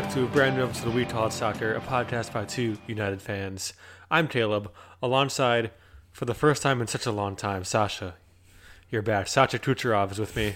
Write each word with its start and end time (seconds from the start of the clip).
Back 0.00 0.14
to 0.14 0.24
a 0.24 0.28
brand 0.28 0.56
new 0.56 0.64
episode 0.64 0.88
of 0.88 0.94
We 0.94 1.04
Talk 1.04 1.30
Soccer, 1.30 1.74
a 1.74 1.80
podcast 1.82 2.32
by 2.32 2.46
two 2.46 2.78
United 2.86 3.20
fans. 3.20 3.74
I'm 4.10 4.28
Caleb, 4.28 4.72
alongside, 5.02 5.72
for 6.10 6.24
the 6.24 6.32
first 6.32 6.62
time 6.62 6.80
in 6.80 6.86
such 6.86 7.04
a 7.04 7.12
long 7.12 7.36
time, 7.36 7.64
Sasha. 7.64 8.14
You're 8.88 9.02
back. 9.02 9.28
Sasha 9.28 9.58
Kucherov 9.58 10.12
is 10.12 10.18
with 10.18 10.34
me. 10.34 10.54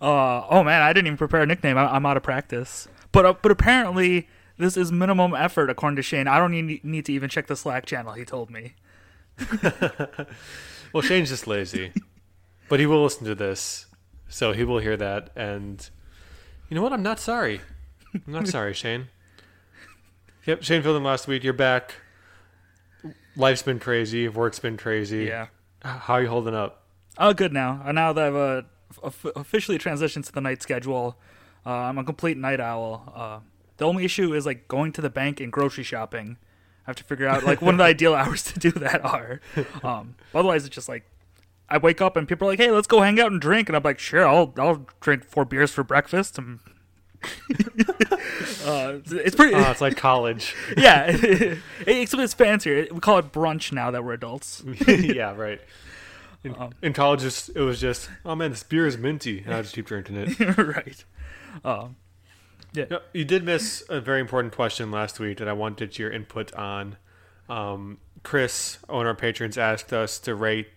Uh, 0.00 0.46
oh 0.48 0.62
man, 0.62 0.82
I 0.82 0.92
didn't 0.92 1.08
even 1.08 1.16
prepare 1.16 1.42
a 1.42 1.46
nickname. 1.46 1.76
I, 1.76 1.86
I'm 1.86 2.06
out 2.06 2.16
of 2.16 2.22
practice. 2.22 2.86
But 3.10 3.26
uh, 3.26 3.34
but 3.42 3.50
apparently 3.50 4.28
this 4.56 4.76
is 4.76 4.92
minimum 4.92 5.34
effort 5.34 5.68
according 5.68 5.96
to 5.96 6.02
Shane. 6.02 6.28
I 6.28 6.38
don't 6.38 6.52
need, 6.52 6.84
need 6.84 7.06
to 7.06 7.12
even 7.12 7.28
check 7.28 7.48
the 7.48 7.56
Slack 7.56 7.86
channel. 7.86 8.12
He 8.12 8.24
told 8.24 8.50
me. 8.50 8.74
Well, 10.92 11.02
Shane's 11.02 11.30
just 11.30 11.48
lazy, 11.48 11.90
but 12.68 12.78
he 12.78 12.86
will 12.86 13.02
listen 13.02 13.26
to 13.26 13.34
this, 13.34 13.86
so 14.28 14.52
he 14.52 14.62
will 14.62 14.78
hear 14.78 14.96
that. 14.96 15.30
And 15.34 15.90
you 16.70 16.76
know 16.76 16.82
what? 16.82 16.92
I'm 16.92 17.02
not 17.02 17.18
sorry. 17.18 17.60
I'm 18.26 18.32
not 18.32 18.48
sorry, 18.48 18.74
Shane. 18.74 19.08
Yep, 20.46 20.62
Shane 20.62 20.82
filled 20.82 20.96
in 20.96 21.04
last 21.04 21.26
week. 21.26 21.42
You're 21.44 21.52
back. 21.52 21.94
Life's 23.36 23.62
been 23.62 23.78
crazy. 23.78 24.28
Work's 24.28 24.58
been 24.58 24.76
crazy. 24.76 25.24
Yeah. 25.24 25.48
How 25.82 26.14
are 26.14 26.22
you 26.22 26.28
holding 26.28 26.54
up? 26.54 26.84
Oh, 27.18 27.32
good 27.32 27.52
now. 27.52 27.82
Uh, 27.84 27.92
now 27.92 28.12
that 28.12 28.24
I've 28.24 28.34
uh, 28.34 28.62
of- 29.02 29.26
officially 29.36 29.78
transitioned 29.78 30.24
to 30.26 30.32
the 30.32 30.40
night 30.40 30.62
schedule, 30.62 31.18
uh, 31.64 31.70
I'm 31.70 31.98
a 31.98 32.04
complete 32.04 32.36
night 32.36 32.60
owl. 32.60 33.12
Uh, 33.14 33.40
the 33.76 33.84
only 33.86 34.04
issue 34.04 34.34
is 34.34 34.46
like 34.46 34.68
going 34.68 34.92
to 34.92 35.00
the 35.00 35.10
bank 35.10 35.40
and 35.40 35.52
grocery 35.52 35.84
shopping. 35.84 36.36
I 36.86 36.90
have 36.90 36.96
to 36.96 37.04
figure 37.04 37.26
out 37.26 37.44
like 37.44 37.60
when 37.60 37.76
the 37.76 37.84
ideal 37.92 38.14
hours 38.14 38.42
to 38.44 38.58
do 38.58 38.70
that 38.72 39.04
are. 39.04 39.40
Um, 39.82 40.14
otherwise, 40.34 40.64
it's 40.64 40.74
just 40.74 40.88
like 40.88 41.04
I 41.68 41.78
wake 41.78 42.00
up 42.00 42.16
and 42.16 42.28
people 42.28 42.46
are 42.46 42.52
like, 42.52 42.60
"Hey, 42.60 42.70
let's 42.70 42.86
go 42.86 43.00
hang 43.02 43.18
out 43.20 43.32
and 43.32 43.40
drink," 43.40 43.68
and 43.68 43.76
I'm 43.76 43.82
like, 43.82 43.98
"Sure, 43.98 44.26
I'll 44.26 44.54
I'll 44.56 44.86
drink 45.00 45.24
four 45.24 45.44
beers 45.44 45.72
for 45.72 45.82
breakfast." 45.82 46.38
And 46.38 46.60
uh, 48.64 48.98
it's 49.06 49.34
pretty. 49.36 49.54
Oh, 49.54 49.70
it's 49.70 49.80
like 49.80 49.96
college. 49.96 50.54
yeah, 50.76 51.06
except 51.86 52.22
it's 52.22 52.34
fancier. 52.34 52.86
We 52.90 53.00
call 53.00 53.18
it 53.18 53.32
brunch 53.32 53.72
now 53.72 53.90
that 53.90 54.04
we're 54.04 54.12
adults. 54.14 54.62
yeah, 54.86 55.34
right. 55.34 55.60
In, 56.44 56.54
Um, 56.58 56.70
in 56.82 56.92
college, 56.92 57.20
just, 57.22 57.50
it 57.56 57.60
was 57.60 57.80
just, 57.80 58.08
oh 58.24 58.34
man, 58.36 58.50
this 58.50 58.62
beer 58.62 58.86
is 58.86 58.96
minty, 58.96 59.42
and 59.44 59.54
I 59.54 59.62
just 59.62 59.74
keep 59.74 59.86
drinking 59.86 60.16
it. 60.16 60.56
right. 60.58 61.04
Um, 61.64 61.96
No, 62.74 63.00
you 63.12 63.24
did 63.24 63.42
miss 63.44 63.82
a 63.88 64.00
very 64.00 64.20
important 64.20 64.54
question 64.54 64.90
last 64.90 65.18
week 65.18 65.38
that 65.38 65.48
I 65.48 65.52
wanted 65.54 65.98
your 65.98 66.10
input 66.10 66.52
on. 66.54 66.98
Um, 67.48 67.98
Chris, 68.22 68.78
one 68.86 69.06
of 69.06 69.08
our 69.08 69.14
patrons, 69.14 69.56
asked 69.58 69.92
us 69.92 70.18
to 70.20 70.34
rate 70.34 70.68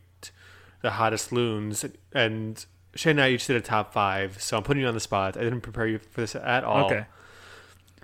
the 0.82 0.92
hottest 0.92 1.32
loons, 1.32 1.86
and 2.14 2.66
Shane 3.00 3.12
and 3.12 3.22
I 3.22 3.30
each 3.30 3.48
did 3.48 3.56
a 3.56 3.62
top 3.62 3.94
five. 3.94 4.42
So 4.42 4.58
I'm 4.58 4.64
putting 4.64 4.82
you 4.82 4.88
on 4.90 4.94
the 4.94 5.00
spot. 5.00 5.38
I 5.38 5.42
didn't 5.42 5.62
prepare 5.62 5.88
you 5.88 6.00
for 6.00 6.20
this 6.20 6.36
at 6.36 6.66
all. 6.66 6.88
okay. 6.88 7.06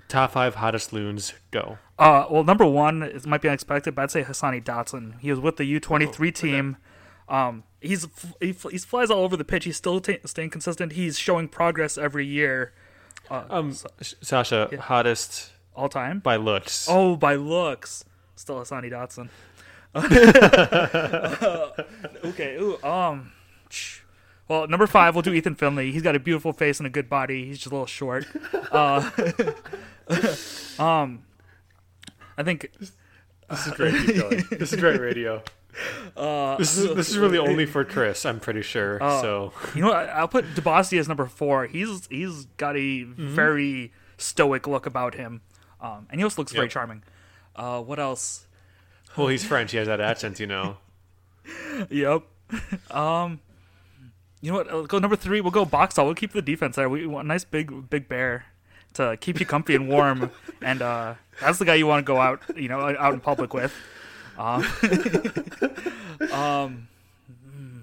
Top 0.08 0.30
five 0.32 0.54
hottest 0.54 0.90
loons, 0.94 1.34
go. 1.50 1.76
Uh, 1.98 2.24
well, 2.30 2.44
number 2.44 2.64
one, 2.64 3.02
it 3.02 3.26
might 3.26 3.42
be 3.42 3.48
unexpected, 3.48 3.94
but 3.94 4.04
I'd 4.04 4.10
say 4.10 4.22
Hassani 4.22 4.64
Dotson. 4.64 5.20
He 5.20 5.28
was 5.30 5.38
with 5.38 5.58
the 5.58 5.64
U23 5.80 6.34
team. 6.34 6.76
Um, 7.28 7.64
he's 7.82 8.06
he, 8.40 8.52
he 8.70 8.78
flies 8.78 9.10
all 9.10 9.22
over 9.24 9.36
the 9.36 9.44
pitch. 9.44 9.64
He's 9.66 9.76
still 9.76 10.00
t- 10.00 10.18
staying 10.24 10.48
consistent. 10.50 10.92
He's 10.92 11.18
showing 11.18 11.48
progress 11.48 11.98
every 11.98 12.24
year, 12.24 12.72
Um, 13.30 13.74
Sh- 14.00 14.14
Sasha, 14.22 14.70
hottest 14.80 15.50
all 15.74 15.90
time. 15.90 16.20
by 16.20 16.36
looks. 16.36 16.86
Oh, 16.88 17.16
by 17.16 17.34
looks, 17.34 18.02
still 18.34 18.56
Hassani 18.60 18.90
Dotson. 18.90 19.28
okay. 22.24 22.56
Ooh, 22.56 22.78
um. 22.84 23.32
Well, 24.48 24.68
number 24.68 24.86
five, 24.86 25.14
we'll 25.14 25.22
do 25.22 25.32
Ethan 25.32 25.56
Finlay. 25.56 25.90
He's 25.90 26.02
got 26.02 26.14
a 26.14 26.20
beautiful 26.20 26.52
face 26.52 26.78
and 26.78 26.86
a 26.86 26.90
good 26.90 27.08
body. 27.08 27.44
He's 27.46 27.58
just 27.58 27.66
a 27.66 27.70
little 27.70 27.86
short. 27.86 28.26
Uh, 28.72 29.08
um, 30.78 31.24
I 32.36 32.42
think 32.42 32.70
This 32.78 33.66
is 33.66 33.72
great. 33.74 33.94
This 34.50 34.72
is 34.72 34.80
great 34.80 35.00
radio. 35.00 35.42
Uh, 36.16 36.56
This 36.56 36.76
is 36.76 36.94
this 36.94 37.08
is 37.10 37.16
really 37.18 37.38
only 37.38 37.64
for 37.66 37.84
Chris. 37.84 38.24
I'm 38.26 38.40
pretty 38.40 38.62
sure. 38.62 38.98
so 39.00 39.52
You 39.74 39.82
know 39.82 39.88
what? 39.88 40.08
I'll 40.10 40.28
put 40.28 40.44
Dibassy 40.54 40.98
as 40.98 41.08
number 41.08 41.26
four. 41.26 41.66
He's 41.66 42.06
he's 42.08 42.46
got 42.56 42.76
a 42.76 43.04
very 43.04 43.92
stoic 44.18 44.66
look 44.66 44.84
about 44.86 45.14
him, 45.14 45.42
um, 45.80 46.06
and 46.10 46.20
he 46.20 46.24
also 46.24 46.42
looks 46.42 46.52
very 46.52 46.68
charming. 46.68 47.02
Uh, 47.54 47.80
what 47.80 47.98
else? 47.98 48.46
well, 49.16 49.28
he's 49.28 49.44
French. 49.44 49.70
He 49.72 49.78
has 49.78 49.86
that 49.86 50.00
accent, 50.00 50.38
you 50.40 50.46
know. 50.46 50.76
Yep. 51.90 52.22
um, 52.90 53.40
you 54.40 54.52
know 54.52 54.58
what? 54.58 54.70
I'll 54.70 54.86
go 54.86 54.98
number 54.98 55.16
three. 55.16 55.40
We'll 55.40 55.50
go 55.50 55.64
box 55.64 55.94
Boxall. 55.94 56.06
We'll 56.06 56.14
keep 56.14 56.32
the 56.32 56.42
defense 56.42 56.76
there. 56.76 56.88
We 56.88 57.06
want 57.06 57.26
a 57.26 57.28
nice 57.28 57.44
big 57.44 57.90
big 57.90 58.08
bear 58.08 58.46
to 58.94 59.16
keep 59.20 59.40
you 59.40 59.46
comfy 59.46 59.74
and 59.74 59.88
warm, 59.88 60.30
and 60.62 60.82
uh, 60.82 61.14
that's 61.40 61.58
the 61.58 61.64
guy 61.64 61.74
you 61.74 61.86
want 61.86 62.04
to 62.04 62.10
go 62.10 62.18
out 62.18 62.42
you 62.56 62.68
know 62.68 62.80
out 62.80 63.14
in 63.14 63.20
public 63.20 63.54
with. 63.54 63.74
Um, 64.38 64.62
um, 66.32 66.88
hmm. 67.50 67.78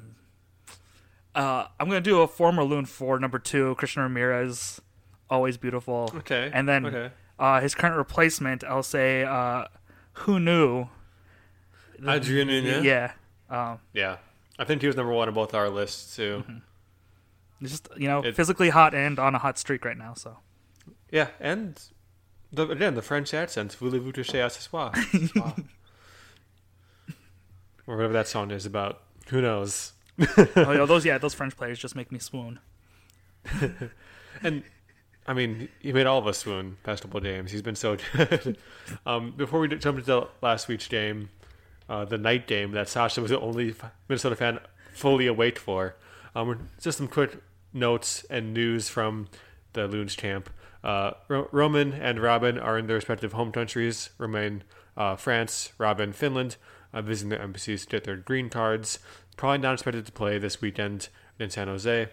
uh, 1.34 1.68
I'm 1.80 1.88
gonna 1.88 2.02
do 2.02 2.22
a 2.22 2.28
former 2.28 2.64
loon 2.64 2.86
for 2.86 3.20
number 3.20 3.40
two, 3.40 3.76
Christian 3.76 4.04
Ramirez. 4.04 4.82
Always 5.30 5.58
beautiful. 5.58 6.12
Okay. 6.18 6.52
And 6.54 6.70
then 6.70 6.86
okay. 6.86 7.12
uh, 7.40 7.60
his 7.60 7.74
current 7.74 7.98
replacement, 7.98 8.64
I'll 8.64 8.84
say, 8.84 9.24
uh, 9.24 9.66
who 10.14 10.40
knew? 10.40 10.88
Adrien 12.06 12.50
Hunou? 12.50 12.84
Yeah. 12.84 13.14
Um, 13.50 13.80
Yeah. 13.94 14.18
I 14.60 14.66
think 14.66 14.82
he 14.82 14.88
was 14.88 14.96
number 14.96 15.12
one 15.12 15.28
on 15.28 15.34
both 15.34 15.54
our 15.54 15.70
lists 15.70 16.16
too. 16.16 16.44
He's 17.60 17.72
just 17.72 17.88
you 17.98 18.08
know 18.08 18.22
It- 18.24 18.36
physically 18.36 18.70
hot 18.70 18.94
and 18.94 19.18
on 19.20 19.36
a 19.36 19.40
hot 19.40 19.58
streak 19.58 19.84
right 19.86 19.98
now. 19.98 20.14
So 20.14 20.38
Yeah, 21.12 21.28
and 21.40 21.80
the, 22.52 22.68
again 22.70 22.96
the 22.96 23.02
French 23.02 23.34
accent, 23.34 23.74
"Voulez-vous 23.80 24.12
toucher 24.14 24.40
à 24.46 24.52
ce 24.52 24.62
soir?" 24.62 24.94
Or 27.86 27.98
whatever 27.98 28.14
that 28.14 28.28
song 28.30 28.52
is 28.52 28.66
about. 28.66 29.02
Who 29.28 29.42
knows? 29.42 29.92
oh, 30.38 30.48
yeah, 30.56 30.86
those 30.88 31.04
yeah 31.06 31.18
those 31.18 31.34
French 31.34 31.58
players 31.58 31.80
just 31.80 31.96
make 31.96 32.12
me 32.12 32.20
swoon. 32.20 32.60
And 34.42 34.64
I 35.28 35.34
mean, 35.34 35.70
he 35.80 35.94
made 35.94 36.08
all 36.08 36.18
of 36.18 36.26
us 36.28 36.40
swoon 36.40 36.78
past 36.84 37.04
couple 37.04 37.20
games. 37.22 37.52
He's 37.52 37.62
been 37.62 37.76
so 37.76 37.98
good. 38.18 38.58
um, 39.06 39.32
before 39.38 39.60
we 39.60 39.68
jump 39.70 40.00
into 40.00 40.28
last 40.42 40.68
week's 40.68 40.88
game, 40.88 41.30
uh, 41.90 42.06
the 42.06 42.18
night 42.18 42.48
game 42.48 42.72
that 42.72 42.90
Sasha 42.90 43.22
was 43.22 43.32
the 43.32 43.40
only 43.40 43.76
Minnesota 44.08 44.36
fan 44.36 44.60
fully 44.94 45.28
awake 45.28 45.60
for. 45.60 45.96
Um, 46.36 46.70
just 46.82 46.98
some 46.98 47.08
quick 47.08 47.38
notes 47.74 48.26
and 48.30 48.54
news 48.54 48.90
from 48.90 49.28
the 49.74 49.88
Loons 49.88 50.16
camp. 50.16 50.50
Uh, 50.84 51.12
Ro- 51.28 51.50
Roman 51.52 51.94
and 51.94 52.20
Robin 52.20 52.58
are 52.58 52.78
in 52.78 52.88
their 52.88 52.96
respective 52.96 53.34
home 53.34 53.52
countries. 53.52 54.10
Romain, 54.18 54.64
uh, 54.98 55.16
France, 55.16 55.74
Robin, 55.78 56.14
Finland, 56.14 56.58
uh, 56.94 57.02
visiting 57.02 57.30
their 57.30 57.42
embassies 57.42 57.84
to 57.84 57.90
get 57.90 58.04
their 58.04 58.18
green 58.18 58.50
cards. 58.50 59.00
Probably 59.38 59.60
not 59.60 59.74
expected 59.74 60.06
to 60.06 60.12
play 60.12 60.38
this 60.38 60.62
weekend 60.62 61.10
in 61.40 61.50
San 61.50 61.68
Jose. 61.68 62.10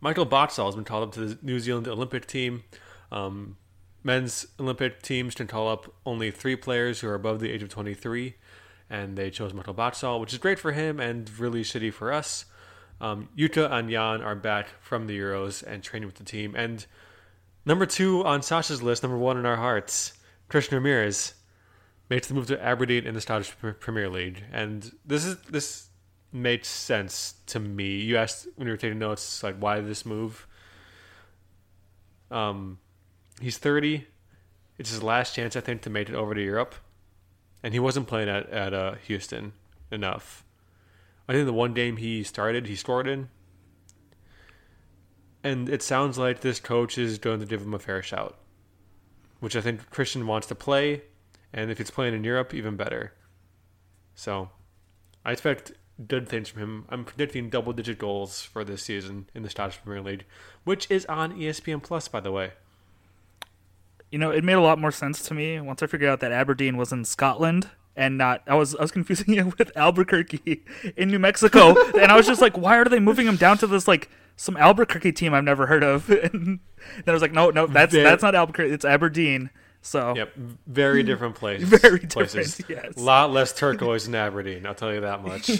Michael 0.00 0.24
Boxall 0.24 0.66
has 0.66 0.74
been 0.74 0.84
called 0.84 1.08
up 1.08 1.14
to 1.14 1.20
the 1.20 1.38
New 1.42 1.60
Zealand 1.60 1.86
Olympic 1.86 2.26
team. 2.26 2.64
Um, 3.10 3.56
men's 4.02 4.46
Olympic 4.58 5.02
teams 5.02 5.34
can 5.34 5.46
call 5.46 5.68
up 5.68 5.92
only 6.04 6.30
three 6.30 6.56
players 6.56 7.00
who 7.00 7.08
are 7.08 7.14
above 7.14 7.40
the 7.40 7.50
age 7.50 7.62
of 7.62 7.68
23, 7.68 8.34
and 8.92 9.16
they 9.16 9.30
chose 9.30 9.54
Michael 9.54 9.72
Boxall, 9.72 10.20
which 10.20 10.32
is 10.34 10.38
great 10.38 10.58
for 10.58 10.72
him 10.72 11.00
and 11.00 11.28
really 11.38 11.62
shitty 11.62 11.92
for 11.92 12.12
us. 12.12 12.44
Um, 13.00 13.30
Yuta 13.36 13.72
and 13.72 13.90
Jan 13.90 14.20
are 14.20 14.36
back 14.36 14.68
from 14.80 15.06
the 15.06 15.18
Euros 15.18 15.62
and 15.66 15.82
training 15.82 16.06
with 16.06 16.16
the 16.16 16.24
team. 16.24 16.54
And 16.54 16.84
number 17.64 17.86
two 17.86 18.22
on 18.24 18.42
Sasha's 18.42 18.82
list, 18.82 19.02
number 19.02 19.16
one 19.16 19.38
in 19.38 19.46
our 19.46 19.56
hearts, 19.56 20.12
Christian 20.48 20.76
Ramirez 20.76 21.32
makes 22.10 22.28
the 22.28 22.34
move 22.34 22.46
to 22.48 22.62
Aberdeen 22.62 23.06
in 23.06 23.14
the 23.14 23.20
Scottish 23.22 23.56
Premier 23.80 24.10
League. 24.10 24.44
And 24.52 24.92
this 25.06 25.24
is 25.24 25.38
this 25.48 25.88
makes 26.30 26.68
sense 26.68 27.34
to 27.46 27.58
me. 27.58 27.96
You 27.96 28.18
asked 28.18 28.46
when 28.56 28.66
you 28.66 28.72
were 28.72 28.78
taking 28.78 28.98
notes, 28.98 29.42
like 29.42 29.56
why 29.56 29.80
this 29.80 30.04
move. 30.04 30.46
Um, 32.30 32.78
he's 33.40 33.56
thirty. 33.56 34.06
It's 34.78 34.90
his 34.90 35.02
last 35.02 35.34
chance, 35.34 35.56
I 35.56 35.60
think, 35.60 35.82
to 35.82 35.90
make 35.90 36.08
it 36.08 36.14
over 36.14 36.34
to 36.34 36.42
Europe, 36.42 36.74
and 37.62 37.74
he 37.74 37.80
wasn't 37.80 38.06
playing 38.06 38.28
at 38.28 38.48
at 38.50 38.74
uh, 38.74 38.94
Houston 39.06 39.52
enough. 39.90 40.44
I 41.28 41.32
think 41.32 41.46
the 41.46 41.52
one 41.52 41.74
game 41.74 41.96
he 41.96 42.22
started, 42.22 42.66
he 42.66 42.76
scored 42.76 43.06
in, 43.06 43.28
and 45.44 45.68
it 45.68 45.82
sounds 45.82 46.18
like 46.18 46.40
this 46.40 46.60
coach 46.60 46.98
is 46.98 47.18
going 47.18 47.40
to 47.40 47.46
give 47.46 47.62
him 47.62 47.74
a 47.74 47.78
fair 47.78 48.02
shout, 48.02 48.38
which 49.40 49.56
I 49.56 49.60
think 49.60 49.90
Christian 49.90 50.26
wants 50.26 50.46
to 50.48 50.54
play, 50.54 51.02
and 51.52 51.70
if 51.70 51.78
he's 51.78 51.90
playing 51.90 52.14
in 52.14 52.24
Europe, 52.24 52.52
even 52.54 52.76
better. 52.76 53.12
So, 54.14 54.50
I 55.24 55.32
expect 55.32 55.72
good 56.06 56.28
things 56.28 56.48
from 56.48 56.62
him. 56.62 56.84
I'm 56.88 57.04
predicting 57.04 57.50
double 57.50 57.72
digit 57.72 57.98
goals 57.98 58.42
for 58.42 58.64
this 58.64 58.82
season 58.82 59.28
in 59.34 59.42
the 59.42 59.50
Scottish 59.50 59.80
Premier 59.82 60.02
League, 60.02 60.24
which 60.64 60.90
is 60.90 61.06
on 61.06 61.38
ESPN 61.38 61.82
Plus, 61.82 62.08
by 62.08 62.20
the 62.20 62.32
way. 62.32 62.52
You 64.12 64.18
know, 64.18 64.30
it 64.30 64.44
made 64.44 64.52
a 64.52 64.60
lot 64.60 64.78
more 64.78 64.92
sense 64.92 65.22
to 65.24 65.34
me 65.34 65.58
once 65.60 65.82
I 65.82 65.86
figured 65.86 66.08
out 66.10 66.20
that 66.20 66.30
Aberdeen 66.32 66.76
was 66.76 66.92
in 66.92 67.04
Scotland 67.04 67.70
and 67.96 68.18
not. 68.18 68.42
I 68.46 68.54
was 68.54 68.76
I 68.76 68.82
was 68.82 68.92
confusing 68.92 69.34
it 69.38 69.58
with 69.58 69.76
Albuquerque 69.76 70.62
in 70.96 71.08
New 71.10 71.18
Mexico, 71.18 71.74
and 71.98 72.12
I 72.12 72.16
was 72.16 72.26
just 72.26 72.40
like, 72.42 72.56
why 72.56 72.76
are 72.76 72.84
they 72.84 73.00
moving 73.00 73.26
him 73.26 73.36
down 73.36 73.58
to 73.58 73.66
this 73.66 73.88
like 73.88 74.10
some 74.36 74.56
Albuquerque 74.56 75.12
team 75.12 75.32
I've 75.34 75.44
never 75.44 75.66
heard 75.66 75.82
of. 75.82 76.10
and 76.10 76.60
then 76.96 77.08
I 77.08 77.12
was 77.12 77.22
like, 77.22 77.32
no, 77.32 77.48
no, 77.50 77.66
that's 77.66 77.92
Very- 77.92 78.04
that's 78.04 78.22
not 78.22 78.34
Albuquerque. 78.34 78.70
It's 78.72 78.84
Aberdeen. 78.84 79.48
So 79.84 80.14
Yep, 80.14 80.34
very 80.66 81.02
different 81.02 81.34
place. 81.34 81.62
Very 81.62 81.98
different, 82.00 82.12
places. 82.12 82.62
yes. 82.68 82.96
A 82.96 83.00
lot 83.00 83.32
less 83.32 83.52
turquoise 83.52 84.06
in 84.06 84.14
Aberdeen. 84.14 84.64
I'll 84.66 84.74
tell 84.76 84.92
you 84.94 85.00
that 85.00 85.24
much. 85.24 85.50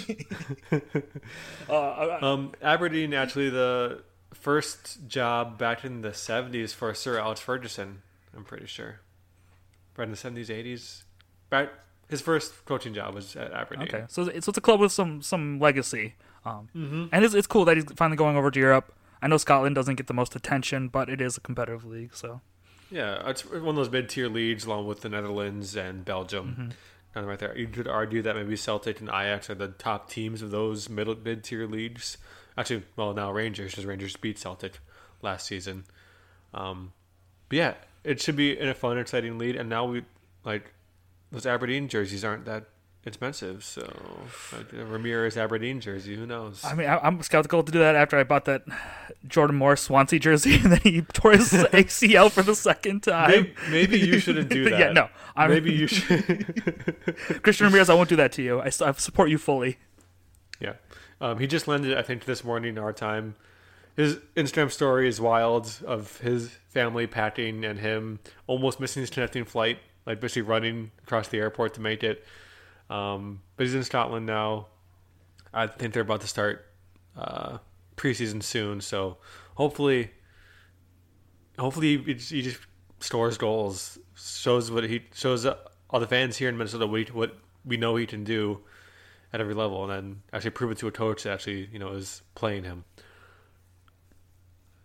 uh, 1.69 2.17
um, 2.21 2.51
Aberdeen 2.61 3.13
actually 3.15 3.49
the 3.49 4.03
first 4.33 5.07
job 5.07 5.57
back 5.57 5.83
in 5.83 6.01
the 6.01 6.09
'70s 6.11 6.73
for 6.73 6.93
Sir 6.93 7.19
Alex 7.19 7.39
Ferguson. 7.41 8.02
I'm 8.35 8.43
pretty 8.43 8.67
sure. 8.67 8.99
Right 9.97 10.05
in 10.05 10.11
the 10.11 10.17
'70s, 10.17 10.47
'80s. 10.47 11.03
Back 11.49 11.69
his 12.09 12.21
first 12.21 12.65
coaching 12.65 12.93
job 12.93 13.13
was 13.15 13.35
at 13.35 13.51
Aberdeen. 13.53 13.87
okay, 13.87 14.05
so 14.07 14.23
it's, 14.23 14.45
so 14.45 14.49
it's 14.49 14.57
a 14.57 14.61
club 14.61 14.79
with 14.79 14.91
some 14.91 15.21
some 15.21 15.59
legacy. 15.59 16.15
Um, 16.45 17.09
and 17.11 17.23
it's 17.23 17.33
it's 17.33 17.47
cool 17.47 17.65
that 17.65 17.77
he's 17.77 17.85
finally 17.95 18.17
going 18.17 18.35
over 18.35 18.51
to 18.51 18.59
Europe. 18.59 18.93
I 19.21 19.27
know 19.27 19.37
Scotland 19.37 19.75
doesn't 19.75 19.95
get 19.95 20.07
the 20.07 20.13
most 20.13 20.35
attention, 20.35 20.89
but 20.89 21.09
it 21.09 21.21
is 21.21 21.37
a 21.37 21.41
competitive 21.41 21.85
league. 21.85 22.13
So 22.13 22.41
Yeah, 22.91 23.29
it's 23.29 23.45
one 23.49 23.69
of 23.69 23.75
those 23.75 23.89
mid-tier 23.89 24.27
leagues, 24.27 24.65
along 24.65 24.87
with 24.87 25.01
the 25.01 25.09
Netherlands 25.09 25.75
and 25.77 26.03
Belgium. 26.03 26.73
Kind 27.13 27.23
of 27.23 27.29
right 27.29 27.39
there. 27.39 27.57
You 27.57 27.67
could 27.67 27.87
argue 27.87 28.21
that 28.23 28.35
maybe 28.35 28.55
Celtic 28.57 28.99
and 28.99 29.07
Ajax 29.07 29.49
are 29.49 29.55
the 29.55 29.69
top 29.69 30.09
teams 30.09 30.41
of 30.41 30.51
those 30.51 30.89
middle 30.89 31.15
mid-tier 31.15 31.65
leagues. 31.67 32.17
Actually, 32.57 32.83
well, 32.95 33.13
now 33.13 33.31
Rangers, 33.31 33.71
because 33.71 33.85
Rangers 33.85 34.17
beat 34.17 34.37
Celtic 34.37 34.79
last 35.21 35.47
season. 35.47 35.85
Um, 36.53 36.91
but 37.49 37.55
yeah, 37.55 37.73
it 38.03 38.21
should 38.21 38.35
be 38.35 38.57
in 38.57 38.67
a 38.67 38.73
fun, 38.73 38.97
exciting 38.97 39.37
lead. 39.37 39.55
And 39.55 39.69
now 39.69 39.85
we 39.85 40.03
like 40.43 40.73
those 41.31 41.45
Aberdeen 41.45 41.87
jerseys 41.87 42.23
aren't 42.23 42.45
that 42.45 42.65
expensive, 43.05 43.63
so 43.63 43.81
like, 44.53 44.71
Ramirez 44.71 45.35
Aberdeen 45.35 45.81
jersey, 45.81 46.15
who 46.15 46.25
knows? 46.25 46.63
I 46.63 46.73
mean, 46.73 46.87
I, 46.87 46.99
I'm 46.99 47.21
skeptical 47.21 47.61
to 47.63 47.71
do 47.71 47.79
that 47.79 47.95
after 47.95 48.17
I 48.17 48.23
bought 48.23 48.45
that 48.45 48.63
Jordan 49.27 49.57
Morris 49.57 49.81
Swansea 49.81 50.19
jersey, 50.19 50.55
and 50.63 50.71
then 50.71 50.79
he 50.81 51.01
tore 51.01 51.33
his 51.33 51.51
ACL 51.51 52.31
for 52.31 52.43
the 52.43 52.55
second 52.55 53.03
time. 53.03 53.29
maybe, 53.29 53.53
maybe 53.69 53.99
you 53.99 54.19
shouldn't 54.19 54.49
do 54.49 54.63
that. 54.69 54.79
yeah, 54.79 54.91
no. 54.91 55.09
I'm, 55.35 55.49
maybe 55.49 55.73
you 55.73 55.87
should. 55.87 57.43
Christian 57.43 57.65
Ramirez, 57.67 57.89
I 57.89 57.93
won't 57.93 58.09
do 58.09 58.15
that 58.15 58.31
to 58.33 58.41
you. 58.41 58.61
I 58.61 58.69
support 58.69 59.29
you 59.29 59.37
fully. 59.37 59.77
Yeah. 60.59 60.73
Um, 61.19 61.39
he 61.39 61.47
just 61.47 61.67
landed, 61.67 61.97
I 61.97 62.03
think, 62.03 62.25
this 62.25 62.43
morning 62.43 62.77
our 62.77 62.93
time. 62.93 63.35
His 63.95 64.17
Instagram 64.35 64.71
story 64.71 65.07
is 65.07 65.21
wild 65.21 65.71
of 65.85 66.17
his 66.19 66.49
family 66.69 67.05
packing 67.05 67.63
and 67.63 67.77
him 67.77 68.19
almost 68.47 68.79
missing 68.79 69.01
his 69.01 69.11
connecting 69.11 69.45
flight, 69.45 69.77
like 70.05 70.19
basically 70.19 70.41
running 70.41 70.91
across 71.03 71.27
the 71.27 71.37
airport 71.37 71.75
to 71.75 71.81
make 71.81 72.03
it. 72.03 72.25
Um, 72.89 73.41
but 73.55 73.65
he's 73.65 73.75
in 73.75 73.83
Scotland 73.83 74.25
now. 74.25 74.67
I 75.53 75.67
think 75.67 75.93
they're 75.93 76.01
about 76.01 76.21
to 76.21 76.27
start 76.27 76.65
uh, 77.15 77.59
preseason 77.95 78.41
soon, 78.41 78.81
so 78.81 79.17
hopefully, 79.53 80.09
hopefully 81.59 81.97
he, 81.97 82.13
he 82.13 82.41
just 82.41 82.59
scores 82.99 83.37
goals, 83.37 83.99
shows 84.15 84.71
what 84.71 84.85
he 84.85 85.03
shows 85.13 85.45
all 85.45 85.99
the 85.99 86.07
fans 86.07 86.37
here 86.37 86.49
in 86.49 86.57
Minnesota 86.57 86.87
what, 86.87 87.13
what 87.13 87.37
we 87.63 87.77
know 87.77 87.95
he 87.95 88.07
can 88.07 88.23
do 88.23 88.61
at 89.31 89.39
every 89.39 89.53
level, 89.53 89.83
and 89.83 89.91
then 89.91 90.21
actually 90.33 90.51
prove 90.51 90.71
it 90.71 90.79
to 90.79 90.87
a 90.87 90.91
coach 90.91 91.23
that 91.23 91.33
actually 91.33 91.69
you 91.71 91.77
know 91.77 91.91
is 91.93 92.23
playing 92.33 92.63
him. 92.63 92.83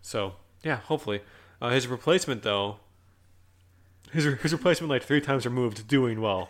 So 0.09 0.33
yeah, 0.63 0.77
hopefully 0.77 1.21
uh, 1.61 1.69
his 1.69 1.87
replacement 1.87 2.41
though, 2.41 2.77
his 4.11 4.23
his 4.41 4.51
replacement 4.51 4.89
like 4.89 5.03
three 5.03 5.21
times 5.21 5.45
removed, 5.45 5.87
doing 5.87 6.19
well. 6.19 6.49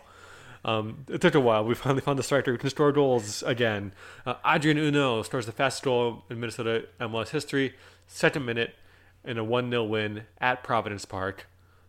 Um, 0.64 1.04
it 1.08 1.20
took 1.20 1.34
a 1.34 1.40
while. 1.40 1.62
We 1.62 1.74
finally 1.74 2.00
found 2.00 2.18
the 2.18 2.22
striker 2.22 2.52
who 2.52 2.56
can 2.56 2.70
score 2.70 2.90
goals 2.90 3.42
again. 3.42 3.92
Uh, 4.24 4.36
Adrien 4.46 4.78
Hunou 4.78 5.22
scores 5.26 5.44
the 5.44 5.52
fastest 5.52 5.84
goal 5.84 6.24
in 6.30 6.40
Minnesota 6.40 6.86
MLS 7.00 7.28
history, 7.28 7.74
second 8.06 8.46
minute, 8.46 8.76
in 9.24 9.36
a 9.36 9.44
1 9.44 9.68
0 9.68 9.84
win 9.84 10.22
at 10.40 10.64
Providence 10.64 11.04
Park. 11.04 11.46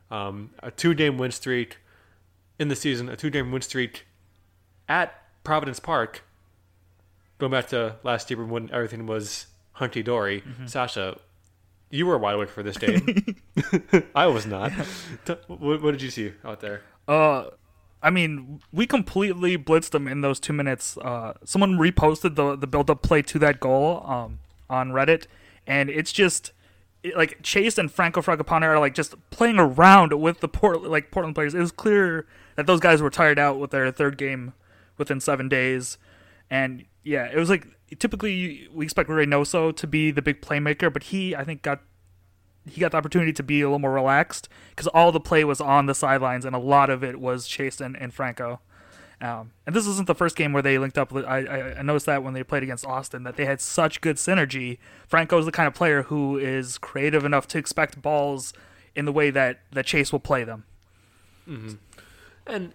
Um, 0.10 0.50
a 0.60 0.72
two 0.72 0.94
game 0.94 1.18
win 1.18 1.32
streak 1.32 1.78
in 2.60 2.68
the 2.68 2.76
season, 2.76 3.08
a 3.08 3.16
two 3.16 3.30
game 3.30 3.50
win 3.50 3.62
streak 3.62 4.06
at 4.90 5.24
Providence 5.46 5.80
Park. 5.80 6.24
Going 7.38 7.54
back 7.54 7.70
to 7.70 7.96
last 8.04 8.30
year 8.30 8.44
when 8.44 8.70
everything 8.72 9.08
was 9.08 9.48
hunky 9.72 10.04
dory, 10.04 10.44
Sasha, 10.66 11.18
you 11.92 12.06
were 12.06 12.18
wide 12.18 12.36
awake 12.36 12.50
for 12.50 12.64
this 12.64 12.78
game. 12.78 13.36
I 14.16 14.28
was 14.28 14.46
not. 14.46 14.72
What, 15.48 15.82
what 15.82 15.92
did 15.92 16.02
you 16.02 16.10
see 16.10 16.34
out 16.44 16.62
there? 16.62 16.82
Uh, 17.08 17.46
I 18.02 18.10
mean, 18.10 18.62
we 18.72 18.88
completely 18.88 19.58
blitzed 19.58 19.92
them 19.92 20.08
in 20.08 20.22
those 20.22 20.40
two 20.40 20.54
minutes. 20.54 20.98
Uh, 20.98 21.34
someone 21.44 21.78
reposted 21.78 22.36
the 22.36 22.56
the 22.56 22.68
build 22.68 22.90
up 22.90 23.02
play 23.02 23.22
to 23.24 23.40
that 23.40 23.60
goal 23.60 24.04
um, 24.08 24.40
on 24.70 24.92
Reddit, 24.92 25.28
and 25.68 25.90
it's 25.90 26.12
just 26.12 26.52
it, 27.04 27.16
like 27.16 27.42
Chase 27.44 27.78
and 27.78 27.92
Franco 27.92 28.22
Fragapane 28.22 28.64
are 28.64 28.80
like 28.80 28.96
just 28.96 29.16
playing 29.30 29.60
around 29.60 30.20
with 30.20 30.40
the 30.40 30.48
Port 30.48 30.82
like 30.84 31.12
Portland 31.12 31.36
players. 31.36 31.54
It 31.54 31.60
was 31.60 31.72
clear 31.72 32.26
that 32.56 32.66
those 32.66 32.80
guys 32.80 33.02
were 33.02 33.10
tired 33.10 33.38
out 33.38 33.60
with 33.60 33.72
their 33.72 33.92
third 33.92 34.18
game 34.18 34.54
within 34.98 35.20
seven 35.20 35.48
days, 35.48 35.98
and 36.50 36.86
yeah, 37.04 37.26
it 37.32 37.38
was 37.38 37.50
like 37.50 37.68
typically 38.00 38.68
we 38.74 38.86
expect 38.86 39.10
Reynoso 39.10 39.76
to 39.76 39.88
be 39.88 40.12
the 40.12 40.22
big 40.22 40.42
playmaker, 40.42 40.92
but 40.92 41.04
he 41.04 41.36
I 41.36 41.44
think 41.44 41.62
got 41.62 41.82
he 42.70 42.80
got 42.80 42.92
the 42.92 42.98
opportunity 42.98 43.34
to 43.34 43.44
be 43.44 43.62
a 43.62 43.66
little 43.66 43.80
more 43.80 43.94
relaxed 43.94 44.48
because 44.70 44.88
all 44.88 45.12
the 45.12 45.20
play 45.20 45.44
was 45.44 45.60
on 45.60 45.88
the 45.88 45.96
sidelines 45.96 46.46
and 46.46 46.56
a 46.56 46.60
lot 46.60 46.90
of 46.90 47.04
it 47.04 47.20
was 47.20 47.48
Chase 47.48 47.82
and, 47.82 47.98
and 47.98 48.14
Franco. 48.14 48.60
Um, 49.20 49.52
and 49.68 49.76
this 49.76 49.86
isn't 49.86 50.08
the 50.08 50.16
first 50.16 50.36
game 50.36 50.52
where 50.52 50.64
they 50.64 50.80
linked 50.80 50.98
up. 50.98 51.14
I, 51.14 51.76
I, 51.78 51.82
noticed 51.84 52.08
that 52.08 52.24
when 52.24 52.34
they 52.34 52.44
played 52.44 52.64
against 52.64 52.86
Austin 52.88 53.24
that 53.24 53.36
they 53.36 53.46
had 53.46 53.62
such 53.62 54.02
good 54.02 54.16
synergy. 54.16 54.80
Franco's 55.08 55.46
the 55.46 55.52
kind 55.52 55.68
of 55.68 55.76
player 55.76 56.04
who 56.04 56.38
is 56.38 56.80
creative 56.80 57.24
enough 57.24 57.48
to 57.50 57.60
expect 57.60 58.02
balls 58.02 58.52
in 58.96 59.06
the 59.06 59.12
way 59.12 59.30
that, 59.30 59.60
that 59.72 59.86
Chase 59.86 60.12
will 60.12 60.20
play 60.20 60.44
them. 60.44 60.64
Mm-hmm. 61.48 61.74
And 62.48 62.74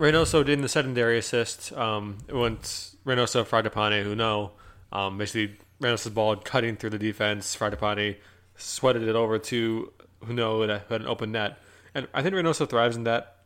Reynoso 0.00 0.42
did 0.42 0.54
in 0.54 0.62
the 0.62 0.68
secondary 0.68 1.18
assist. 1.18 1.72
Um, 1.74 2.18
once 2.30 2.96
Reynoso, 3.04 3.44
Fragapane, 3.44 4.02
Hunou, 4.04 4.50
um, 4.92 5.18
basically 5.18 5.58
Reynoso's 5.80 6.12
ball 6.12 6.36
cutting 6.36 6.76
through 6.76 6.90
the 6.90 6.98
defense. 6.98 7.54
Fragapane 7.54 8.16
sweated 8.56 9.06
it 9.06 9.14
over 9.14 9.38
to 9.38 9.92
Hunou 10.24 10.64
who 10.64 10.92
had 10.92 11.02
an 11.02 11.06
open 11.06 11.32
net. 11.32 11.58
And 11.94 12.08
I 12.14 12.22
think 12.22 12.34
Reynoso 12.34 12.68
thrives 12.68 12.96
in 12.96 13.04
that 13.04 13.36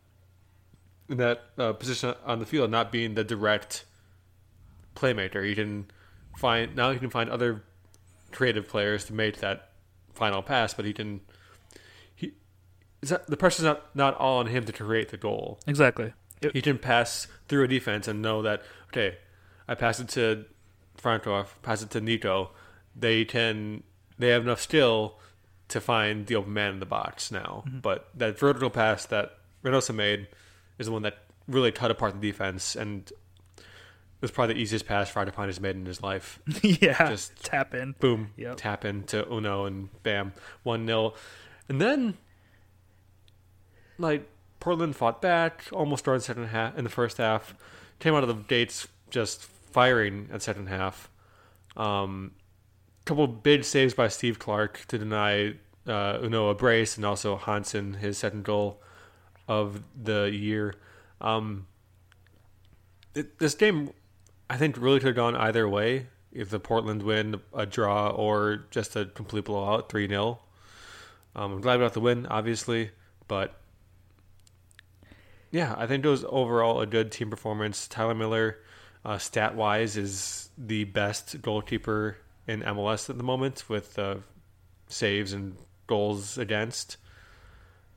in 1.08 1.16
that 1.18 1.42
uh, 1.58 1.72
position 1.74 2.14
on 2.24 2.38
the 2.38 2.46
field, 2.46 2.70
not 2.70 2.90
being 2.90 3.14
the 3.14 3.24
direct 3.24 3.84
playmaker. 4.94 5.44
He 5.44 5.56
can 5.56 5.86
find 6.38 6.76
now 6.76 6.92
he 6.92 6.98
can 6.98 7.10
find 7.10 7.28
other 7.30 7.64
creative 8.30 8.68
players 8.68 9.04
to 9.06 9.12
make 9.12 9.38
that 9.38 9.70
final 10.14 10.40
pass, 10.40 10.72
but 10.72 10.84
he 10.84 10.92
can 10.92 11.20
he 12.14 12.32
that 13.02 13.26
the 13.26 13.36
pressure's 13.36 13.64
not 13.64 13.94
not 13.96 14.14
all 14.18 14.38
on 14.38 14.46
him 14.46 14.64
to 14.64 14.72
create 14.72 15.08
the 15.08 15.16
goal. 15.16 15.58
Exactly. 15.66 16.12
He 16.52 16.62
can 16.62 16.78
pass 16.78 17.26
through 17.48 17.64
a 17.64 17.68
defense 17.68 18.08
and 18.08 18.20
know 18.22 18.42
that 18.42 18.62
okay, 18.88 19.16
I 19.68 19.74
pass 19.74 20.00
it 20.00 20.08
to 20.10 20.44
Franco, 20.96 21.44
pass 21.62 21.82
it 21.82 21.90
to 21.90 22.00
Niko. 22.00 22.50
They 22.96 23.24
can 23.24 23.82
they 24.18 24.28
have 24.28 24.42
enough 24.42 24.60
skill 24.60 25.18
to 25.68 25.80
find 25.80 26.26
the 26.26 26.36
open 26.36 26.52
man 26.52 26.74
in 26.74 26.80
the 26.80 26.86
box 26.86 27.30
now. 27.32 27.64
Mm-hmm. 27.66 27.78
But 27.80 28.08
that 28.14 28.38
vertical 28.38 28.70
pass 28.70 29.06
that 29.06 29.38
Reynoso 29.64 29.94
made 29.94 30.28
is 30.78 30.86
the 30.86 30.92
one 30.92 31.02
that 31.02 31.18
really 31.48 31.72
cut 31.72 31.90
apart 31.90 32.20
the 32.20 32.26
defense 32.30 32.76
and 32.76 33.10
it 33.58 33.62
was 34.20 34.30
probably 34.30 34.54
the 34.54 34.60
easiest 34.60 34.86
pass 34.86 35.10
Fragapane 35.12 35.46
has 35.46 35.60
made 35.60 35.76
in 35.76 35.84
his 35.84 36.02
life. 36.02 36.40
yeah. 36.62 37.08
Just- 37.10 37.44
tap 37.44 37.74
in. 37.74 37.94
Boom, 38.00 38.30
Yep. 38.36 38.56
tap 38.56 38.84
into 38.84 39.22
Hunou 39.24 39.66
and 39.66 39.88
bam, 40.02 40.32
one 40.62 40.86
0 40.86 41.14
and 41.68 41.80
then 41.80 42.16
like 43.98 44.28
Portland 44.64 44.96
fought 44.96 45.20
back, 45.20 45.64
almost 45.72 46.04
started 46.04 46.22
second 46.22 46.46
half 46.46 46.78
in 46.78 46.84
the 46.84 46.90
first 46.90 47.18
half, 47.18 47.54
came 47.98 48.14
out 48.14 48.22
of 48.22 48.30
the 48.30 48.42
gates 48.44 48.88
just 49.10 49.44
firing 49.44 50.26
at 50.32 50.40
second 50.40 50.68
half. 50.70 51.10
Um, 51.76 52.30
couple 53.04 53.26
big 53.26 53.64
saves 53.64 53.92
by 53.92 54.08
Steve 54.08 54.38
Clark 54.38 54.86
to 54.88 54.96
deny 54.96 55.48
uh, 55.86 56.16
Hunou 56.16 56.50
a 56.50 56.54
brace 56.54 56.96
and 56.96 57.04
also 57.04 57.36
Hansen 57.36 57.92
his 57.92 58.16
second 58.16 58.44
goal 58.44 58.80
of 59.46 59.82
the 60.02 60.30
year. 60.32 60.72
Um, 61.20 61.66
it, 63.14 63.38
this 63.40 63.54
game, 63.54 63.90
I 64.48 64.56
think, 64.56 64.78
really 64.78 64.98
could 64.98 65.08
have 65.08 65.16
gone 65.16 65.36
either 65.36 65.68
way. 65.68 66.06
If 66.32 66.48
the 66.48 66.58
Portland 66.58 67.02
win, 67.02 67.38
a 67.52 67.66
draw, 67.66 68.08
or 68.08 68.64
just 68.70 68.96
a 68.96 69.04
complete 69.04 69.44
blowout, 69.44 69.90
3 69.90 70.08
0. 70.08 70.38
Um, 71.36 71.52
I'm 71.52 71.60
glad 71.60 71.80
we 71.80 71.84
got 71.84 71.92
the 71.92 72.00
win, 72.00 72.24
obviously, 72.24 72.92
but 73.28 73.60
yeah, 75.54 75.72
I 75.78 75.86
think 75.86 76.04
it 76.04 76.08
was 76.08 76.24
overall 76.28 76.80
a 76.80 76.86
good 76.86 77.12
team 77.12 77.30
performance. 77.30 77.86
Tyler 77.86 78.12
Miller, 78.12 78.58
uh, 79.04 79.18
stat 79.18 79.54
wise, 79.54 79.96
is 79.96 80.50
the 80.58 80.82
best 80.82 81.40
goalkeeper 81.42 82.16
in 82.48 82.62
MLS 82.62 83.08
at 83.08 83.18
the 83.18 83.22
moment 83.22 83.68
with 83.68 83.96
uh, 83.96 84.16
saves 84.88 85.32
and 85.32 85.56
goals 85.86 86.38
against, 86.38 86.96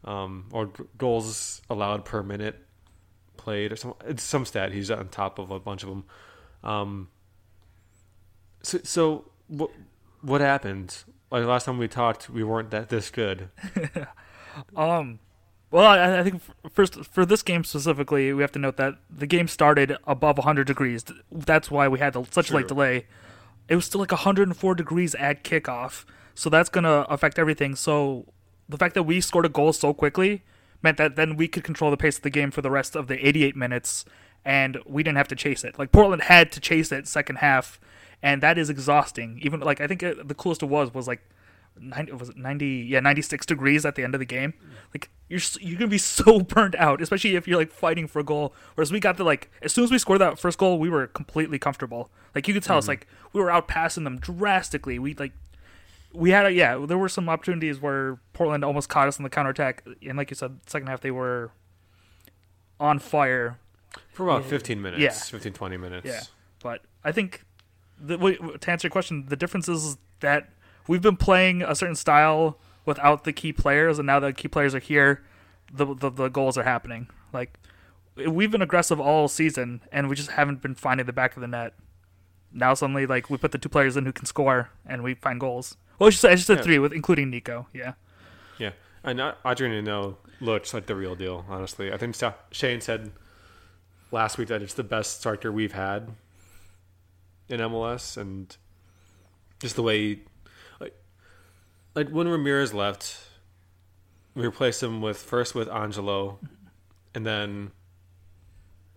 um, 0.05 0.45
or 0.51 0.67
g- 0.67 0.83
goals 0.99 1.63
allowed 1.67 2.05
per 2.05 2.21
minute 2.21 2.63
played, 3.37 3.71
or 3.71 3.75
some 3.75 3.95
it's 4.05 4.21
some 4.21 4.45
stat. 4.45 4.71
He's 4.71 4.91
on 4.91 5.09
top 5.09 5.39
of 5.39 5.49
a 5.49 5.59
bunch 5.59 5.81
of 5.81 5.89
them. 5.89 6.03
Um, 6.63 7.09
so, 8.61 8.77
so 8.83 9.31
what 9.47 9.71
what 10.21 10.41
happened? 10.41 10.95
Like 11.31 11.43
last 11.45 11.65
time 11.65 11.79
we 11.79 11.87
talked, 11.87 12.29
we 12.29 12.43
weren't 12.43 12.69
that 12.69 12.89
this 12.89 13.09
good. 13.09 13.49
Um, 14.75 15.19
well, 15.71 15.85
I, 15.85 16.19
I 16.19 16.23
think 16.23 16.41
first 16.71 17.03
for 17.05 17.25
this 17.25 17.43
game 17.43 17.63
specifically, 17.63 18.31
we 18.33 18.41
have 18.41 18.51
to 18.53 18.59
note 18.59 18.77
that 18.77 18.95
the 19.09 19.27
game 19.27 19.47
started 19.47 19.97
above 20.05 20.37
100 20.37 20.65
degrees. 20.65 21.03
That's 21.31 21.69
why 21.69 21.87
we 21.87 21.99
had 21.99 22.15
such 22.31 22.51
a 22.51 22.55
late 22.55 22.67
delay. 22.67 23.05
It 23.67 23.75
was 23.75 23.85
still 23.85 23.99
like 23.99 24.11
104 24.11 24.75
degrees 24.75 25.13
at 25.15 25.43
kickoff, 25.43 26.05
so 26.33 26.49
that's 26.49 26.69
gonna 26.69 27.05
affect 27.09 27.37
everything. 27.37 27.75
So 27.75 28.25
the 28.69 28.77
fact 28.77 28.93
that 28.95 29.03
we 29.03 29.19
scored 29.19 29.45
a 29.45 29.49
goal 29.49 29.73
so 29.73 29.93
quickly 29.93 30.43
meant 30.81 30.97
that 30.97 31.15
then 31.15 31.35
we 31.35 31.47
could 31.47 31.63
control 31.63 31.91
the 31.91 31.97
pace 31.97 32.17
of 32.17 32.23
the 32.23 32.29
game 32.29 32.51
for 32.51 32.61
the 32.61 32.71
rest 32.71 32.95
of 32.95 33.07
the 33.07 33.27
88 33.27 33.55
minutes, 33.55 34.05
and 34.45 34.77
we 34.85 35.03
didn't 35.03 35.17
have 35.17 35.27
to 35.29 35.35
chase 35.35 35.65
it. 35.65 35.77
Like 35.77 35.91
Portland 35.91 36.23
had 36.23 36.51
to 36.53 36.61
chase 36.61 36.93
it 36.93 37.07
second 37.07 37.37
half, 37.37 37.79
and 38.23 38.41
that 38.41 38.57
is 38.57 38.69
exhausting. 38.69 39.39
Even 39.41 39.59
like 39.59 39.81
I 39.81 39.87
think 39.87 39.99
the 39.99 40.35
coolest 40.37 40.63
it 40.63 40.67
was 40.67 40.93
was 40.93 41.07
like 41.07 41.21
90 41.81 42.11
was 42.13 42.29
it 42.29 42.37
90 42.37 42.65
yeah 42.89 42.99
96 42.99 43.45
degrees 43.45 43.85
at 43.85 43.95
the 43.95 44.03
end 44.03 44.15
of 44.15 44.19
the 44.19 44.25
game. 44.25 44.53
Like 44.93 45.09
you're 45.29 45.41
you're 45.59 45.77
gonna 45.77 45.89
be 45.89 45.97
so 46.19 46.39
burnt 46.39 46.75
out 46.75 47.01
especially 47.01 47.35
if 47.35 47.47
you're 47.47 47.57
like 47.57 47.71
fighting 47.71 48.07
for 48.07 48.19
a 48.19 48.23
goal. 48.23 48.53
Whereas 48.75 48.91
we 48.91 48.99
got 48.99 49.17
the 49.17 49.23
like 49.23 49.51
as 49.61 49.73
soon 49.73 49.83
as 49.83 49.91
we 49.91 49.97
scored 49.97 50.21
that 50.21 50.39
first 50.39 50.57
goal 50.57 50.79
we 50.79 50.89
were 50.89 51.07
completely 51.07 51.59
comfortable. 51.59 52.09
Like 52.35 52.47
you 52.47 52.53
could 52.53 52.63
tell 52.63 52.77
us, 52.77 52.85
mm-hmm. 52.85 52.91
like 52.91 53.07
we 53.33 53.41
were 53.41 53.51
out 53.51 53.67
passing 53.67 54.03
them 54.03 54.17
drastically. 54.19 54.99
We 54.99 55.15
like 55.15 55.33
we 56.13 56.31
had 56.31 56.45
a 56.45 56.51
yeah 56.51 56.77
there 56.85 56.97
were 56.97 57.09
some 57.09 57.29
opportunities 57.29 57.81
where 57.81 58.19
portland 58.33 58.63
almost 58.63 58.89
caught 58.89 59.07
us 59.07 59.17
in 59.17 59.23
the 59.23 59.29
counterattack. 59.29 59.85
And 60.07 60.17
like 60.17 60.29
you 60.29 60.35
said 60.35 60.59
second 60.65 60.87
half 60.87 61.01
they 61.01 61.11
were 61.11 61.51
on 62.79 62.99
fire. 62.99 63.59
For 64.11 64.23
about 64.23 64.45
15 64.45 64.81
minutes, 64.81 65.01
Yeah. 65.01 65.11
15, 65.11 65.53
20 65.53 65.77
minutes. 65.77 66.05
yeah, 66.05 66.21
but 66.61 66.81
I 67.03 67.11
think 67.11 67.45
the, 67.99 68.17
to 68.59 68.71
answer 68.71 68.87
your 68.87 68.91
question, 68.91 69.25
the 69.27 69.35
difference 69.35 69.67
is 69.67 69.97
that 70.19 70.49
we've 70.87 71.01
been 71.01 71.17
playing 71.17 71.61
a 71.61 71.75
certain 71.75 71.95
style 71.95 72.57
without 72.85 73.23
the 73.23 73.33
key 73.33 73.51
players, 73.53 73.99
and 73.99 74.05
now 74.05 74.19
the 74.19 74.33
key 74.33 74.47
players 74.47 74.73
are 74.75 74.79
here, 74.79 75.23
the 75.71 75.93
the, 75.93 76.09
the 76.09 76.27
goals 76.29 76.57
are 76.57 76.63
happening. 76.63 77.07
Like 77.33 77.59
we've 78.15 78.51
been 78.51 78.61
aggressive 78.61 78.99
all 78.99 79.27
season, 79.27 79.81
and 79.91 80.09
we 80.09 80.15
just 80.15 80.31
haven't 80.31 80.61
been 80.61 80.75
finding 80.75 81.05
the 81.05 81.13
back 81.13 81.35
of 81.35 81.41
the 81.41 81.47
net. 81.47 81.73
Now 82.51 82.73
suddenly, 82.73 83.05
like 83.05 83.29
we 83.29 83.37
put 83.37 83.51
the 83.51 83.57
two 83.57 83.69
players 83.69 83.97
in 83.97 84.05
who 84.05 84.13
can 84.13 84.25
score, 84.25 84.69
and 84.85 85.03
we 85.03 85.13
find 85.13 85.39
goals. 85.39 85.77
Well, 85.99 86.07
I 86.07 86.11
just, 86.11 86.25
I 86.25 86.35
just 86.35 86.47
said 86.47 86.57
Yeah. 86.59 86.63
three 86.63 86.79
with 86.79 86.93
including 86.93 87.31
Niko. 87.31 87.65
Yeah, 87.73 87.93
Yeah. 88.57 88.71
And 89.03 89.19
Adrien 89.45 89.85
Hunou 89.85 90.15
looks 90.41 90.73
like 90.73 90.85
the 90.85 90.95
real 90.95 91.15
deal, 91.15 91.45
honestly. 91.49 91.91
I 91.93 91.97
think 91.97 92.15
Shane 92.51 92.81
said 92.81 93.11
last 94.11 94.37
week 94.37 94.47
that 94.49 94.61
it's 94.61 94.73
the 94.73 94.83
best 94.83 95.19
striker 95.19 95.51
we've 95.51 95.73
had 95.73 96.09
in 97.49 97.59
MLS. 97.61 98.17
And 98.17 98.55
just 99.59 99.75
the 99.75 99.83
way, 99.83 100.19
like 101.97 102.09
when 102.09 102.27
Ramirez 102.27 102.75
left, 102.75 103.17
we 104.35 104.45
replaced 104.45 104.83
him 104.83 105.01
with 105.01 105.17
first 105.17 105.55
with 105.55 105.67
Angelo 105.67 106.37
and 107.15 107.25
then 107.25 107.71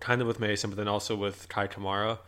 kind 0.00 0.20
of 0.20 0.26
with 0.26 0.38
Mason, 0.38 0.68
but 0.68 0.76
then 0.76 0.86
also 0.86 1.16
with 1.16 1.48
Kai 1.48 1.66
Kamara. 1.66 2.18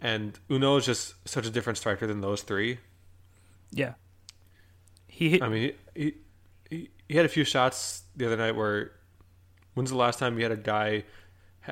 And 0.00 0.38
Hunou 0.48 0.78
is 0.78 0.86
just 0.86 1.28
such 1.28 1.46
a 1.46 1.50
different 1.50 1.76
striker 1.76 2.06
than 2.06 2.22
those 2.22 2.40
three. 2.40 2.78
yeah. 3.70 3.92
He 5.06 5.30
hit, 5.30 5.42
I 5.42 5.48
mean, 5.50 5.72
he, 5.94 6.14
he 6.70 6.90
he 7.08 7.16
had 7.16 7.26
a 7.26 7.28
few 7.28 7.44
shots 7.44 8.02
the 8.16 8.26
other 8.26 8.36
night 8.36 8.56
where. 8.56 8.92
When's 9.74 9.90
the 9.90 9.96
last 9.96 10.18
time 10.18 10.38
you 10.38 10.42
had 10.42 10.52
a 10.52 10.56
guy 10.56 11.04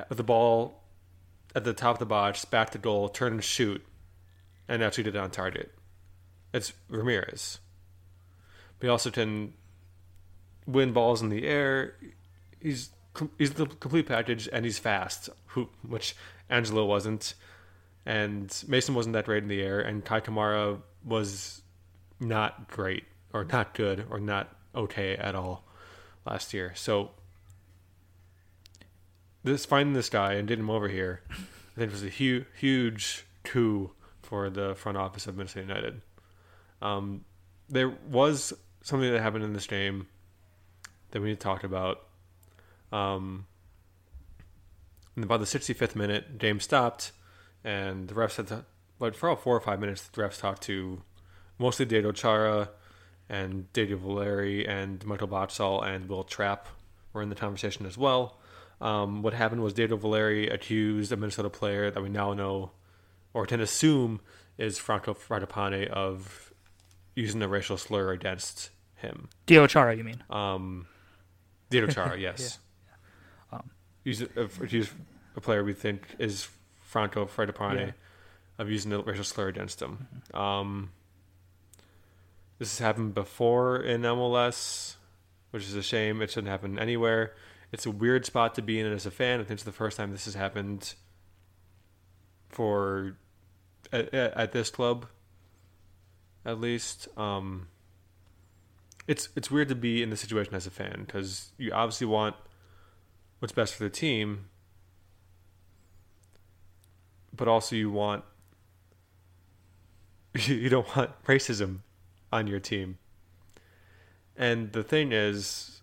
with 0.09 0.19
the 0.19 0.23
ball 0.23 0.83
at 1.55 1.63
the 1.63 1.73
top 1.73 1.95
of 1.95 1.99
the 1.99 2.05
box, 2.05 2.45
back 2.45 2.69
to 2.71 2.77
goal, 2.77 3.09
turn 3.09 3.33
and 3.33 3.43
shoot, 3.43 3.83
and 4.67 4.83
actually 4.83 5.05
did 5.05 5.15
it 5.15 5.19
on 5.19 5.31
target? 5.31 5.71
It's 6.53 6.73
Ramirez. 6.87 7.57
But 8.79 8.87
he 8.87 8.89
also 8.89 9.11
can 9.11 9.53
win 10.65 10.91
balls 10.93 11.21
in 11.21 11.29
the 11.29 11.47
air. 11.47 11.95
He's 12.59 12.89
he's 13.37 13.53
the 13.53 13.65
complete 13.65 14.07
package, 14.07 14.49
and 14.51 14.65
he's 14.65 14.79
fast, 14.79 15.29
who 15.47 15.69
which 15.87 16.15
Angelo 16.49 16.85
wasn't, 16.85 17.35
and 18.05 18.63
Mason 18.67 18.95
wasn't 18.95 19.13
that 19.13 19.25
great 19.25 19.43
in 19.43 19.49
the 19.49 19.61
air, 19.61 19.79
and 19.79 20.03
Kai 20.03 20.21
Kamara 20.21 20.81
was 21.03 21.61
not 22.19 22.69
great 22.69 23.03
or 23.33 23.43
not 23.43 23.73
good 23.73 24.05
or 24.09 24.19
not 24.19 24.55
okay 24.73 25.15
at 25.15 25.35
all 25.35 25.65
last 26.25 26.53
year. 26.53 26.73
So 26.75 27.11
this 29.43 29.65
finding 29.65 29.93
this 29.93 30.09
guy 30.09 30.33
and 30.33 30.47
getting 30.47 30.65
him 30.65 30.69
over 30.69 30.89
here, 30.89 31.21
I 31.29 31.79
think 31.79 31.91
was 31.91 32.03
a 32.03 32.09
huge 32.09 32.45
huge 32.57 33.25
coup 33.43 33.91
for 34.21 34.49
the 34.49 34.73
front 34.75 34.97
office 34.97 35.27
of 35.27 35.37
Minnesota 35.37 35.67
United. 35.67 36.01
Um, 36.81 37.25
there 37.69 37.89
was 37.89 38.53
something 38.85 39.11
that 39.11 39.19
happened 39.19 39.43
in 39.43 39.53
this 39.53 39.65
game 39.65 40.05
that 41.09 41.19
we 41.19 41.29
need 41.29 41.39
to 41.39 41.43
talk 41.43 41.63
about. 41.63 42.03
Um, 42.91 43.47
in 45.17 45.23
about 45.23 45.39
the 45.39 45.45
65th 45.45 45.95
minute, 45.95 46.37
game 46.37 46.59
stopped, 46.59 47.11
and 47.63 48.07
the 48.07 48.13
refs 48.13 48.37
had 48.37 48.47
to, 48.47 48.65
but 48.99 49.15
for 49.15 49.29
about 49.29 49.41
four 49.41 49.55
or 49.55 49.59
five 49.59 49.79
minutes, 49.79 50.03
the 50.03 50.21
refs 50.21 50.39
talked 50.39 50.61
to 50.63 51.01
mostly 51.57 51.85
Diego 51.85 52.11
Chara 52.11 52.69
and 53.27 53.71
Diego 53.73 53.97
Valeri 53.97 54.67
and 54.67 55.03
Michael 55.03 55.27
Boxall 55.27 55.81
and 55.81 56.07
Will 56.07 56.23
Trapp 56.23 56.67
were 57.11 57.23
in 57.23 57.29
the 57.29 57.35
conversation 57.35 57.87
as 57.87 57.97
well. 57.97 58.37
Um, 58.81 59.23
what 59.23 59.33
happened 59.33 59.63
was 59.63 59.73
Diego 59.73 59.97
Valeri 59.97 60.47
accused 60.47 61.11
a 61.11 61.17
Minnesota 61.17 61.49
player 61.49 61.89
that 61.89 62.03
we 62.03 62.09
now 62.09 62.33
know 62.33 62.71
or 63.33 63.47
can 63.47 63.61
assume 63.61 64.21
is 64.59 64.77
Franco 64.77 65.15
Fragapane 65.15 65.87
of 65.87 66.53
using 67.15 67.41
a 67.41 67.47
racial 67.47 67.77
slur 67.77 68.11
against 68.11 68.69
him. 69.05 69.29
Diego 69.45 69.67
Chara, 69.67 69.95
you 69.95 70.03
mean? 70.03 70.23
Um, 70.29 70.87
Diego 71.69 71.87
Chara, 71.87 72.17
yes. 72.19 72.59
Um, 73.51 73.69
Use 74.03 74.21
a, 74.21 74.49
use 74.67 74.89
a 75.35 75.41
player 75.41 75.63
we 75.63 75.73
think 75.73 76.03
is 76.19 76.47
Franco 76.81 77.25
Fragapane 77.25 77.77
Yeah. 77.87 77.91
of 78.59 78.69
using 78.69 78.91
a 78.93 78.99
racial 78.99 79.23
slur 79.23 79.47
against 79.47 79.81
him. 79.81 80.07
Um, 80.33 80.91
this 82.59 82.71
has 82.71 82.79
happened 82.79 83.13
before 83.13 83.77
in 83.81 84.01
MLS, 84.01 84.95
which 85.51 85.63
is 85.63 85.75
a 85.75 85.83
shame. 85.83 86.21
It 86.21 86.31
shouldn't 86.31 86.49
happen 86.51 86.79
anywhere. 86.79 87.33
It's 87.71 87.85
a 87.85 87.91
weird 87.91 88.25
spot 88.25 88.55
to 88.55 88.61
be 88.61 88.79
in 88.79 88.85
as 88.91 89.05
a 89.05 89.11
fan. 89.11 89.39
I 89.39 89.43
think 89.43 89.51
it's 89.57 89.63
the 89.63 89.71
first 89.71 89.97
time 89.97 90.11
this 90.11 90.25
has 90.25 90.35
happened 90.35 90.93
for 92.49 93.17
at, 93.91 94.13
at 94.13 94.51
this 94.53 94.69
club, 94.69 95.07
at 96.45 96.61
least. 96.61 97.07
Um, 97.17 97.67
it's 99.07 99.29
it's 99.35 99.51
weird 99.51 99.69
to 99.69 99.75
be 99.75 100.01
in 100.01 100.09
this 100.09 100.21
situation 100.21 100.55
as 100.55 100.65
a 100.65 100.71
fan 100.71 101.03
because 101.05 101.51
you 101.57 101.71
obviously 101.71 102.07
want 102.07 102.35
what's 103.39 103.53
best 103.53 103.75
for 103.75 103.83
the 103.83 103.89
team, 103.89 104.45
but 107.35 107.47
also 107.47 107.75
you 107.75 107.91
want 107.91 108.23
you 110.33 110.69
don't 110.69 110.95
want 110.95 111.11
racism 111.25 111.79
on 112.31 112.47
your 112.47 112.59
team. 112.59 112.97
And 114.37 114.73
the 114.73 114.83
thing 114.83 115.11
is, 115.13 115.81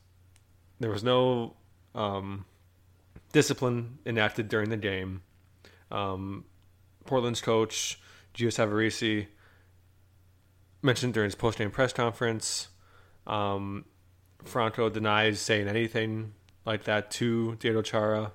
there 0.79 0.91
was 0.91 1.03
no 1.03 1.55
um, 1.95 2.45
discipline 3.33 3.99
enacted 4.05 4.49
during 4.49 4.69
the 4.69 4.77
game. 4.77 5.23
Um, 5.91 6.45
Portland's 7.07 7.41
coach, 7.41 7.99
Gio 8.35 8.49
Savarese, 8.49 9.27
mentioned 10.83 11.15
during 11.15 11.29
his 11.29 11.35
post-game 11.35 11.71
press 11.71 11.93
conference. 11.93 12.69
Um, 13.27 13.85
Franco 14.45 14.89
denies 14.89 15.41
saying 15.41 15.69
anything 15.69 16.35
like 16.65 16.85
that 16.85 17.11
to 17.13 17.57
Diego 17.57 17.83
Chara. 17.83 18.33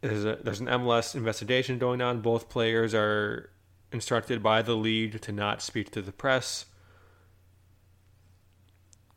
There's, 0.00 0.24
a, 0.24 0.38
there's 0.42 0.60
an 0.60 0.66
MLS 0.66 1.14
investigation 1.14 1.78
going 1.78 2.00
on. 2.00 2.20
Both 2.20 2.48
players 2.48 2.94
are 2.94 3.50
instructed 3.92 4.42
by 4.42 4.62
the 4.62 4.74
league 4.74 5.20
to 5.20 5.32
not 5.32 5.62
speak 5.62 5.90
to 5.92 6.02
the 6.02 6.12
press. 6.12 6.66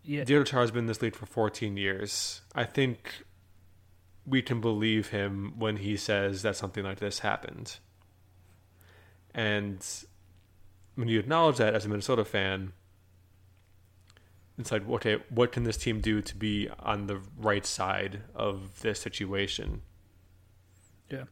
Yeah. 0.04 0.24
Diego 0.24 0.44
Chara's 0.44 0.70
been 0.70 0.84
in 0.84 0.86
this 0.86 1.02
league 1.02 1.16
for 1.16 1.26
14 1.26 1.78
years. 1.78 2.42
I 2.54 2.66
think 2.66 3.24
we 4.26 4.42
can 4.42 4.62
believe 4.62 5.10
him 5.10 5.54
when 5.58 5.78
he 5.78 5.98
says 5.98 6.44
that 6.44 6.56
something 6.56 6.84
like 6.84 7.00
this 7.00 7.20
happened. 7.20 7.78
And 9.34 9.86
when 10.96 11.08
you 11.08 11.20
acknowledge 11.20 11.58
that 11.58 11.74
as 11.74 11.86
a 11.86 11.90
Minnesota 11.90 12.26
fan, 12.26 12.74
it's 14.58 14.72
like, 14.72 14.88
okay, 14.90 15.18
what 15.30 15.52
can 15.52 15.64
this 15.64 15.78
team 15.78 16.00
do 16.00 16.22
to 16.22 16.36
be 16.36 16.70
on 16.80 17.08
the 17.08 17.20
right 17.38 17.66
side 17.66 18.22
of 18.34 18.82
this 18.82 19.00
situation? 19.00 19.82
Yeah. 21.10 21.26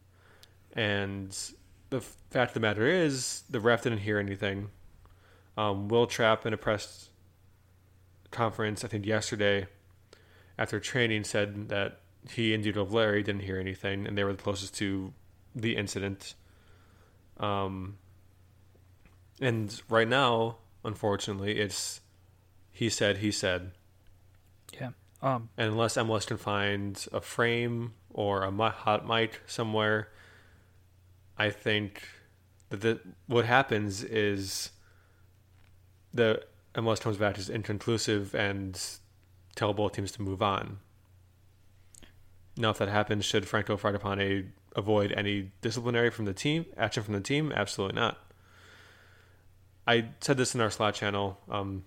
And 0.74 1.36
the 1.90 2.00
fact 2.00 2.50
of 2.50 2.54
the 2.54 2.60
matter 2.60 2.86
is, 2.86 3.44
the 3.48 3.60
ref 3.60 3.82
didn't 3.82 4.00
hear 4.00 4.18
anything. 4.18 4.68
Um, 5.56 5.88
Will 5.88 6.06
Trapp 6.06 6.44
in 6.44 6.52
a 6.52 6.58
press 6.58 7.08
conference, 8.30 8.84
I 8.84 8.88
think 8.88 9.06
yesterday, 9.06 9.68
after 10.58 10.78
training, 10.78 11.24
said 11.24 11.68
that 11.70 12.00
he 12.30 12.52
and 12.52 12.62
Diego 12.62 12.84
Valeri 12.84 13.22
didn't 13.22 13.42
hear 13.42 13.58
anything, 13.58 14.06
and 14.06 14.18
they 14.18 14.24
were 14.24 14.32
the 14.32 14.42
closest 14.42 14.74
to 14.76 15.12
the 15.54 15.76
incident. 15.76 16.34
Um, 17.38 17.96
And 19.40 19.80
right 19.88 20.08
now, 20.08 20.56
unfortunately, 20.84 21.58
it's 21.58 22.00
he 22.70 22.88
said, 22.88 23.18
he 23.18 23.30
said. 23.30 23.72
Yeah. 24.72 24.90
Um, 25.22 25.48
And 25.56 25.70
unless 25.70 25.96
MLS 25.96 26.26
can 26.26 26.36
find 26.36 27.06
a 27.12 27.20
frame 27.20 27.94
or 28.10 28.42
a 28.42 28.70
hot 28.70 29.06
mic 29.06 29.40
somewhere, 29.46 30.08
I 31.38 31.50
think 31.50 32.02
that 32.68 32.80
the, 32.80 33.00
what 33.26 33.44
happens 33.44 34.02
is 34.02 34.70
the 36.12 36.42
MLS 36.74 37.00
comes 37.00 37.16
back 37.16 37.38
as 37.38 37.48
inconclusive 37.48 38.34
and 38.34 38.80
tell 39.54 39.72
both 39.72 39.92
teams 39.92 40.12
to 40.12 40.22
move 40.22 40.42
on. 40.42 40.78
Now, 42.56 42.70
if 42.70 42.78
that 42.78 42.88
happens, 42.88 43.24
should 43.24 43.48
Franco 43.48 43.76
Fragapane 43.76 44.50
avoid 44.76 45.12
any 45.12 45.52
disciplinary 45.60 46.10
from 46.10 46.24
the 46.24 46.34
team 46.34 46.66
action 46.76 47.02
from 47.02 47.14
the 47.14 47.20
team? 47.20 47.52
Absolutely 47.54 47.94
not. 47.96 48.18
I 49.86 50.06
said 50.20 50.36
this 50.36 50.54
in 50.54 50.60
our 50.60 50.70
Slack 50.70 50.94
channel. 50.94 51.38
Um, 51.48 51.84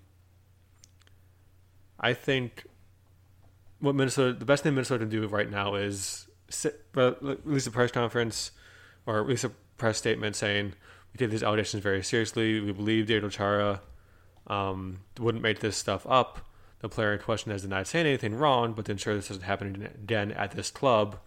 I 1.98 2.14
think 2.14 2.64
what 3.80 3.94
Minnesota, 3.94 4.38
the 4.38 4.44
best 4.44 4.62
thing 4.62 4.74
Minnesota 4.74 5.00
can 5.00 5.08
do 5.08 5.26
right 5.26 5.50
now 5.50 5.74
is 5.74 6.28
sit, 6.48 6.84
release 6.94 7.66
a 7.66 7.70
press 7.70 7.90
conference 7.90 8.52
or 9.06 9.22
release 9.22 9.44
a 9.44 9.50
press 9.78 9.98
statement 9.98 10.36
saying 10.36 10.74
we 11.12 11.18
take 11.18 11.30
these 11.30 11.42
allegations 11.42 11.82
very 11.82 12.02
seriously. 12.02 12.60
We 12.60 12.72
believe 12.72 13.06
Diego 13.06 13.28
Chara 13.28 13.80
um, 14.46 15.00
wouldn't 15.18 15.42
make 15.42 15.60
this 15.60 15.76
stuff 15.76 16.06
up. 16.08 16.40
The 16.80 16.88
player 16.88 17.12
in 17.12 17.18
question 17.18 17.50
has 17.50 17.62
denied 17.62 17.88
saying 17.88 18.06
anything 18.06 18.36
wrong, 18.36 18.72
but 18.72 18.84
to 18.84 18.92
ensure 18.92 19.14
this 19.14 19.28
doesn't 19.28 19.42
happen 19.42 19.88
again 19.94 20.30
at 20.32 20.52
this 20.52 20.70
club, 20.70 21.18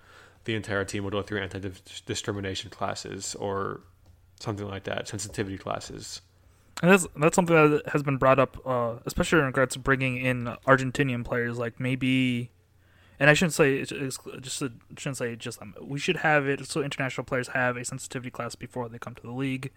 the 0.46 0.56
entire 0.56 0.86
team 0.86 1.04
will 1.04 1.12
go 1.12 1.22
through 1.22 1.42
anti-discrimination 1.42 2.70
classes 2.70 3.36
or 3.36 3.82
something 4.40 4.68
like 4.68 4.86
that, 4.86 5.10
sensitivity 5.10 5.58
classes. 5.58 6.22
And 6.82 6.92
that's 6.92 7.08
that's 7.16 7.36
something 7.36 7.56
that 7.56 7.90
has 7.90 8.02
been 8.02 8.18
brought 8.18 8.40
up, 8.40 8.58
uh, 8.66 8.96
especially 9.06 9.40
in 9.40 9.46
regards 9.46 9.74
to 9.74 9.80
bringing 9.80 10.18
in 10.18 10.46
Argentinian 10.68 11.24
players. 11.24 11.60
Like 11.60 11.80
maybe, 11.80 12.50
and 13.20 13.30
I 13.30 13.34
shouldn't 13.36 13.54
say 13.54 13.76
it's, 13.76 13.92
just 14.42 14.64
shouldn't 14.98 15.18
say 15.18 15.36
just 15.36 15.60
them. 15.60 15.76
We 15.80 16.00
should 16.00 16.18
have 16.18 16.48
it 16.48 16.66
so 16.66 16.82
international 16.82 17.26
players 17.26 17.50
have 17.50 17.78
a 17.78 17.86
sensitivity 17.86 18.32
class 18.32 18.56
before 18.56 18.90
they 18.90 18.98
come 18.98 19.14
to 19.16 19.22
the 19.22 19.32
league, 19.32 19.72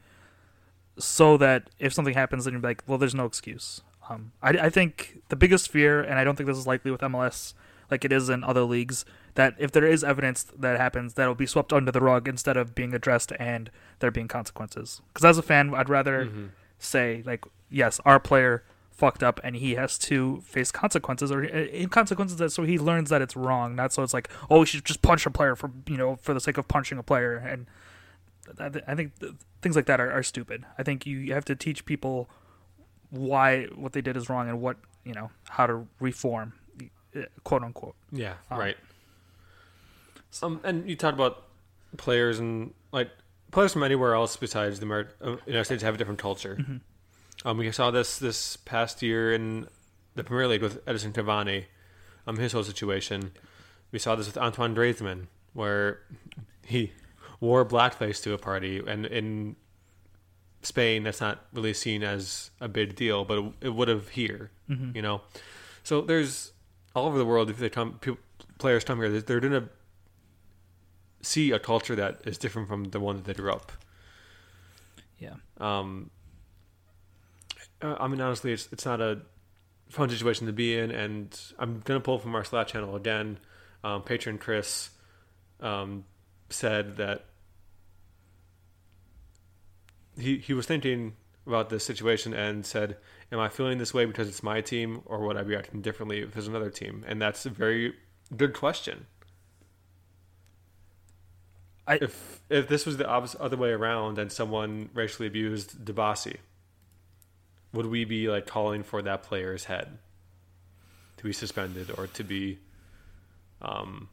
so 0.99 1.37
that 1.37 1.69
if 1.79 1.93
something 1.93 2.15
happens, 2.15 2.47
then 2.47 2.55
you're 2.55 2.63
like, 2.63 2.83
well, 2.87 2.97
there's 2.97 3.15
no 3.15 3.27
excuse. 3.27 3.83
Um, 4.09 4.33
I, 4.43 4.51
I 4.51 4.71
think 4.71 5.21
the 5.29 5.37
biggest 5.37 5.71
fear, 5.71 6.01
and 6.01 6.19
I 6.19 6.25
don't 6.25 6.37
think 6.37 6.47
this 6.47 6.59
is 6.59 6.67
likely 6.67 6.91
with 6.91 7.01
MLS, 7.03 7.53
like 7.91 8.05
it 8.05 8.13
is 8.13 8.31
in 8.31 8.45
other 8.45 8.63
leagues, 8.63 9.05
that 9.35 9.55
if 9.59 9.73
there 9.73 9.87
is 9.87 10.03
evidence 10.03 10.45
that 10.59 10.79
happens, 10.79 11.15
that'll 11.15 11.35
be 11.35 11.47
swept 11.47 11.73
under 11.73 11.93
the 11.93 12.01
rug 12.01 12.29
instead 12.29 12.57
of 12.57 12.75
being 12.75 12.95
addressed 12.95 13.33
and 13.39 13.71
there 13.99 14.11
being 14.11 14.29
consequences. 14.29 15.03
Because 15.13 15.25
as 15.27 15.37
a 15.37 15.43
fan, 15.43 15.75
I'd 15.75 15.91
rather. 15.91 16.25
Mm-hmm. 16.27 16.47
Say 16.79 17.23
like 17.25 17.45
yes 17.71 18.01
our 18.05 18.21
player 18.21 18.63
fucked 18.91 19.23
up 19.23 19.41
and 19.43 19.57
he 19.57 19.75
has 19.75 19.99
to 19.99 20.41
face 20.43 20.71
consequences 20.71 21.33
or 21.33 21.43
in 21.43 21.89
consequences 21.89 22.37
that 22.37 22.51
so 22.51 22.63
he 22.63 22.79
learns 22.79 23.11
that 23.11 23.21
it's 23.21 23.35
wrong 23.35 23.75
not 23.75 23.93
so 23.93 24.03
it's 24.05 24.15
like 24.15 24.29
oh 24.51 24.61
we 24.61 24.67
should 24.67 24.85
just 24.85 25.03
punch 25.03 25.27
a 25.27 25.31
player 25.31 25.57
for 25.57 25.71
you 25.89 25.97
know 25.97 26.17
for 26.17 26.33
the 26.33 26.41
sake 26.41 26.57
of 26.59 26.69
punching 26.69 26.97
a 26.99 27.03
player. 27.03 27.37
And 27.37 27.67
i, 28.61 28.69
th- 28.69 28.85
I 28.87 28.95
think 28.95 29.19
th- 29.19 29.33
things 29.63 29.75
like 29.75 29.87
that 29.87 30.01
are, 30.01 30.13
are 30.13 30.23
stupid. 30.23 30.65
I 30.79 30.83
think 30.83 31.07
you, 31.07 31.19
you 31.19 31.33
have 31.35 31.45
to 31.47 31.57
teach 31.57 31.85
people 31.87 32.29
why 33.11 33.65
what 33.75 33.95
they 33.95 34.01
did 34.03 34.17
is 34.17 34.29
wrong 34.29 34.49
and 34.49 34.61
what 34.61 34.77
you 35.05 35.13
know 35.15 35.31
how 35.49 35.67
to 35.67 35.87
reform 35.99 36.53
quote 37.45 37.63
unquote. 37.63 37.95
Yeah, 38.13 38.35
Um, 38.51 38.59
right. 38.59 38.77
Um, 40.43 40.61
and 40.65 40.89
you 40.89 40.97
talked 40.97 41.15
about 41.15 41.45
players 41.97 42.39
and 42.39 42.75
like 42.93 43.09
players 43.55 43.73
from 43.73 43.85
anywhere 43.85 44.15
else 44.15 44.37
besides 44.37 44.81
the 44.81 45.07
uh, 45.23 45.37
United 45.47 45.65
States 45.65 45.83
have 45.83 45.95
a 45.95 45.99
different 45.99 46.19
culture. 46.19 46.57
Um, 47.45 47.57
we 47.57 47.71
saw 47.71 47.91
this 47.91 48.19
this 48.19 48.57
past 48.57 49.01
year 49.01 49.33
in 49.33 49.69
the 50.17 50.25
Premier 50.25 50.49
League 50.49 50.63
with 50.63 50.85
Edinson 50.87 51.13
Cavani, 51.13 51.67
um, 52.27 52.37
his 52.37 52.53
whole 52.53 52.65
situation. 52.65 53.31
We 53.93 53.99
saw 54.01 54.17
this 54.17 54.27
with 54.27 54.37
Antoine 54.37 54.75
Griezmann, 54.75 55.29
where 55.53 56.01
he 56.67 56.93
wore 57.41 57.65
blackface 57.65 58.21
to 58.25 58.33
a 58.33 58.39
party, 58.39 58.83
and 58.85 59.07
in 59.07 59.55
Spain, 60.63 61.05
that's 61.05 61.21
not 61.21 61.47
really 61.53 61.75
seen 61.75 62.03
as 62.03 62.51
a 62.61 62.67
big 62.69 62.97
deal, 62.97 63.25
but 63.25 63.39
it, 63.39 63.53
it 63.61 63.69
would 63.69 63.89
have 63.89 64.09
here, 64.09 64.51
you 64.95 65.03
know. 65.03 65.21
So 65.85 66.01
there's 66.01 66.53
all 66.97 67.07
over 67.07 67.19
the 67.19 67.27
world. 67.27 67.51
If 67.51 67.59
they 67.59 67.71
come, 67.71 67.99
people, 68.01 68.19
players 68.59 68.83
come 68.83 68.99
here, 68.99 69.11
they're, 69.11 69.21
they're 69.21 69.41
gonna 69.41 69.69
see 71.25 71.51
a 71.51 71.59
culture 71.59 71.97
that 71.97 72.21
is 72.25 72.39
different 72.39 72.69
from 72.69 72.85
the 72.85 73.01
one 73.01 73.17
that 73.17 73.25
they 73.25 73.35
grew 73.35 73.53
up. 73.53 73.73
yeah 75.19 75.35
Um, 75.59 76.11
uh, 77.83 77.97
I 77.99 78.09
mean, 78.09 78.21
honestly, 78.21 78.53
it's 78.53 78.69
it's 78.73 78.85
not 78.85 79.01
a 79.01 79.23
fun 79.89 80.09
situation 80.11 80.47
to 80.47 80.53
be 80.53 80.77
in, 80.77 80.91
and 80.91 81.39
I'm 81.59 81.81
gonna 81.81 82.01
pull 82.01 82.19
from 82.19 82.35
our 82.35 82.45
Slack 82.45 82.69
channel 82.69 82.97
again. 82.97 83.39
Um, 83.83 84.03
patron 84.03 84.39
Chris 84.39 84.91
um, 85.61 86.05
said 86.49 86.97
that 86.97 87.27
he 90.19 90.39
he 90.39 90.55
was 90.55 90.67
thinking 90.67 91.15
about 91.47 91.69
this 91.69 91.85
situation 91.85 92.33
and 92.33 92.65
said, 92.65 92.97
"Am 93.31 93.39
I 93.39 93.49
feeling 93.49 93.79
this 93.79 93.93
way 93.93 94.07
because 94.07 94.29
it's 94.29 94.43
my 94.43 94.61
team, 94.61 95.03
or 95.05 95.21
would 95.27 95.37
I 95.37 95.43
be 95.43 95.57
acting 95.57 95.83
differently 95.83 96.21
if 96.21 96.37
it's 96.37 96.47
another 96.47 96.71
team?" 96.71 97.05
And 97.07 97.21
that's 97.21 97.45
a 97.45 97.51
very 97.51 97.95
good 98.35 98.55
question. 98.55 99.07
I- 101.87 101.99
if 102.01 102.41
if 102.49 102.69
this 102.69 102.87
was 102.87 102.97
the 102.97 103.09
other 103.09 103.57
way 103.57 103.71
around 103.71 104.19
and 104.19 104.31
someone 104.31 104.91
racially 104.95 105.27
abused 105.27 105.85
Dibassy, 105.85 106.37
would 107.73 107.87
we 107.87 108.05
be 108.05 108.29
like 108.29 108.47
calling 108.47 108.83
for 108.83 109.03
that 109.03 109.23
player's 109.23 109.65
head 109.65 109.99
to 111.17 111.25
be 111.25 111.33
suspended 111.33 111.91
or 111.97 112.07
to 112.07 112.25
be 112.25 112.59
um, 113.61 114.09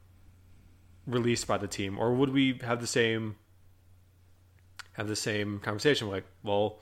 released 1.05 1.47
by 1.47 1.57
the 1.57 1.67
team, 1.67 1.97
or 1.99 2.13
would 2.13 2.29
we 2.29 2.59
have 2.63 2.81
the 2.81 2.87
same 2.87 3.35
have 4.93 5.07
the 5.07 5.15
same 5.15 5.59
conversation? 5.59 6.09
Like, 6.09 6.25
well, 6.43 6.79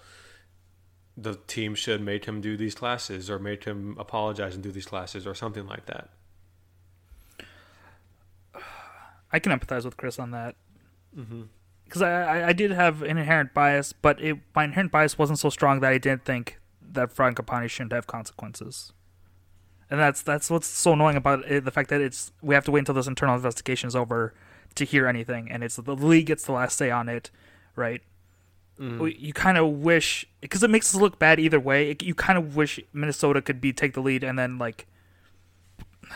the 1.18 1.36
team 1.48 1.76
should 1.76 2.02
make 2.02 2.26
him 2.26 2.42
do 2.42 2.58
these 2.58 2.76
classes, 2.76 3.30
or 3.30 3.40
make 3.40 3.64
him 3.66 3.96
apologize 4.00 4.56
and 4.56 4.64
do 4.64 4.72
these 4.72 4.86
classes, 4.86 5.28
or 5.28 5.36
something 5.36 5.68
like 5.68 5.86
that. 5.86 6.10
I 9.32 9.40
can 9.40 9.52
empathize 9.52 9.86
with 9.86 9.98
Chris 9.98 10.18
on 10.18 10.32
that. 10.32 10.56
Mm-hmm. 11.18 11.44
because 11.86 12.02
I, 12.02 12.12
I 12.40 12.48
I 12.50 12.54
did 12.54 12.72
have 12.72 13.02
an 13.02 13.18
inherent 13.18 13.54
bias, 13.54 13.94
but 13.94 14.22
it, 14.22 14.38
my 14.56 14.64
inherent 14.66 14.92
bias 14.92 15.18
wasn't 15.18 15.40
so 15.40 15.50
strong 15.50 15.80
that 15.82 15.92
I 15.92 15.98
didn't 15.98 16.24
think 16.26 16.60
that 16.92 17.14
Fragapane 17.14 17.70
shouldn't 17.70 17.94
have 17.94 18.08
consequences. 18.08 18.94
And 19.90 20.00
that's 20.00 20.22
that's 20.22 20.50
what's 20.52 20.68
so 20.68 20.94
annoying 20.94 21.18
about 21.18 21.44
it, 21.50 21.66
the 21.66 21.72
fact 21.72 21.90
that 21.90 22.00
it's 22.00 22.32
we 22.42 22.54
have 22.54 22.64
to 22.66 22.72
wait 22.72 22.80
until 22.82 22.94
this 22.96 23.08
internal 23.08 23.36
investigation 23.36 23.88
is 23.88 23.96
over 23.96 24.34
to 24.76 24.86
hear 24.86 25.08
anything, 25.08 25.50
and 25.52 25.64
it's 25.64 25.78
the 25.78 25.96
league 25.96 26.28
gets 26.28 26.44
the 26.46 26.52
last 26.52 26.78
say 26.78 26.92
on 26.92 27.10
it, 27.10 27.32
right? 27.76 28.02
Mm-hmm. 28.80 29.00
We- 29.02 29.16
You 29.18 29.34
kind 29.34 29.58
of 29.58 29.68
wish 29.68 30.26
because 30.42 30.62
it 30.62 30.70
makes 30.70 30.94
us 30.94 31.02
look 31.02 31.18
bad 31.18 31.40
either 31.40 31.60
way. 31.60 31.90
It, 31.90 32.04
you 32.04 32.14
kind 32.14 32.38
of 32.38 32.56
wish 32.56 32.80
Minnesota 32.94 33.42
could 33.42 33.60
be 33.60 33.74
take 33.74 33.94
the 33.96 34.02
lead 34.02 34.24
and 34.24 34.38
then 34.38 34.60
like 34.60 34.86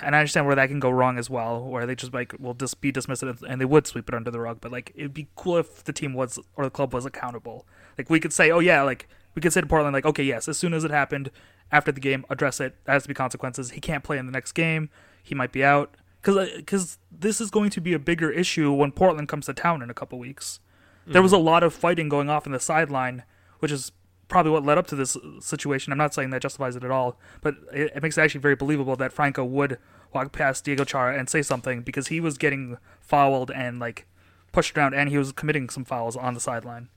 and 0.01 0.15
I 0.15 0.19
understand 0.19 0.45
where 0.45 0.55
that 0.55 0.69
can 0.69 0.79
go 0.79 0.89
wrong 0.89 1.17
as 1.17 1.29
well, 1.29 1.63
where 1.63 1.85
they 1.85 1.95
just 1.95 2.13
like 2.13 2.33
will 2.39 2.53
just 2.53 2.81
be 2.81 2.91
dismissed 2.91 3.23
and- 3.23 3.41
and 3.47 3.61
they 3.61 3.65
would 3.65 3.87
sweep 3.87 4.09
it 4.09 4.15
under 4.15 4.31
the 4.31 4.39
rug. 4.39 4.59
But 4.61 4.71
like 4.71 4.91
it'd 4.95 5.13
be 5.13 5.27
cool 5.35 5.57
if 5.57 5.83
the 5.83 5.93
team 5.93 6.13
was 6.13 6.39
or 6.55 6.63
the 6.63 6.71
club 6.71 6.93
was 6.93 7.05
accountable. 7.05 7.65
Like 7.97 8.09
we 8.09 8.19
could 8.19 8.33
say, 8.33 8.51
oh 8.51 8.59
yeah, 8.59 8.81
like 8.81 9.07
we 9.35 9.41
could 9.41 9.53
say 9.53 9.61
to 9.61 9.67
Portland, 9.67 9.93
like 9.93 10.05
okay, 10.05 10.23
yes, 10.23 10.47
as 10.47 10.57
soon 10.57 10.73
as 10.73 10.83
it 10.83 10.91
happened 10.91 11.29
after 11.71 11.91
the 11.91 12.01
game, 12.01 12.25
address 12.29 12.59
it. 12.59 12.75
There 12.85 12.93
has 12.93 13.03
to 13.03 13.07
be 13.07 13.13
consequences. 13.13 13.71
He 13.71 13.81
can't 13.81 14.03
play 14.03 14.17
in 14.17 14.25
the 14.25 14.31
next 14.31 14.53
game. 14.53 14.89
He 15.21 15.35
might 15.35 15.51
be 15.51 15.63
out 15.63 15.95
because 16.21 16.49
because 16.55 16.95
uh, 16.95 17.17
this 17.19 17.39
is 17.39 17.49
going 17.49 17.69
to 17.71 17.81
be 17.81 17.93
a 17.93 17.99
bigger 17.99 18.31
issue 18.31 18.71
when 18.71 18.91
Portland 18.91 19.27
comes 19.27 19.45
to 19.47 19.53
town 19.53 19.81
in 19.81 19.89
a 19.89 19.93
couple 19.93 20.19
weeks. 20.19 20.59
There 21.05 21.15
mm-hmm. 21.15 21.23
was 21.23 21.33
a 21.33 21.37
lot 21.37 21.63
of 21.63 21.73
fighting 21.73 22.07
going 22.07 22.29
off 22.29 22.45
in 22.45 22.53
the 22.53 22.59
sideline, 22.59 23.23
which 23.59 23.71
is 23.71 23.91
probably 24.33 24.51
what 24.51 24.65
led 24.65 24.79
up 24.79 24.87
to 24.87 24.95
this 24.95 25.15
situation. 25.39 25.93
I'm 25.93 25.99
not 25.99 26.13
saying 26.13 26.31
that 26.31 26.41
justifies 26.41 26.75
it 26.75 26.83
at 26.83 26.89
all, 26.89 27.19
but 27.41 27.53
it, 27.71 27.91
it 27.95 28.01
makes 28.01 28.17
it 28.17 28.21
actually 28.21 28.41
very 28.41 28.55
believable 28.55 28.95
that 28.95 29.13
Franco 29.13 29.45
would 29.45 29.77
walk 30.11 30.31
past 30.31 30.65
Diego 30.65 30.83
Chara 30.83 31.17
and 31.17 31.29
say 31.29 31.43
something 31.43 31.83
because 31.83 32.07
he 32.07 32.19
was 32.19 32.39
getting 32.39 32.77
fouled 32.99 33.51
and 33.51 33.79
like 33.79 34.07
pushed 34.51 34.75
around, 34.75 34.95
and 34.95 35.09
he 35.09 35.19
was 35.19 35.31
committing 35.33 35.69
some 35.69 35.85
fouls 35.85 36.17
on 36.17 36.33
the 36.33 36.39
sideline. 36.39 36.89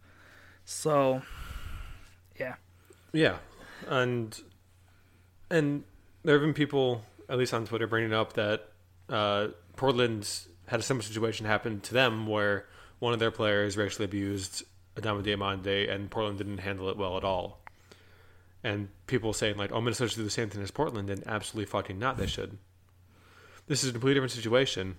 So, 0.64 1.22
yeah, 2.40 2.54
Yeah, 3.12 3.36
and 3.86 4.40
and 5.50 5.84
there 6.24 6.36
have 6.36 6.42
been 6.42 6.54
people, 6.54 7.04
at 7.28 7.36
least 7.36 7.52
on 7.52 7.66
Twitter, 7.66 7.86
bringing 7.86 8.14
up 8.14 8.32
that 8.32 8.70
uh, 9.10 9.48
Portland's 9.76 10.48
had 10.68 10.80
a 10.80 10.82
similar 10.82 11.02
situation 11.02 11.44
happen 11.44 11.80
to 11.80 11.92
them 11.92 12.26
where 12.26 12.66
one 12.98 13.12
of 13.12 13.18
their 13.18 13.30
players 13.30 13.76
racially 13.76 14.06
abused 14.06 14.64
Adama 14.96 15.22
Diomande, 15.22 15.90
and 15.90 16.10
Portland 16.10 16.38
didn't 16.38 16.58
handle 16.58 16.88
it 16.88 16.96
well 16.96 17.16
at 17.16 17.24
all. 17.24 17.60
And 18.64 18.88
people 19.06 19.32
saying 19.32 19.56
like, 19.56 19.72
"Oh, 19.72 19.80
Minnesota 19.80 20.10
should 20.10 20.18
do 20.18 20.24
the 20.24 20.30
same 20.30 20.50
thing 20.50 20.62
as 20.62 20.70
Portland," 20.70 21.08
and 21.10 21.26
absolutely 21.26 21.66
fucking 21.66 21.98
not. 21.98 22.16
They 22.16 22.26
should. 22.26 22.58
This 23.66 23.82
is 23.82 23.90
a 23.90 23.92
completely 23.92 24.14
different 24.14 24.32
situation. 24.32 24.96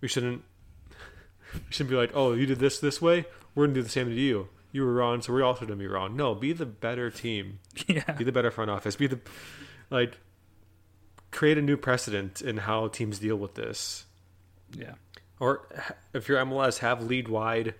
We 0.00 0.08
shouldn't. 0.08 0.42
We 1.52 1.60
shouldn't 1.70 1.90
be 1.90 1.96
like, 1.96 2.12
"Oh, 2.14 2.32
you 2.32 2.46
did 2.46 2.60
this 2.60 2.78
this 2.78 3.02
way. 3.02 3.24
We're 3.54 3.66
gonna 3.66 3.74
do 3.74 3.82
the 3.82 3.88
same 3.88 4.08
to 4.08 4.14
you." 4.14 4.48
you 4.72 4.84
were 4.84 4.92
wrong, 4.92 5.20
so 5.20 5.32
we're 5.32 5.42
also 5.42 5.64
gonna 5.64 5.76
be 5.76 5.86
wrong. 5.86 6.16
No, 6.16 6.34
be 6.34 6.52
the 6.52 6.66
better 6.66 7.10
team. 7.10 7.58
Yeah. 7.86 8.12
Be 8.12 8.24
the 8.24 8.32
better 8.32 8.50
front 8.50 8.70
office. 8.70 8.96
Be 8.96 9.06
the 9.06 9.20
like 9.90 10.18
create 11.30 11.58
a 11.58 11.62
new 11.62 11.76
precedent 11.76 12.40
in 12.40 12.56
how 12.58 12.88
teams 12.88 13.18
deal 13.18 13.36
with 13.36 13.54
this. 13.54 14.04
Yeah. 14.76 14.94
Or 15.38 15.66
if 16.12 16.28
you're 16.28 16.38
MLS, 16.44 16.78
have 16.78 17.02
lead 17.02 17.28
wide 17.28 17.74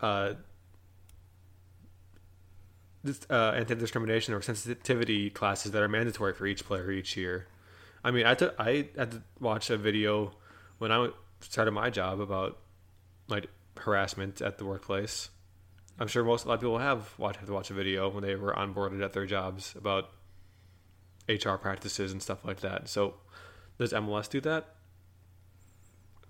uh, 0.00 0.34
this, 3.04 3.20
uh, 3.30 3.52
anti-discrimination 3.56 4.34
or 4.34 4.42
sensitivity 4.42 5.30
classes 5.30 5.72
that 5.72 5.82
are 5.82 5.88
mandatory 5.88 6.34
for 6.34 6.46
each 6.46 6.64
player 6.64 6.90
each 6.90 7.16
year. 7.16 7.46
I 8.04 8.10
mean, 8.10 8.26
I 8.26 8.30
had 8.30 8.38
to, 8.40 8.54
I 8.58 8.88
had 8.96 9.10
to 9.12 9.22
watch 9.40 9.70
a 9.70 9.76
video 9.76 10.32
when 10.78 10.92
I 10.92 11.08
started 11.40 11.72
my 11.72 11.90
job 11.90 12.20
about 12.20 12.58
like 13.28 13.48
harassment 13.76 14.40
at 14.40 14.58
the 14.58 14.64
workplace. 14.64 15.30
I'm 15.98 16.06
sure 16.06 16.22
most 16.24 16.44
a 16.44 16.48
lot 16.48 16.54
of 16.54 16.60
people 16.60 16.78
have 16.78 17.18
watched 17.18 17.38
have 17.38 17.48
to 17.48 17.52
watch 17.52 17.70
a 17.70 17.74
video 17.74 18.08
when 18.08 18.22
they 18.22 18.36
were 18.36 18.52
onboarded 18.52 19.02
at 19.04 19.12
their 19.12 19.26
jobs 19.26 19.74
about 19.76 20.10
HR 21.28 21.54
practices 21.54 22.12
and 22.12 22.22
stuff 22.22 22.44
like 22.44 22.60
that. 22.60 22.88
So, 22.88 23.14
does 23.78 23.92
MLS 23.92 24.30
do 24.30 24.40
that? 24.42 24.76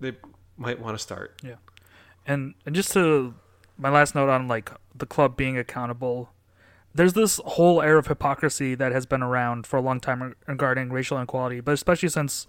They 0.01 0.13
might 0.57 0.81
want 0.81 0.97
to 0.97 1.03
start. 1.03 1.41
Yeah. 1.45 1.57
And 2.27 2.55
and 2.65 2.75
just 2.75 2.93
to 2.93 3.35
my 3.79 3.89
last 3.89 4.15
note 4.15 4.29
on 4.29 4.49
like 4.49 4.71
the 4.95 5.07
club 5.07 5.37
being 5.37 5.57
accountable. 5.57 6.31
There's 6.95 7.13
this 7.13 7.41
whole 7.45 7.81
air 7.81 7.97
of 7.99 8.09
hypocrisy 8.09 8.75
that 8.75 8.93
has 8.93 9.07
been 9.07 9.23
around 9.23 9.67
for 9.67 9.77
a 9.77 9.81
long 9.81 10.01
time 10.01 10.35
regarding 10.47 10.91
racial 10.91 11.17
inequality, 11.17 11.61
but 11.61 11.73
especially 11.73 12.09
since 12.09 12.47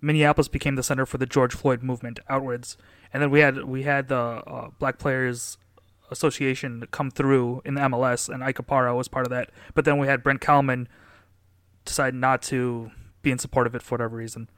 Minneapolis 0.00 0.48
became 0.48 0.74
the 0.74 0.82
center 0.82 1.06
for 1.06 1.18
the 1.18 1.26
George 1.26 1.54
Floyd 1.54 1.82
movement 1.82 2.18
outwards, 2.28 2.76
and 3.12 3.22
then 3.22 3.30
we 3.30 3.40
had 3.40 3.64
we 3.64 3.84
had 3.84 4.08
the 4.08 4.16
uh, 4.16 4.70
Black 4.80 4.98
Players 4.98 5.58
Association 6.10 6.84
come 6.90 7.10
through 7.10 7.62
in 7.64 7.74
the 7.74 7.80
MLS, 7.82 8.28
and 8.28 8.42
Ike 8.42 8.56
Opara 8.56 8.96
was 8.96 9.06
part 9.06 9.24
of 9.24 9.30
that. 9.30 9.50
But 9.74 9.84
then 9.84 9.98
we 9.98 10.08
had 10.08 10.24
Brent 10.24 10.40
Kallman 10.40 10.88
decide 11.84 12.14
not 12.14 12.42
to 12.42 12.90
be 13.22 13.30
in 13.30 13.38
support 13.38 13.68
of 13.68 13.74
it 13.76 13.82
for 13.82 13.94
whatever 13.94 14.16
reason, 14.16 14.50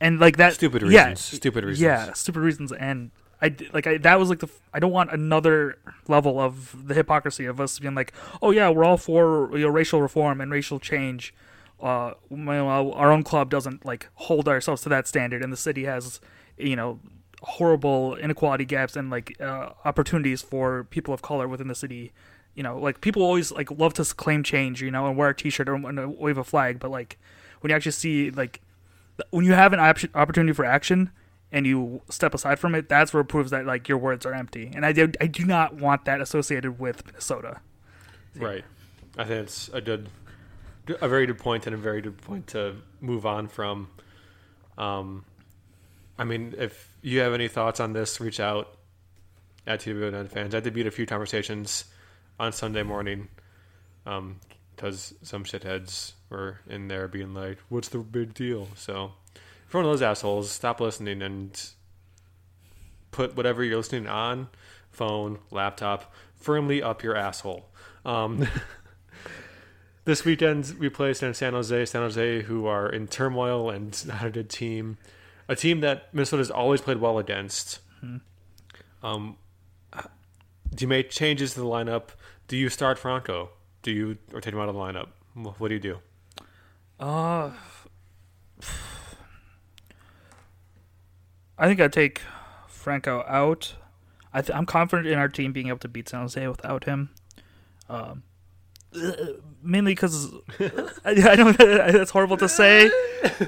and 0.00 0.20
like 0.20 0.36
that 0.36 0.52
Stupid 0.52 0.82
yeah, 0.82 1.08
reasons. 1.08 1.20
Stupid 1.20 1.64
reasons. 1.64 1.80
yeah, 1.80 2.12
stupid 2.12 2.40
reasons, 2.40 2.72
and 2.72 3.10
I 3.44 3.54
like 3.74 3.86
I 3.86 3.98
that 3.98 4.18
was 4.18 4.30
like 4.30 4.38
the 4.38 4.48
I 4.72 4.78
don't 4.78 4.90
want 4.90 5.12
another 5.12 5.76
level 6.08 6.40
of 6.40 6.88
the 6.88 6.94
hypocrisy 6.94 7.44
of 7.44 7.60
us 7.60 7.78
being 7.78 7.94
like, 7.94 8.14
oh 8.40 8.52
yeah, 8.52 8.70
we're 8.70 8.84
all 8.84 8.96
for 8.96 9.50
you 9.52 9.66
know, 9.66 9.68
racial 9.68 10.00
reform 10.00 10.40
and 10.40 10.50
racial 10.50 10.80
change. 10.80 11.34
Uh, 11.78 12.12
meanwhile, 12.30 12.92
our 12.92 13.12
own 13.12 13.22
club 13.22 13.50
doesn't 13.50 13.84
like 13.84 14.08
hold 14.14 14.48
ourselves 14.48 14.80
to 14.82 14.88
that 14.88 15.06
standard, 15.06 15.42
and 15.42 15.52
the 15.52 15.58
city 15.58 15.84
has 15.84 16.20
you 16.56 16.74
know 16.74 17.00
horrible 17.42 18.16
inequality 18.16 18.64
gaps 18.64 18.96
and 18.96 19.10
like 19.10 19.38
uh, 19.42 19.70
opportunities 19.84 20.40
for 20.40 20.84
people 20.84 21.12
of 21.12 21.20
color 21.20 21.46
within 21.46 21.68
the 21.68 21.74
city. 21.74 22.12
You 22.54 22.62
know, 22.62 22.78
like 22.78 23.02
people 23.02 23.22
always 23.22 23.52
like 23.52 23.70
love 23.70 23.92
to 23.94 24.04
claim 24.04 24.42
change, 24.42 24.80
you 24.80 24.90
know, 24.90 25.06
and 25.06 25.18
wear 25.18 25.28
a 25.28 25.36
T-shirt 25.36 25.68
or 25.68 25.74
and 25.74 26.00
uh, 26.00 26.08
wave 26.08 26.38
a 26.38 26.44
flag, 26.44 26.78
but 26.78 26.90
like 26.90 27.18
when 27.60 27.68
you 27.68 27.76
actually 27.76 27.92
see 27.92 28.30
like 28.30 28.62
when 29.28 29.44
you 29.44 29.52
have 29.52 29.74
an 29.74 29.80
op- 29.80 30.16
opportunity 30.16 30.54
for 30.54 30.64
action 30.64 31.10
and 31.52 31.66
you 31.66 32.02
step 32.08 32.34
aside 32.34 32.58
from 32.58 32.74
it, 32.74 32.88
that's 32.88 33.12
where 33.12 33.20
it 33.20 33.26
proves 33.26 33.50
that 33.50 33.66
like 33.66 33.88
your 33.88 33.98
words 33.98 34.26
are 34.26 34.34
empty. 34.34 34.70
And 34.74 34.84
I 34.84 34.92
do, 34.92 35.12
I 35.20 35.26
do 35.26 35.44
not 35.44 35.74
want 35.74 36.04
that 36.04 36.20
associated 36.20 36.78
with 36.78 37.06
Minnesota. 37.06 37.60
Right. 38.36 38.64
I 39.16 39.24
think 39.24 39.44
it's 39.44 39.68
a 39.68 39.80
good, 39.80 40.08
a 41.00 41.08
very 41.08 41.26
good 41.26 41.38
point 41.38 41.66
and 41.66 41.74
a 41.74 41.78
very 41.78 42.00
good 42.00 42.18
point 42.18 42.48
to 42.48 42.76
move 43.00 43.26
on 43.26 43.48
from. 43.48 43.88
Um, 44.76 45.24
I 46.18 46.24
mean, 46.24 46.54
if 46.58 46.92
you 47.02 47.20
have 47.20 47.32
any 47.32 47.48
thoughts 47.48 47.80
on 47.80 47.92
this, 47.92 48.20
reach 48.20 48.40
out 48.40 48.76
at 49.66 49.80
TWN 49.80 50.28
fans. 50.28 50.54
I 50.54 50.60
did 50.60 50.74
beat 50.74 50.86
a 50.86 50.90
few 50.90 51.06
conversations 51.06 51.84
on 52.38 52.52
Sunday 52.52 52.82
morning 52.82 53.28
um, 54.06 54.40
because 54.74 55.14
some 55.22 55.44
shitheads 55.44 56.12
were 56.28 56.60
in 56.68 56.88
there 56.88 57.08
being 57.08 57.34
like, 57.34 57.58
"What's 57.68 57.88
the 57.88 57.98
big 57.98 58.34
deal?" 58.34 58.68
So, 58.76 59.12
if 59.74 59.76
one 59.76 59.84
of 59.84 59.90
those 59.90 60.02
assholes, 60.02 60.52
stop 60.52 60.80
listening 60.80 61.20
and 61.20 61.70
put 63.10 63.36
whatever 63.36 63.64
you're 63.64 63.78
listening 63.78 64.06
on, 64.06 64.46
phone, 64.92 65.40
laptop, 65.50 66.14
firmly 66.36 66.80
up 66.80 67.02
your 67.02 67.16
asshole. 67.16 67.68
Um, 68.04 68.46
this 70.04 70.24
weekend 70.24 70.76
we 70.78 70.88
play 70.90 71.12
San 71.12 71.34
San 71.34 71.54
Jose. 71.54 71.86
San 71.86 72.02
Jose, 72.02 72.42
who 72.42 72.66
are 72.66 72.88
in 72.88 73.08
turmoil 73.08 73.68
and 73.68 74.06
not 74.06 74.24
a 74.24 74.30
good 74.30 74.48
team, 74.48 74.96
a 75.48 75.56
team 75.56 75.80
that 75.80 76.14
Minnesota's 76.14 76.52
always 76.52 76.80
played 76.80 76.98
well 76.98 77.18
against. 77.18 77.80
Um, 79.02 79.36
do 80.72 80.84
you 80.84 80.88
make 80.88 81.10
changes 81.10 81.54
to 81.54 81.60
the 81.60 81.66
lineup? 81.66 82.10
Do 82.46 82.56
you 82.56 82.68
start 82.68 82.96
Franco? 82.96 83.50
Do 83.82 83.90
you 83.90 84.18
or 84.32 84.40
take 84.40 84.54
him 84.54 84.60
out 84.60 84.68
of 84.68 84.76
the 84.76 84.80
lineup? 84.80 85.08
What 85.58 85.66
do 85.66 85.74
you 85.74 85.80
do? 85.80 85.98
Uh, 87.00 87.50
I 91.58 91.66
think 91.66 91.80
I'd 91.80 91.92
take 91.92 92.20
Franco 92.68 93.24
out. 93.28 93.74
I 94.32 94.42
th- 94.42 94.56
I'm 94.56 94.66
confident 94.66 95.08
in 95.08 95.18
our 95.18 95.28
team 95.28 95.52
being 95.52 95.68
able 95.68 95.78
to 95.78 95.88
beat 95.88 96.08
San 96.08 96.22
Jose 96.22 96.48
without 96.48 96.84
him. 96.84 97.10
Um, 97.88 98.24
mainly 99.62 99.92
because 99.92 100.32
I, 101.04 101.14
I 101.14 101.34
know 101.36 101.52
that's 101.52 102.10
horrible 102.10 102.36
to 102.38 102.48
say, 102.48 102.90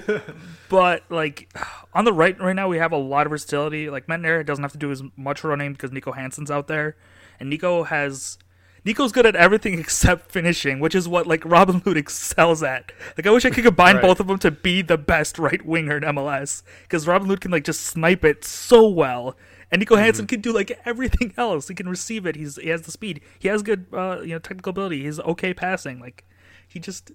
but 0.69 1.03
like 1.11 1.53
on 1.95 2.05
the 2.05 2.13
right 2.13 2.39
right 2.41 2.55
now 2.57 2.69
we 2.69 2.79
have 2.79 2.93
a 2.93 2.97
lot 2.97 3.27
of 3.27 3.31
versatility. 3.31 3.91
Like 3.91 4.07
Metanire 4.07 4.45
doesn't 4.47 4.63
have 4.63 4.73
to 4.73 4.79
do 4.79 4.91
as 4.91 5.03
much 5.17 5.45
running 5.45 5.73
because 5.73 5.91
Niko 5.91 6.15
Hansen's 6.15 6.51
out 6.51 6.69
there, 6.69 6.97
and 7.41 7.53
Niko 7.53 7.87
has 7.87 8.39
Niko's 8.87 9.11
good 9.13 9.27
at 9.27 9.35
everything 9.37 9.79
except 9.79 10.31
finishing, 10.31 10.79
which 10.81 10.95
is 10.95 11.09
what 11.09 11.27
like 11.27 11.45
Robin 11.45 11.83
Lod 11.85 11.97
excels 11.97 12.63
at. 12.63 12.93
Like 13.17 13.27
I 13.27 13.31
wish 13.31 13.45
I 13.45 13.51
could 13.51 13.65
combine 13.65 13.97
Right. 13.97 14.03
both 14.03 14.21
of 14.21 14.29
them 14.29 14.39
to 14.39 14.51
be 14.51 14.81
the 14.83 14.97
best 14.97 15.39
right 15.39 15.65
winger 15.65 15.97
in 15.97 16.03
MLS 16.05 16.63
because 16.83 17.07
Robin 17.07 17.29
Lod 17.29 17.41
can 17.41 17.51
like 17.51 17.65
just 17.65 17.81
snipe 17.83 18.25
it 18.25 18.45
so 18.45 18.89
well. 18.89 19.37
And 19.73 19.85
Niko 19.85 19.99
Hansen 19.99 20.29
can 20.29 20.41
do 20.41 20.53
like 20.53 20.79
everything 20.85 21.35
else. 21.39 21.67
He 21.69 21.75
can 21.75 21.89
receive 21.89 22.25
it. 22.25 22.37
He's 22.37 22.57
he 22.57 22.69
has 22.69 22.83
the 22.83 22.93
speed. 22.93 23.21
He 23.39 23.49
has 23.49 23.63
good 23.63 23.87
uh, 23.93 24.21
you 24.23 24.29
know 24.35 24.39
technical 24.39 24.71
ability. 24.71 25.03
He's 25.03 25.19
okay 25.21 25.53
passing. 25.53 25.99
Like 26.01 26.25
he 26.69 26.79
just 26.79 27.11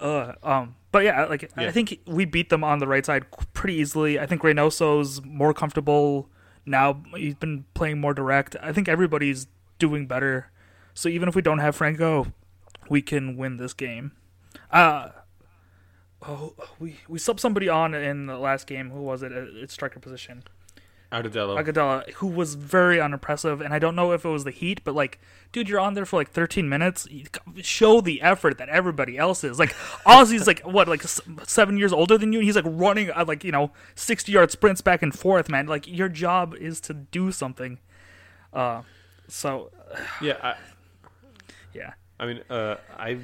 uh 0.00 0.34
um 0.44 0.76
but 0.92 1.02
yeah 1.02 1.24
like 1.24 1.42
Yeah. 1.42 1.66
I 1.66 1.70
think 1.72 1.98
we 2.06 2.24
beat 2.24 2.50
them 2.50 2.62
on 2.62 2.78
the 2.78 2.86
right 2.86 3.04
side 3.04 3.24
pretty 3.52 3.74
easily. 3.74 4.20
I 4.20 4.26
think 4.26 4.44
Reynoso's 4.44 5.20
more 5.24 5.52
comfortable 5.52 6.28
now. 6.64 7.02
He's 7.16 7.34
been 7.34 7.64
playing 7.74 8.00
more 8.00 8.14
direct. 8.14 8.54
I 8.62 8.72
think 8.72 8.88
everybody's 8.88 9.48
doing 9.80 10.06
better. 10.06 10.52
So 10.98 11.08
even 11.08 11.28
if 11.28 11.36
we 11.36 11.42
don't 11.42 11.60
have 11.60 11.76
Franco, 11.76 12.32
we 12.88 13.02
can 13.02 13.36
win 13.36 13.56
this 13.56 13.72
game. 13.72 14.10
Uh 14.68 15.10
oh 16.26 16.54
we 16.80 16.96
we 17.06 17.20
subbed 17.20 17.38
somebody 17.38 17.68
on 17.68 17.94
in 17.94 18.26
the 18.26 18.36
last 18.36 18.66
game. 18.66 18.90
Who 18.90 19.02
was 19.02 19.22
it? 19.22 19.30
At 19.30 19.46
at 19.62 19.70
striker 19.70 20.00
position. 20.00 20.42
Agudelo. 21.12 21.56
Agadella, 21.56 22.10
who 22.14 22.26
was 22.26 22.56
very 22.56 23.00
unimpressive, 23.00 23.60
and 23.60 23.72
I 23.72 23.78
don't 23.78 23.94
know 23.94 24.10
if 24.10 24.24
it 24.24 24.28
was 24.28 24.42
the 24.42 24.50
heat, 24.50 24.82
but 24.82 24.96
like, 24.96 25.20
dude, 25.52 25.68
you're 25.68 25.78
on 25.78 25.94
there 25.94 26.04
for 26.04 26.16
like 26.16 26.30
13 26.32 26.68
minutes. 26.68 27.06
Show 27.62 28.00
the 28.00 28.20
effort 28.20 28.58
that 28.58 28.68
everybody 28.68 29.16
else 29.16 29.44
is. 29.44 29.58
Like, 29.58 29.74
Ozzy's 30.04 30.48
like 30.48 30.60
what, 30.66 30.88
like 30.88 31.02
seven 31.44 31.78
years 31.78 31.92
older 31.92 32.18
than 32.18 32.32
you, 32.32 32.40
and 32.40 32.44
he's 32.44 32.56
like 32.56 32.66
running 32.66 33.10
uh, 33.12 33.24
like 33.24 33.44
you 33.44 33.52
know 33.52 33.70
60 33.94 34.32
yard 34.32 34.50
sprints 34.50 34.80
back 34.80 35.00
and 35.00 35.16
forth, 35.16 35.48
man. 35.48 35.66
Like, 35.66 35.86
your 35.86 36.08
job 36.08 36.56
is 36.56 36.80
to 36.82 36.92
do 36.92 37.30
something. 37.30 37.78
Uh, 38.52 38.82
so 39.28 39.70
yeah, 40.20 40.36
I, 40.42 40.48
yeah, 40.48 40.56
I 42.20 42.26
mean, 42.26 42.40
uh, 42.50 42.76
I, 42.96 43.18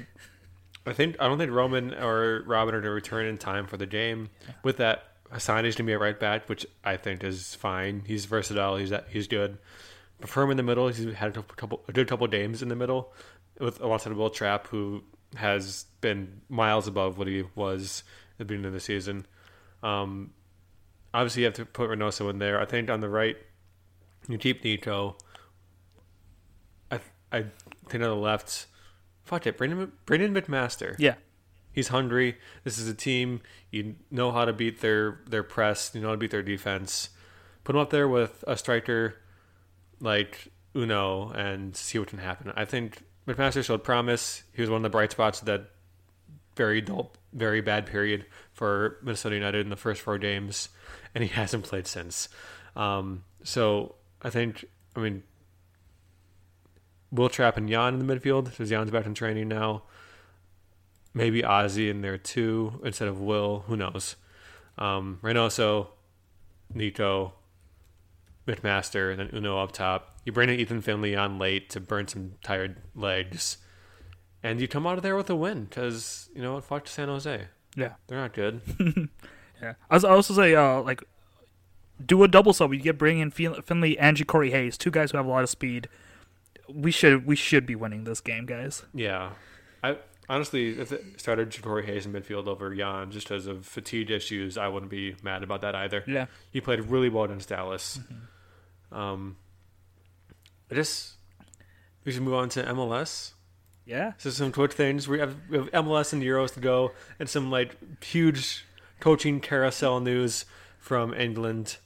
I 0.85 0.93
think 0.93 1.17
I 1.19 1.27
don't 1.27 1.37
think 1.37 1.51
Roman 1.51 1.93
or 1.93 2.43
Robin 2.45 2.75
are 2.75 2.81
going 2.81 2.89
to 2.89 2.91
return 2.91 3.25
in 3.25 3.37
time 3.37 3.67
for 3.67 3.77
the 3.77 3.85
game. 3.85 4.29
With 4.63 4.77
that, 4.77 5.03
Hassan 5.31 5.65
is 5.65 5.75
going 5.75 5.85
to 5.85 5.89
be 5.89 5.93
a 5.93 5.99
right 5.99 6.19
back, 6.19 6.47
which 6.47 6.65
I 6.83 6.97
think 6.97 7.23
is 7.23 7.55
fine. 7.55 8.03
He's 8.05 8.25
versatile. 8.25 8.77
He's 8.77 8.93
he's 9.09 9.27
good. 9.27 9.57
Prefer 10.19 10.43
him 10.43 10.51
in 10.51 10.57
the 10.57 10.63
middle. 10.63 10.87
He's 10.87 11.13
had 11.13 11.35
a 11.35 11.43
couple 11.43 11.83
a 11.87 11.91
good 11.91 12.07
couple 12.07 12.25
games 12.27 12.61
in 12.61 12.69
the 12.69 12.75
middle 12.75 13.13
with 13.59 13.81
alongside 13.81 14.13
Will 14.13 14.29
Trapp, 14.29 14.67
who 14.67 15.03
has 15.35 15.85
been 16.01 16.41
miles 16.49 16.87
above 16.87 17.17
what 17.17 17.27
he 17.27 17.43
was 17.55 18.03
at 18.33 18.39
the 18.39 18.45
beginning 18.45 18.67
of 18.67 18.73
the 18.73 18.79
season. 18.79 19.25
Um, 19.83 20.31
obviously, 21.13 21.41
you 21.41 21.45
have 21.47 21.55
to 21.55 21.65
put 21.65 21.89
Reynoso 21.89 22.29
in 22.29 22.39
there. 22.39 22.59
I 22.59 22.65
think 22.65 22.89
on 22.89 22.99
the 22.99 23.09
right, 23.09 23.37
you 24.27 24.37
keep 24.37 24.63
Niko. 24.63 25.15
I 26.91 26.99
I 27.31 27.45
think 27.89 28.03
on 28.03 28.09
the 28.09 28.15
left, 28.15 28.67
fuck 29.25 29.45
it, 29.45 29.57
Brandon 29.57 29.91
Brandon 30.05 30.33
McMaster. 30.33 30.95
yeah, 30.97 31.15
He's 31.75 31.89
hungry. 31.89 32.37
This 32.63 32.77
is 32.77 32.87
a 32.87 32.93
team 32.93 33.41
you 33.69 33.95
know 34.09 34.31
how 34.31 34.45
to 34.45 34.53
beat 34.53 34.79
their 34.79 35.19
their 35.27 35.43
press. 35.43 35.91
You 35.93 35.99
know 35.99 36.07
how 36.07 36.13
to 36.13 36.17
beat 36.17 36.31
their 36.31 36.41
defense. 36.41 37.09
Put 37.65 37.75
him 37.75 37.81
up 37.81 37.89
there 37.89 38.07
with 38.07 38.45
a 38.47 38.55
striker 38.55 39.15
like 39.99 40.47
Hunou 40.73 41.35
and 41.35 41.75
see 41.75 41.99
what 41.99 42.07
can 42.07 42.19
happen. 42.19 42.53
I 42.55 42.63
think 42.63 43.03
McMaster 43.27 43.63
showed 43.63 43.83
promise. 43.83 44.43
He 44.53 44.61
was 44.61 44.69
one 44.69 44.77
of 44.77 44.83
the 44.83 44.89
bright 44.89 45.11
spots 45.11 45.41
of 45.41 45.47
that 45.47 45.71
very 46.55 46.79
dull, 46.79 47.11
very 47.33 47.59
bad 47.59 47.85
period 47.85 48.25
for 48.53 48.97
Minnesota 49.03 49.35
United 49.35 49.61
in 49.61 49.69
the 49.69 49.75
first 49.75 50.01
four 50.01 50.17
games, 50.17 50.69
and 51.13 51.23
he 51.23 51.29
hasn't 51.33 51.65
played 51.65 51.87
since. 51.87 52.29
Um, 52.75 53.23
so 53.43 53.95
I 54.21 54.29
think, 54.29 54.63
I 54.95 55.01
mean, 55.01 55.23
Will 57.11 57.29
Trapp 57.29 57.57
and 57.57 57.69
Jan 57.69 57.93
in 57.93 58.05
the 58.05 58.15
midfield. 58.15 58.45
Because 58.45 58.69
Jan's 58.69 58.91
back 58.91 59.05
in 59.05 59.13
training 59.13 59.47
now. 59.47 59.83
Maybe 61.13 61.41
Ozzy 61.41 61.89
in 61.89 62.01
there 62.01 62.17
too 62.17 62.81
instead 62.83 63.07
of 63.07 63.21
Will. 63.21 63.63
Who 63.67 63.77
knows? 63.77 64.15
Um, 64.77 65.19
Reynoso, 65.21 65.87
Niko, 66.75 67.31
McMaster, 68.45 69.11
and 69.11 69.19
then 69.19 69.29
Hunou 69.29 69.63
up 69.63 69.71
top. 69.71 70.17
You 70.25 70.33
bring 70.33 70.49
in 70.49 70.59
Ethan 70.59 70.81
Finlay 70.81 71.15
on 71.15 71.39
late 71.39 71.69
to 71.69 71.79
burn 71.79 72.07
some 72.07 72.33
tired 72.43 72.81
legs. 72.93 73.57
And 74.43 74.59
you 74.59 74.67
come 74.67 74.85
out 74.85 74.97
of 74.97 75.03
there 75.03 75.15
with 75.15 75.29
a 75.29 75.35
win 75.35 75.65
because, 75.65 76.29
you 76.35 76.41
know 76.41 76.55
what? 76.55 76.65
Fuck 76.65 76.87
San 76.87 77.07
Jose. 77.07 77.45
Yeah. 77.75 77.93
They're 78.07 78.19
not 78.19 78.33
good. 78.33 78.61
Yeah. 79.61 79.75
I 79.89 79.95
was 79.95 80.03
also 80.03 80.33
say 80.33 80.53
uh 80.53 80.81
like 80.81 81.01
do 82.05 82.21
a 82.23 82.27
double 82.27 82.53
sub. 82.53 82.73
You 82.73 82.79
get 82.81 82.97
bring 82.97 83.19
in 83.19 83.31
Fin- 83.31 83.61
Finlay 83.61 83.97
and 83.97 84.27
Corey 84.27 84.51
Hayes, 84.51 84.77
two 84.77 84.91
guys 84.91 85.11
who 85.11 85.17
have 85.17 85.25
a 85.25 85.29
lot 85.29 85.43
of 85.43 85.49
speed. 85.49 85.87
We 86.73 86.91
should 86.91 87.25
we 87.25 87.35
should 87.35 87.65
be 87.65 87.75
winning 87.75 88.03
this 88.03 88.21
game, 88.21 88.45
guys. 88.45 88.83
Yeah, 88.93 89.31
I 89.83 89.97
honestly, 90.27 90.79
if 90.79 90.91
it 90.91 91.03
started 91.17 91.49
Jacori 91.49 91.85
Hayes 91.85 92.05
in 92.05 92.13
midfield 92.13 92.47
over 92.47 92.73
Jan 92.73 93.11
just 93.11 93.27
because 93.27 93.47
of 93.47 93.65
fatigue 93.65 94.11
issues, 94.11 94.57
I 94.57 94.67
wouldn't 94.67 94.91
be 94.91 95.15
mad 95.23 95.43
about 95.43 95.61
that 95.61 95.75
either. 95.75 96.03
Yeah. 96.07 96.25
He 96.51 96.61
played 96.61 96.81
really 96.81 97.09
well 97.09 97.25
against 97.25 97.49
Dallas. 97.49 97.99
Um, 98.91 99.37
I 100.71 100.75
just 100.75 101.15
we 102.03 102.11
should 102.11 102.21
move 102.21 102.35
on 102.35 102.49
to 102.49 102.63
MLS. 102.63 103.33
Yeah. 103.85 104.13
So 104.17 104.29
some 104.31 104.51
Twitch 104.51 104.73
things. 104.73 105.07
We 105.07 105.19
have, 105.19 105.35
we 105.49 105.57
have 105.57 105.71
MLS 105.71 106.13
and 106.13 106.23
Euros 106.23 106.53
to 106.53 106.59
go, 106.59 106.91
and 107.19 107.29
some 107.29 107.51
like 107.51 108.03
huge 108.03 108.65
coaching 108.99 109.39
carousel 109.39 109.99
news 109.99 110.45
from 110.79 111.13
England. 111.13 111.77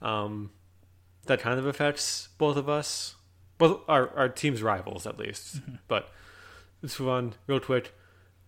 Um, 0.00 0.50
that 1.26 1.40
kind 1.40 1.58
of 1.58 1.66
affects 1.66 2.28
both 2.38 2.56
of 2.56 2.68
us, 2.68 3.14
both 3.62 3.80
our 3.88 4.10
our 4.16 4.28
team's 4.28 4.60
rivals 4.60 5.06
at 5.06 5.18
least. 5.18 5.60
But 5.86 6.08
let's 6.82 6.98
move 6.98 7.08
on 7.10 7.34
real 7.46 7.60
quick 7.60 7.94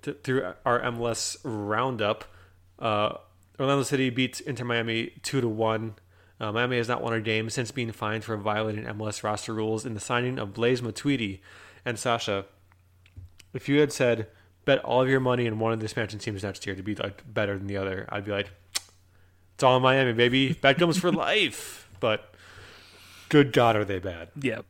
to, 0.02 0.12
through 0.12 0.52
our 0.66 0.80
MLS 0.80 1.36
roundup. 1.44 2.24
Uh, 2.80 3.18
Orlando 3.60 3.84
City 3.84 4.10
beats 4.10 4.40
Inter 4.40 4.64
Miami 4.64 5.12
two 5.22 5.40
to 5.40 5.48
one. 5.48 5.94
Uh, 6.40 6.50
Miami 6.50 6.78
has 6.78 6.88
not 6.88 7.00
won 7.00 7.12
a 7.12 7.20
game 7.20 7.48
since 7.48 7.70
being 7.70 7.92
fined 7.92 8.24
for 8.24 8.36
violating 8.36 8.86
MLS 8.86 9.22
roster 9.22 9.54
rules 9.54 9.86
in 9.86 9.94
the 9.94 10.00
signing 10.00 10.36
of 10.40 10.52
Blaise 10.52 10.80
Matuidi. 10.80 11.38
And 11.84 11.96
Sasha, 11.96 12.46
if 13.52 13.68
you 13.68 13.78
had 13.78 13.92
said 13.92 14.26
bet 14.64 14.80
all 14.80 15.00
of 15.00 15.08
your 15.08 15.20
money 15.20 15.46
in 15.46 15.60
one 15.60 15.72
of 15.72 15.78
the 15.78 15.84
expansion 15.84 16.18
teams 16.18 16.42
next 16.42 16.66
year 16.66 16.74
to 16.74 16.82
be 16.82 16.96
like 16.96 17.22
better 17.32 17.56
than 17.56 17.68
the 17.68 17.76
other, 17.76 18.08
I'd 18.08 18.24
be 18.24 18.32
like, 18.32 18.50
it's 19.54 19.62
all 19.62 19.76
in 19.76 19.82
Miami, 19.84 20.12
baby. 20.12 20.54
Beckham's 20.54 20.98
for 20.98 21.12
life. 21.28 21.88
But 22.00 22.34
good 23.28 23.52
God, 23.52 23.76
are 23.76 23.84
they 23.84 24.00
bad? 24.00 24.30
Yeah. 24.34 24.62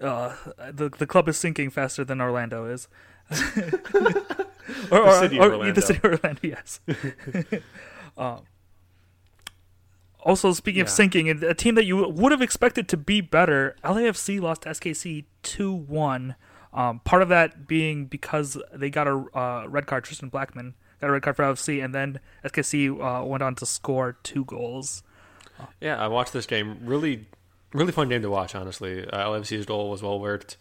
Uh, 0.00 0.34
the 0.72 0.88
the 0.88 1.06
club 1.06 1.28
is 1.28 1.36
sinking 1.36 1.70
faster 1.70 2.04
than 2.04 2.20
Orlando 2.20 2.66
is. 2.66 2.88
or, 4.90 4.98
or, 4.98 5.18
city 5.20 5.38
or- 5.38 5.52
Orlando. 5.52 5.72
The 5.72 5.82
city 5.82 6.00
of 6.02 6.04
Orlando, 6.04 6.40
yes. 6.42 6.80
um, 8.18 8.42
also, 10.22 10.52
speaking 10.52 10.82
of 10.82 10.90
sinking, 10.90 11.28
a 11.30 11.54
team 11.54 11.74
that 11.76 11.84
you 11.84 12.08
would 12.08 12.32
have 12.32 12.42
expected 12.42 12.88
to 12.88 12.96
be 12.96 13.20
better, 13.20 13.76
LAFC 13.82 14.40
lost 14.40 14.62
to 14.62 14.70
SKC 14.70 15.24
2 15.42 15.72
1. 15.72 16.34
Um, 16.72 17.00
part 17.00 17.22
of 17.22 17.28
that 17.30 17.66
being 17.66 18.06
because 18.06 18.56
they 18.72 18.90
got 18.90 19.08
a 19.08 19.24
uh, 19.36 19.66
red 19.66 19.86
card, 19.86 20.04
Tristan 20.04 20.30
Blackmon 20.30 20.74
got 21.00 21.08
a 21.08 21.12
red 21.12 21.22
card 21.22 21.36
for 21.36 21.44
LAFC, 21.44 21.82
and 21.82 21.94
then 21.94 22.20
SKC 22.44 22.90
uh, 23.00 23.24
went 23.24 23.42
on 23.42 23.54
to 23.56 23.66
score 23.66 24.18
two 24.22 24.44
goals. 24.44 25.02
Yeah, 25.80 26.02
I 26.02 26.08
watched 26.08 26.32
this 26.32 26.46
game. 26.46 26.78
Really, 26.84 27.26
really 27.72 27.92
fun 27.92 28.08
game 28.08 28.22
to 28.22 28.30
watch. 28.30 28.54
Honestly, 28.54 29.06
uh, 29.06 29.28
LFC's 29.28 29.66
goal 29.66 29.90
was 29.90 30.02
well 30.02 30.18
worked, 30.18 30.56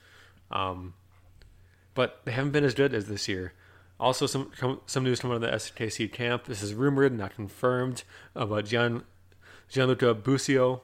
um, 0.51 0.93
but 1.93 2.21
they 2.25 2.31
haven't 2.31 2.51
been 2.51 2.63
as 2.63 2.73
good 2.73 2.93
as 2.93 3.07
this 3.07 3.27
year. 3.27 3.53
Also, 3.99 4.27
some 4.27 4.51
some 4.85 5.03
news 5.03 5.19
coming 5.19 5.35
out 5.35 5.43
of 5.43 5.51
the 5.51 5.57
SKC 5.57 6.11
camp. 6.11 6.45
This 6.45 6.63
is 6.63 6.73
rumored, 6.73 7.17
not 7.17 7.35
confirmed, 7.35 8.03
about 8.35 8.65
Gian 8.65 9.03
Gianluca 9.69 10.13
Busio, 10.13 10.81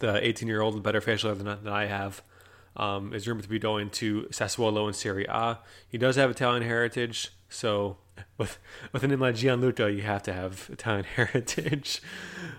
the 0.00 0.24
18 0.26 0.48
year 0.48 0.60
old, 0.60 0.82
better 0.82 1.00
facial 1.00 1.30
hair 1.30 1.36
than, 1.36 1.62
than 1.62 1.72
I 1.72 1.86
have, 1.86 2.22
um, 2.76 3.14
is 3.14 3.28
rumored 3.28 3.44
to 3.44 3.48
be 3.48 3.58
going 3.58 3.90
to 3.90 4.24
Sassuolo 4.30 4.88
in 4.88 4.94
Serie 4.94 5.26
A. 5.28 5.58
He 5.88 5.98
does 5.98 6.16
have 6.16 6.30
Italian 6.30 6.62
heritage, 6.62 7.30
so 7.48 7.98
with 8.38 8.58
with 8.92 9.04
a 9.04 9.08
name 9.08 9.20
like 9.20 9.36
Gianluca, 9.36 9.92
you 9.92 10.02
have 10.02 10.22
to 10.24 10.32
have 10.32 10.68
Italian 10.72 11.04
heritage. 11.16 12.02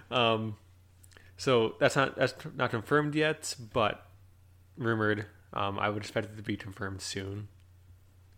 Um, 0.09 0.55
so 1.43 1.75
that's 1.77 1.97
not 1.97 2.15
that's 2.15 2.33
not 2.55 2.69
confirmed 2.69 3.15
yet, 3.15 3.53
but 3.73 4.07
rumored. 4.77 5.25
Um, 5.51 5.77
I 5.77 5.89
would 5.89 6.01
expect 6.01 6.27
it 6.27 6.37
to 6.37 6.41
be 6.41 6.55
confirmed 6.55 7.01
soon. 7.01 7.49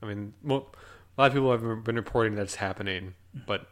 I 0.02 0.08
mean, 0.08 0.34
well, 0.44 0.74
a 1.16 1.22
lot 1.22 1.28
of 1.28 1.34
people 1.34 1.52
have 1.52 1.84
been 1.84 1.98
reporting 1.98 2.34
that 2.34 2.42
it's 2.42 2.56
happening, 2.56 3.14
but 3.46 3.68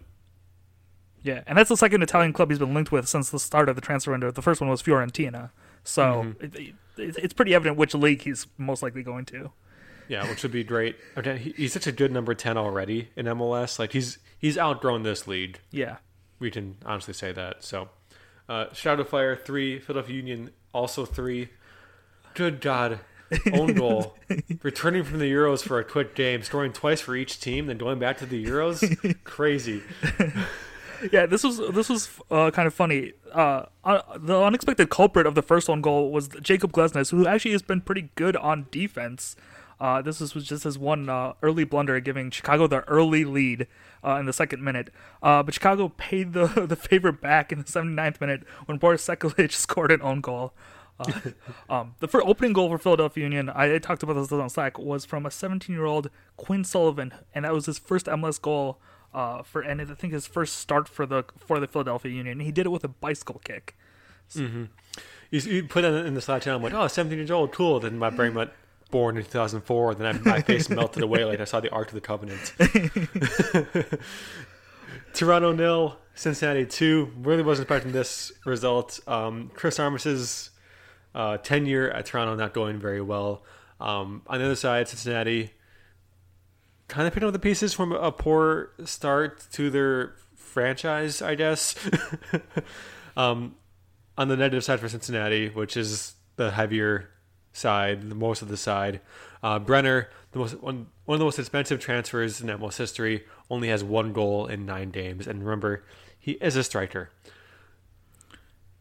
Yeah, 1.24 1.42
and 1.48 1.58
that's 1.58 1.70
the 1.70 1.78
second 1.78 2.04
Italian 2.04 2.32
club 2.32 2.52
he's 2.52 2.60
been 2.60 2.76
linked 2.76 2.92
with 2.92 3.08
since 3.08 3.32
the 3.32 3.40
start 3.40 3.70
of 3.70 3.76
the 3.76 3.82
transfer 3.82 4.12
window. 4.12 4.30
The 4.30 4.44
first 4.44 4.62
one 4.62 4.70
was 4.70 4.84
Fiorentina, 4.84 5.50
so 5.84 6.36
it, 6.40 6.56
it, 6.56 6.76
it's 6.96 7.34
pretty 7.34 7.56
evident 7.56 7.76
which 7.76 7.96
league 7.96 8.22
he's 8.22 8.46
most 8.60 8.84
likely 8.84 9.02
going 9.02 9.26
to. 9.26 9.52
yeah, 10.08 10.30
which 10.30 10.44
would 10.44 10.52
be 10.52 10.64
great. 10.64 10.96
Okay, 11.18 11.54
he's 11.58 11.74
such 11.74 11.88
a 11.88 11.92
good 11.92 12.12
number 12.12 12.36
ten 12.36 12.56
already 12.56 13.10
in 13.16 13.26
MLS. 13.26 13.80
Like 13.80 13.94
he's 13.94 14.20
he's 14.38 14.60
outgrown 14.60 15.02
this 15.02 15.28
league. 15.28 15.60
Yeah, 15.72 15.98
We 16.38 16.52
can 16.52 16.78
honestly 16.86 17.16
say 17.16 17.32
that. 17.32 17.64
So, 17.64 17.90
uh, 18.50 18.66
Shadow 18.74 19.04
Fire 19.04 19.36
three, 19.36 19.80
Philadelphia 19.80 20.16
Union 20.16 20.52
also 20.74 21.06
three. 21.06 21.50
Good 22.34 22.62
God, 22.62 23.00
own 23.54 23.74
goal, 23.76 24.18
returning 24.64 25.04
from 25.04 25.20
the 25.20 25.32
Euros 25.32 25.62
for 25.62 25.80
a 25.80 25.84
quick 25.84 26.16
game, 26.16 26.42
scoring 26.42 26.74
twice 26.74 27.02
for 27.02 27.16
each 27.16 27.40
team, 27.40 27.68
then 27.68 27.78
going 27.78 28.00
back 28.00 28.18
to 28.20 28.26
the 28.26 28.44
Euros. 28.44 28.82
Crazy. 29.24 29.84
yeah. 31.12 31.26
This 31.26 31.44
was 31.44 31.58
this 31.74 31.90
was 31.90 32.10
uh, 32.32 32.52
kind 32.52 32.68
of 32.68 32.74
funny. 32.74 33.14
Uh, 33.32 33.66
uh, 33.84 34.02
the 34.18 34.42
unexpected 34.42 34.90
culprit 34.90 35.28
of 35.28 35.36
the 35.36 35.44
first 35.44 35.70
one 35.70 35.82
goal 35.82 36.12
was 36.12 36.28
Jakob 36.28 36.72
Glesnes, 36.72 37.12
who 37.12 37.28
actually 37.28 37.52
has 37.52 37.62
been 37.62 37.82
pretty 37.82 38.10
good 38.16 38.36
on 38.36 38.68
defense. 38.72 39.36
Uh, 39.80 40.02
this 40.02 40.20
was, 40.20 40.34
was 40.34 40.46
just 40.46 40.64
his 40.64 40.78
one 40.78 41.10
uh, 41.10 41.34
early 41.42 41.66
blunder, 41.66 42.00
giving 42.00 42.32
Chicago 42.32 42.68
the 42.68 42.82
early 42.88 43.26
lead 43.26 43.68
uh, 44.06 44.16
in 44.16 44.26
the 44.26 44.34
second 44.34 44.64
minute. 44.64 44.90
Uh, 45.22 45.44
but 45.44 45.54
Chicago 45.54 45.90
paid 45.90 46.34
the 46.34 46.48
the 46.68 46.76
favor 46.76 47.12
back 47.12 47.52
in 47.52 47.60
the 47.60 47.66
79th 47.66 48.20
minute 48.22 48.44
when 48.66 48.78
Boris 48.78 49.06
Sekulic 49.06 49.52
scored 49.54 49.92
an 49.92 50.02
own 50.02 50.22
goal. 50.22 50.54
Uh, 51.00 51.12
um, 51.70 51.96
the 52.00 52.08
first 52.08 52.26
opening 52.28 52.54
goal 52.54 52.70
for 52.70 52.78
Philadelphia 52.78 53.24
Union, 53.24 53.50
I, 53.50 53.76
I 53.76 53.78
talked 53.80 54.04
about 54.04 54.14
this 54.14 54.32
on 54.32 54.50
Slack, 54.50 54.78
was 54.78 55.06
from 55.06 55.26
a 55.26 55.32
17 55.32 55.74
year 55.76 55.86
old 55.86 56.10
Quinn 56.38 56.64
Sullivan, 56.64 57.14
and 57.34 57.46
that 57.46 57.54
was 57.54 57.66
his 57.66 57.80
first 57.80 58.06
MLS 58.08 58.42
goal. 58.42 58.80
Uh, 59.14 59.44
for 59.44 59.62
and 59.62 59.80
I 59.80 59.86
think 59.86 60.12
his 60.12 60.26
first 60.26 60.58
start 60.58 60.88
for 60.88 61.06
the 61.06 61.24
for 61.38 61.60
the 61.60 61.68
Philadelphia 61.68 62.12
Union. 62.12 62.40
He 62.40 62.52
did 62.52 62.66
it 62.66 62.70
with 62.70 62.84
a 62.84 62.88
bicycle 62.88 63.40
kick. 63.44 63.76
You, 65.30 65.40
you 65.40 65.64
put 65.64 65.84
it 65.84 66.06
in 66.06 66.14
the 66.16 66.22
slide 66.22 66.42
channel. 66.42 66.58
I'm 66.58 66.64
like, 66.64 66.74
oh, 66.74 66.88
17 66.88 67.18
years 67.18 67.32
old, 67.32 67.52
cool. 67.52 67.80
Then 67.80 67.98
my 67.98 68.10
brain 68.10 68.34
went 68.34 68.52
born 68.94 69.18
in 69.18 69.24
2004. 69.24 69.96
Then 69.96 70.22
my 70.24 70.42
face 70.42 70.70
melted 70.70 71.02
away 71.02 71.26
like 71.26 71.40
I 71.40 71.46
saw 71.46 71.60
the 71.60 71.72
Ark 71.72 71.88
of 71.88 71.96
the 71.96 72.02
Covenant. 72.02 72.54
Toronto 75.14 75.52
nil, 75.52 75.98
Cincinnati 76.14 76.68
two. 76.68 77.12
Really 77.18 77.42
wasn't 77.42 77.66
expecting 77.66 77.92
this 77.92 78.32
result. 78.46 79.00
Um, 79.08 79.50
Chris 79.56 79.80
Armas's 79.80 80.52
uh, 81.16 81.38
tenure 81.38 81.90
at 81.90 82.06
Toronto 82.06 82.36
not 82.36 82.54
going 82.54 82.80
very 82.80 83.02
well. 83.02 83.44
Um, 83.82 84.22
on 84.28 84.38
the 84.38 84.46
other 84.46 84.56
side, 84.56 84.88
Cincinnati 84.88 85.52
kind 86.88 87.08
of 87.08 87.14
picking 87.16 87.28
up 87.28 87.34
the 87.34 87.40
pieces 87.40 87.74
from 87.74 87.94
a 87.94 88.12
poor 88.12 88.74
start 88.86 89.44
to 89.54 89.72
their 89.72 90.14
franchise, 90.36 91.20
I 91.20 91.34
guess. 91.34 91.76
um, 93.18 93.56
on 94.20 94.28
the 94.28 94.38
negative 94.38 94.64
side 94.64 94.80
for 94.80 94.88
Cincinnati, 94.88 95.50
which 95.50 95.76
is 95.76 96.14
the 96.36 96.52
heavier 96.52 97.10
side, 97.54 98.10
the 98.10 98.16
most 98.16 98.42
of 98.42 98.50
the 98.50 98.58
side, 98.58 99.00
uh, 99.42 99.60
Brenner, 99.60 100.10
the 100.32 100.40
most 100.40 100.62
one, 100.62 100.88
one 101.06 101.16
of 101.16 101.20
the 101.20 101.26
most 101.26 101.40
expensive 101.40 101.80
transfers 101.80 102.42
in 102.42 102.48
MLS 102.48 102.78
history, 102.78 103.24
only 103.50 103.70
has 103.70 103.84
one 103.84 104.12
goal 104.14 104.48
in 104.48 104.66
nine 104.66 104.90
games. 104.90 105.28
And 105.28 105.44
remember, 105.44 105.84
he 106.20 106.34
is 106.34 106.56
a 106.56 106.64
striker. 106.64 107.10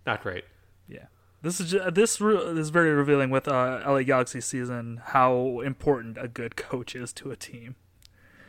Not 0.07 0.23
great. 0.23 0.45
Yeah, 0.89 1.07
this 1.43 1.61
is 1.61 1.71
ju- 1.71 1.91
this 1.91 2.21
re- 2.21 2.37
is 2.37 2.71
very 2.71 2.91
revealing 2.91 3.31
with 3.31 3.47
uh, 3.47 3.83
LA 3.87 4.03
Galaxy 4.03 4.41
season 4.41 5.01
how 5.07 5.61
important 5.61 6.19
a 6.19 6.27
good 6.29 6.57
coach 6.57 6.95
is 6.97 7.13
to 7.15 7.31
a 7.31 7.37
team. 7.37 7.77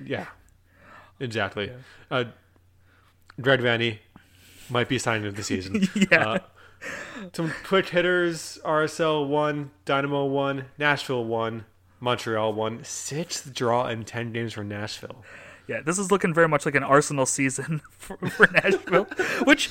Yeah, 0.04 0.28
exactly. 1.20 1.72
Uh, 2.10 2.26
Greg 3.40 3.60
Vanney 3.60 4.00
might 4.70 4.88
be 4.90 4.98
signing 4.98 5.28
of 5.28 5.36
the 5.36 5.44
season. 5.44 5.88
Yeah. 6.12 6.40
Some 7.34 7.54
quick 7.64 7.90
hitters: 7.90 8.60
RSL 8.64 9.28
one, 9.28 9.72
Dynamo 9.86 10.26
one, 10.26 10.66
Nashville 10.78 11.26
one, 11.26 11.66
Montreal 12.00 12.54
one. 12.54 12.84
Sixth 12.84 13.54
draw 13.54 13.88
in 13.88 14.04
ten 14.04 14.32
games 14.34 14.54
for 14.54 14.64
Nashville. 14.64 15.24
Yeah, 15.68 15.82
this 15.82 15.98
is 15.98 16.12
looking 16.12 16.34
very 16.34 16.50
much 16.50 16.66
like 16.66 16.76
an 16.76 16.84
Arsenal 16.84 17.26
season 17.26 17.82
for, 17.92 18.18
for 18.18 18.48
Nashville, 18.48 19.06
which 19.46 19.70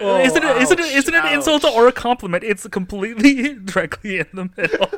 Oh, 0.00 0.18
isn't 0.18 0.42
it, 0.42 0.56
isn't 0.62 0.80
it, 0.80 0.86
ouch, 0.86 0.92
isn't 0.92 1.14
it 1.14 1.24
an 1.24 1.34
insult 1.34 1.64
or 1.64 1.86
a 1.86 1.92
compliment? 1.92 2.42
It's 2.42 2.66
completely 2.66 3.54
directly 3.64 4.18
in 4.18 4.26
the 4.32 4.50
middle. 4.56 4.90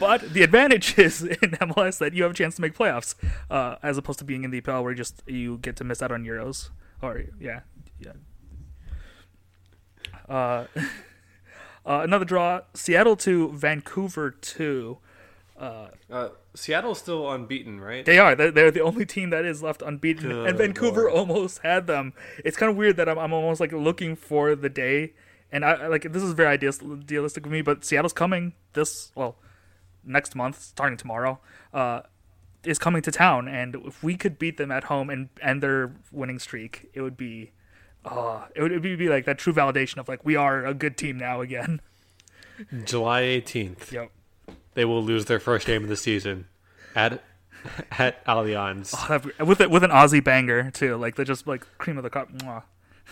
but 0.00 0.32
the 0.32 0.42
advantage 0.42 0.98
is 0.98 1.22
in 1.22 1.50
MLS 1.52 1.98
that 1.98 2.14
you 2.14 2.22
have 2.22 2.32
a 2.32 2.34
chance 2.34 2.56
to 2.56 2.62
make 2.62 2.74
playoffs, 2.74 3.14
uh, 3.50 3.76
as 3.82 3.98
opposed 3.98 4.18
to 4.20 4.24
being 4.24 4.44
in 4.44 4.50
the 4.50 4.60
EPL 4.60 4.82
where 4.82 4.92
you 4.92 4.96
just 4.96 5.22
you 5.26 5.58
get 5.58 5.76
to 5.76 5.84
miss 5.84 6.00
out 6.02 6.10
on 6.10 6.24
Euros. 6.24 6.70
Or 7.02 7.22
yeah, 7.38 7.60
yeah. 8.00 8.12
Uh, 10.28 10.64
uh, 11.86 12.00
another 12.02 12.24
draw: 12.24 12.60
Seattle 12.74 13.16
to 13.16 13.50
Vancouver 13.52 14.30
two. 14.30 14.98
Uh, 15.58 15.88
Seattle's 16.54 16.98
still 16.98 17.30
unbeaten, 17.32 17.80
right? 17.80 18.04
They 18.04 18.18
are. 18.18 18.34
They're, 18.34 18.50
they're 18.50 18.70
the 18.70 18.82
only 18.82 19.06
team 19.06 19.30
that 19.30 19.46
is 19.46 19.62
left 19.62 19.80
unbeaten, 19.80 20.28
Good 20.28 20.48
and 20.50 20.58
Vancouver 20.58 21.04
Lord. 21.04 21.14
almost 21.14 21.60
had 21.60 21.86
them. 21.86 22.12
It's 22.44 22.58
kind 22.58 22.68
of 22.70 22.76
weird 22.76 22.96
that 22.98 23.08
I'm, 23.08 23.18
I'm 23.18 23.32
almost 23.32 23.58
like 23.58 23.72
looking 23.72 24.16
for 24.16 24.54
the 24.54 24.68
day, 24.68 25.14
and 25.50 25.64
I 25.64 25.72
I- 25.72 25.86
like 25.86 26.12
this 26.12 26.22
is 26.22 26.32
very 26.32 26.48
idealistic 26.48 27.46
of 27.46 27.52
me, 27.52 27.62
but 27.62 27.84
Seattle's 27.84 28.12
coming 28.12 28.52
this 28.74 29.12
well 29.14 29.36
next 30.04 30.34
month, 30.34 30.60
starting 30.60 30.98
tomorrow. 30.98 31.40
Uh, 31.72 32.02
is 32.64 32.78
coming 32.78 33.00
to 33.00 33.12
town, 33.12 33.46
and 33.48 33.76
if 33.76 34.02
we 34.02 34.16
could 34.16 34.38
beat 34.38 34.56
them 34.56 34.70
at 34.72 34.84
home 34.84 35.08
and 35.08 35.28
end 35.40 35.62
their 35.62 35.92
winning 36.10 36.38
streak, 36.40 36.90
it 36.94 37.00
would 37.00 37.16
be, 37.16 37.52
uh, 38.06 38.44
it 38.54 38.62
would, 38.62 38.72
it 38.72 38.82
would 38.82 38.98
be 38.98 39.08
like 39.08 39.24
that 39.26 39.38
true 39.38 39.52
validation 39.52 39.98
of 39.98 40.08
like 40.08 40.24
we 40.24 40.36
are 40.36 40.64
a 40.64 40.74
good 40.74 40.96
team 40.96 41.18
now 41.18 41.40
again. 41.40 41.80
July 42.84 43.22
18th, 43.22 43.92
Yep. 43.92 44.10
they 44.74 44.84
will 44.84 45.02
lose 45.02 45.26
their 45.26 45.38
first 45.40 45.66
game 45.66 45.82
of 45.82 45.88
the 45.88 45.96
season 45.96 46.46
at 46.94 47.22
at 47.98 48.24
Allianz, 48.26 48.94
Oh, 49.38 49.44
with 49.44 49.60
it 49.60 49.70
with 49.70 49.82
an 49.82 49.90
Aussie 49.90 50.22
banger 50.24 50.70
too, 50.70 50.96
like 50.96 51.16
they're 51.16 51.24
just 51.24 51.46
like 51.46 51.66
cream 51.78 51.96
of 51.98 52.02
the 52.04 52.10
crop. 52.10 52.30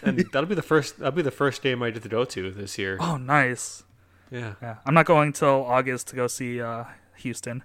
And 0.02 0.18
that'll 0.33 0.46
be 0.48 0.54
the 0.54 0.62
first. 0.62 0.98
That'll 0.98 1.12
be 1.12 1.22
the 1.22 1.30
first 1.30 1.62
game 1.62 1.83
I 1.83 1.90
get 1.90 2.02
to 2.02 2.09
go 2.09 2.24
to 2.24 2.50
this 2.50 2.78
year. 2.78 2.96
Oh, 3.00 3.16
nice. 3.16 3.85
Yeah, 4.30 4.54
Yeah, 4.61 4.76
I'm 4.85 4.94
not 4.94 5.07
going 5.07 5.33
till 5.33 5.64
August 5.64 6.09
to 6.09 6.16
go 6.16 6.26
see 6.26 6.61
uh, 6.61 6.85
Houston. 7.18 7.62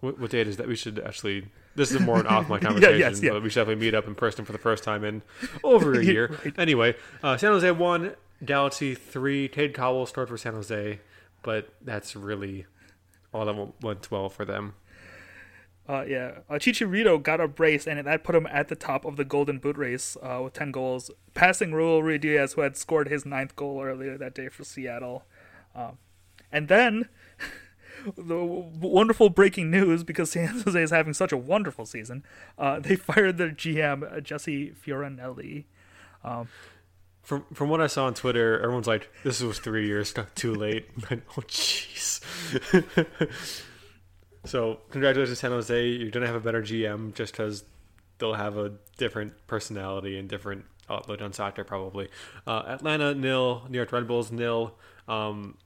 what, 0.00 0.18
what 0.18 0.30
date 0.30 0.46
is 0.48 0.56
that? 0.56 0.66
We 0.68 0.76
should 0.76 0.98
actually. 1.00 1.46
This 1.74 1.92
is 1.92 2.00
more 2.00 2.18
an 2.18 2.26
off 2.28 2.48
my 2.48 2.58
conversation, 2.58 2.98
yeah, 3.00 3.08
yes, 3.08 3.22
yeah. 3.22 3.30
but 3.30 3.42
we 3.42 3.48
should 3.50 3.60
definitely 3.60 3.84
meet 3.84 3.94
up 3.94 4.06
in 4.06 4.14
person 4.14 4.44
for 4.44 4.52
the 4.52 4.58
first 4.58 4.82
time 4.84 5.04
in 5.04 5.22
over 5.62 5.94
a 5.94 6.04
year. 6.04 6.36
Right. 6.44 6.58
Anyway, 6.58 6.96
uh, 7.22 7.36
San 7.36 7.52
Jose 7.52 7.70
one, 7.70 8.14
Galaxy 8.44 8.94
three. 8.94 9.48
Cade 9.48 9.74
Cowell 9.74 10.06
started 10.06 10.28
for 10.30 10.36
San 10.38 10.54
Jose, 10.54 10.98
but 11.42 11.68
that's 11.82 12.16
really 12.16 12.66
all 13.32 13.44
that 13.46 13.72
went- 13.82 14.10
well 14.10 14.28
for 14.28 14.44
them. 14.44 14.74
Uh, 15.88 16.04
yeah, 16.06 16.38
uh, 16.48 16.54
Chicharito 16.54 17.20
got 17.20 17.40
a 17.40 17.48
brace, 17.48 17.84
and 17.86 18.06
that 18.06 18.22
put 18.22 18.34
him 18.36 18.46
at 18.46 18.68
the 18.68 18.76
top 18.76 19.04
of 19.04 19.16
the 19.16 19.24
Golden 19.24 19.58
Boot 19.58 19.76
race 19.76 20.16
uh, 20.22 20.40
with 20.44 20.52
10 20.52 20.70
goals, 20.70 21.10
passing 21.34 21.70
Raul 21.70 22.00
Ruidíaz, 22.00 22.54
who 22.54 22.60
had 22.60 22.76
scored 22.76 23.08
his 23.08 23.26
ninth 23.26 23.56
goal 23.56 23.82
earlier 23.82 24.16
that 24.16 24.32
day 24.34 24.48
for 24.48 24.62
Seattle. 24.62 25.24
Um, 25.74 25.98
and 26.52 26.68
then 26.68 27.08
the 28.16 28.44
wonderful 28.44 29.28
breaking 29.30 29.70
news 29.70 30.04
because 30.04 30.30
San 30.30 30.60
Jose 30.60 30.82
is 30.82 30.90
having 30.90 31.14
such 31.14 31.32
a 31.32 31.36
wonderful 31.36 31.86
season. 31.86 32.24
Uh, 32.58 32.80
they 32.80 32.96
fired 32.96 33.38
their 33.38 33.50
GM 33.50 34.10
uh, 34.16 34.20
Jesse 34.20 34.72
Fioranelli. 34.72 35.64
From 37.22 37.44
from 37.52 37.68
what 37.68 37.80
I 37.80 37.86
saw 37.86 38.06
on 38.06 38.14
Twitter, 38.14 38.58
everyone's 38.60 38.86
like, 38.86 39.08
"This 39.22 39.40
was 39.42 39.58
three 39.58 39.86
years 39.86 40.14
too 40.34 40.54
late." 40.54 40.88
Oh, 41.10 41.42
jeez. 41.42 42.20
so, 44.44 44.80
congratulations, 44.90 45.38
San 45.38 45.50
Jose. 45.50 45.86
You're 45.86 46.10
gonna 46.10 46.26
have 46.26 46.34
a 46.34 46.40
better 46.40 46.62
GM 46.62 47.14
just 47.14 47.32
because 47.32 47.64
they'll 48.18 48.34
have 48.34 48.56
a 48.56 48.72
different 48.96 49.34
personality 49.46 50.18
and 50.18 50.28
different 50.28 50.64
outlook 50.88 51.22
on 51.22 51.32
soccer, 51.32 51.62
probably. 51.64 52.08
Uh, 52.46 52.62
Atlanta 52.66 53.14
nil, 53.14 53.66
New 53.68 53.78
York 53.78 53.92
Red 53.92 54.06
Bulls 54.06 54.32
nil. 54.32 54.74
Um, 55.08 55.56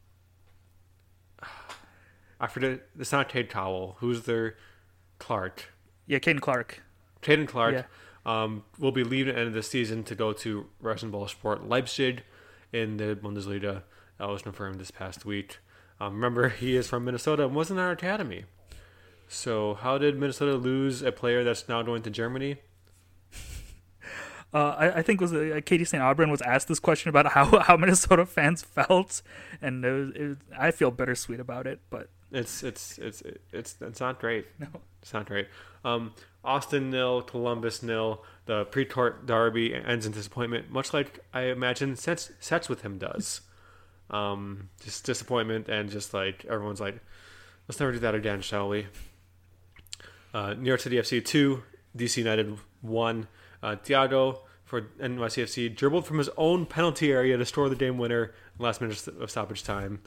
I 2.44 2.46
forget. 2.46 2.80
It's 2.98 3.10
not 3.10 3.28
Cade 3.30 3.48
Cowell. 3.48 3.96
Who's 4.00 4.22
their 4.22 4.56
Clark? 5.18 5.72
Yeah, 6.06 6.18
Caden 6.18 6.40
Clark. 6.42 6.82
Caden 7.22 7.48
Clark 7.48 7.74
Yeah. 7.74 7.84
um, 8.42 8.64
will 8.78 8.92
be 8.92 9.02
leaving 9.02 9.30
at 9.30 9.34
the 9.36 9.40
end 9.40 9.48
of 9.48 9.54
the 9.54 9.62
season 9.62 10.04
to 10.04 10.14
go 10.14 10.34
to 10.34 10.66
RasenBallsport 10.82 11.66
Leipzig 11.66 12.22
in 12.70 12.98
the 12.98 13.16
Bundesliga. 13.16 13.82
That 14.18 14.28
was 14.28 14.42
confirmed 14.42 14.78
this 14.78 14.90
past 14.90 15.24
week. 15.24 15.58
Um, 15.98 16.14
remember, 16.16 16.50
he 16.50 16.76
is 16.76 16.86
from 16.86 17.06
Minnesota 17.06 17.44
and 17.46 17.54
wasn't 17.54 17.78
in 17.78 17.84
our 17.86 17.92
academy. 17.92 18.44
So, 19.26 19.74
how 19.74 19.96
did 19.96 20.18
Minnesota 20.18 20.56
lose 20.56 21.00
a 21.00 21.12
player 21.12 21.42
that's 21.44 21.66
now 21.66 21.80
going 21.82 22.02
to 22.02 22.10
Germany? 22.10 22.56
Uh, 24.52 24.72
I, 24.78 24.98
I 24.98 25.02
think 25.02 25.20
was 25.20 25.32
uh, 25.32 25.58
Katie 25.66 25.84
St. 25.84 26.00
Auburn 26.00 26.30
was 26.30 26.40
asked 26.40 26.68
this 26.68 26.78
question 26.78 27.08
about 27.08 27.26
how, 27.32 27.58
how 27.62 27.76
Minnesota 27.76 28.24
fans 28.24 28.62
felt, 28.62 29.20
and 29.60 29.84
it 29.84 29.90
was, 29.90 30.10
it 30.14 30.22
was, 30.28 30.36
I 30.56 30.70
feel 30.70 30.92
bittersweet 30.92 31.40
about 31.40 31.66
it, 31.66 31.80
but 31.90 32.08
It's 32.34 32.62
it's 32.62 32.98
it's 32.98 33.22
it's 33.52 33.76
it's 33.80 34.00
not 34.00 34.20
great. 34.20 34.46
no. 34.58 34.66
It's 35.00 35.12
not 35.12 35.26
great. 35.26 35.48
Um, 35.84 36.14
Austin 36.42 36.90
nil, 36.90 37.22
Columbus 37.22 37.82
nil. 37.82 38.24
The 38.46 38.66
Precourt 38.66 39.26
derby 39.26 39.74
ends 39.74 40.04
in 40.06 40.12
disappointment, 40.12 40.70
much 40.70 40.92
like 40.92 41.20
I 41.32 41.42
imagine 41.42 41.96
sets 41.96 42.32
sets 42.40 42.68
with 42.68 42.82
him 42.82 42.98
does. 42.98 43.40
Um, 44.10 44.68
just 44.84 45.06
disappointment 45.06 45.70
and 45.70 45.88
just 45.88 46.12
like 46.12 46.44
everyone's 46.44 46.78
like, 46.78 47.00
let's 47.66 47.80
never 47.80 47.90
do 47.90 47.98
that 48.00 48.14
again, 48.14 48.42
shall 48.42 48.68
we? 48.68 48.86
Uh, 50.34 50.52
New 50.52 50.68
York 50.68 50.80
City 50.80 50.96
FC 50.96 51.24
two, 51.24 51.62
DC 51.96 52.18
United 52.18 52.58
one. 52.82 53.28
Uh, 53.62 53.76
Thiago 53.76 54.40
for 54.64 54.82
NYCFC 55.00 55.74
dribbled 55.74 56.06
from 56.06 56.18
his 56.18 56.28
own 56.36 56.66
penalty 56.66 57.12
area 57.12 57.38
to 57.38 57.46
score 57.46 57.70
the 57.70 57.76
game 57.76 57.96
winner 57.96 58.34
last 58.58 58.82
minute 58.82 59.06
of 59.08 59.30
stoppage 59.30 59.64
time. 59.64 60.02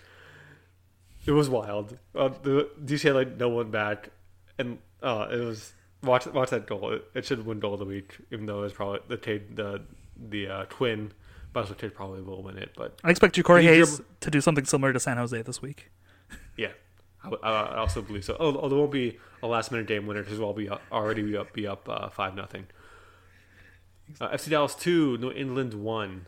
It 1.28 1.32
was 1.32 1.50
wild. 1.50 1.98
Uh, 2.16 2.30
the 2.30 2.70
DC 2.84 3.04
had 3.04 3.16
like 3.16 3.38
no 3.38 3.50
one 3.50 3.70
back, 3.70 4.10
and 4.58 4.80
uh, 5.04 5.28
it 5.30 5.40
was 5.40 5.74
watch 6.02 6.26
watch 6.28 6.50
that 6.52 6.66
goal. 6.68 6.94
It, 6.94 7.04
it 7.14 7.26
should 7.26 7.46
win 7.46 7.60
goal 7.60 7.74
of 7.74 7.80
the 7.80 7.86
week, 7.86 8.18
even 8.32 8.46
though 8.46 8.64
it's 8.64 8.74
probably 8.74 9.02
the 9.10 9.18
the 9.54 9.82
the 10.18 10.48
uh, 10.48 10.66
twin. 10.70 11.12
Also 11.56 11.74
Tate 11.74 11.96
probably 11.96 12.22
will 12.22 12.44
win 12.44 12.56
it. 12.60 12.74
But 12.78 13.00
I 13.04 13.10
expect 13.10 13.36
He 13.36 13.42
Hayes 13.42 14.00
to 14.20 14.30
do 14.30 14.42
something 14.42 14.64
similar 14.66 14.94
to 14.94 15.00
San 15.00 15.18
Jose 15.18 15.42
this 15.42 15.60
week. 15.60 15.90
yeah, 16.58 16.74
I, 17.24 17.78
also 17.78 18.04
believe 18.04 18.24
so. 18.24 18.38
Oh, 18.40 18.56
oh, 18.56 18.70
there 18.70 18.78
won't 18.78 18.92
be 18.92 19.18
a 19.42 19.48
last 19.48 19.72
minute 19.72 19.88
game 19.88 20.06
winner 20.06 20.22
because 20.22 20.38
we'll 20.38 20.54
be 20.54 20.70
up, 20.70 20.84
already 20.92 21.24
be 21.24 21.36
up 21.36 21.52
be 21.54 21.66
up 21.66 21.90
uh, 21.90 22.10
five 22.10 22.36
nothing. 22.36 22.68
Uh, 24.22 24.30
FC 24.30 24.52
Dallas 24.52 24.76
two, 24.76 25.18
New 25.18 25.32
England 25.32 25.74
one. 25.74 26.28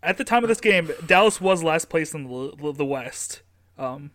At 0.00 0.16
the 0.16 0.22
time 0.22 0.44
of 0.44 0.48
this 0.48 0.60
game, 0.60 0.92
Dallas 1.04 1.40
was 1.40 1.64
last 1.64 1.88
place 1.88 2.14
in 2.14 2.28
the, 2.28 2.72
the 2.72 2.84
West. 2.84 3.42
Um, 3.78 4.10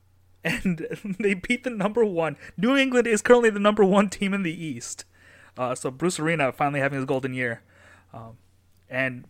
and 0.44 1.16
they 1.18 1.34
beat 1.34 1.64
the 1.64 1.70
number 1.70 2.04
one. 2.04 2.36
New 2.56 2.76
England 2.76 3.06
is 3.06 3.22
currently 3.22 3.50
the 3.50 3.60
number 3.60 3.84
one 3.84 4.10
team 4.10 4.34
in 4.34 4.42
the 4.42 4.52
East. 4.52 5.04
Uh, 5.56 5.74
so 5.74 5.90
Bruce 5.90 6.18
Arena 6.18 6.52
finally 6.52 6.80
having 6.80 6.96
his 6.98 7.06
golden 7.06 7.32
year. 7.32 7.62
Um, 8.12 8.36
and 8.90 9.24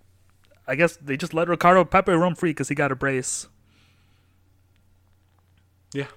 I 0.67 0.75
guess 0.75 0.97
they 0.97 1.17
just 1.17 1.35
let 1.35 1.49
Ricardo 1.49 1.85
Pepi 1.85 2.13
roam 2.13 2.35
free 2.35 2.51
because 2.51 2.69
he 2.69 2.75
got 2.75 2.91
a 2.91 2.97
brace. 2.97 3.49
Yeah. 5.93 6.07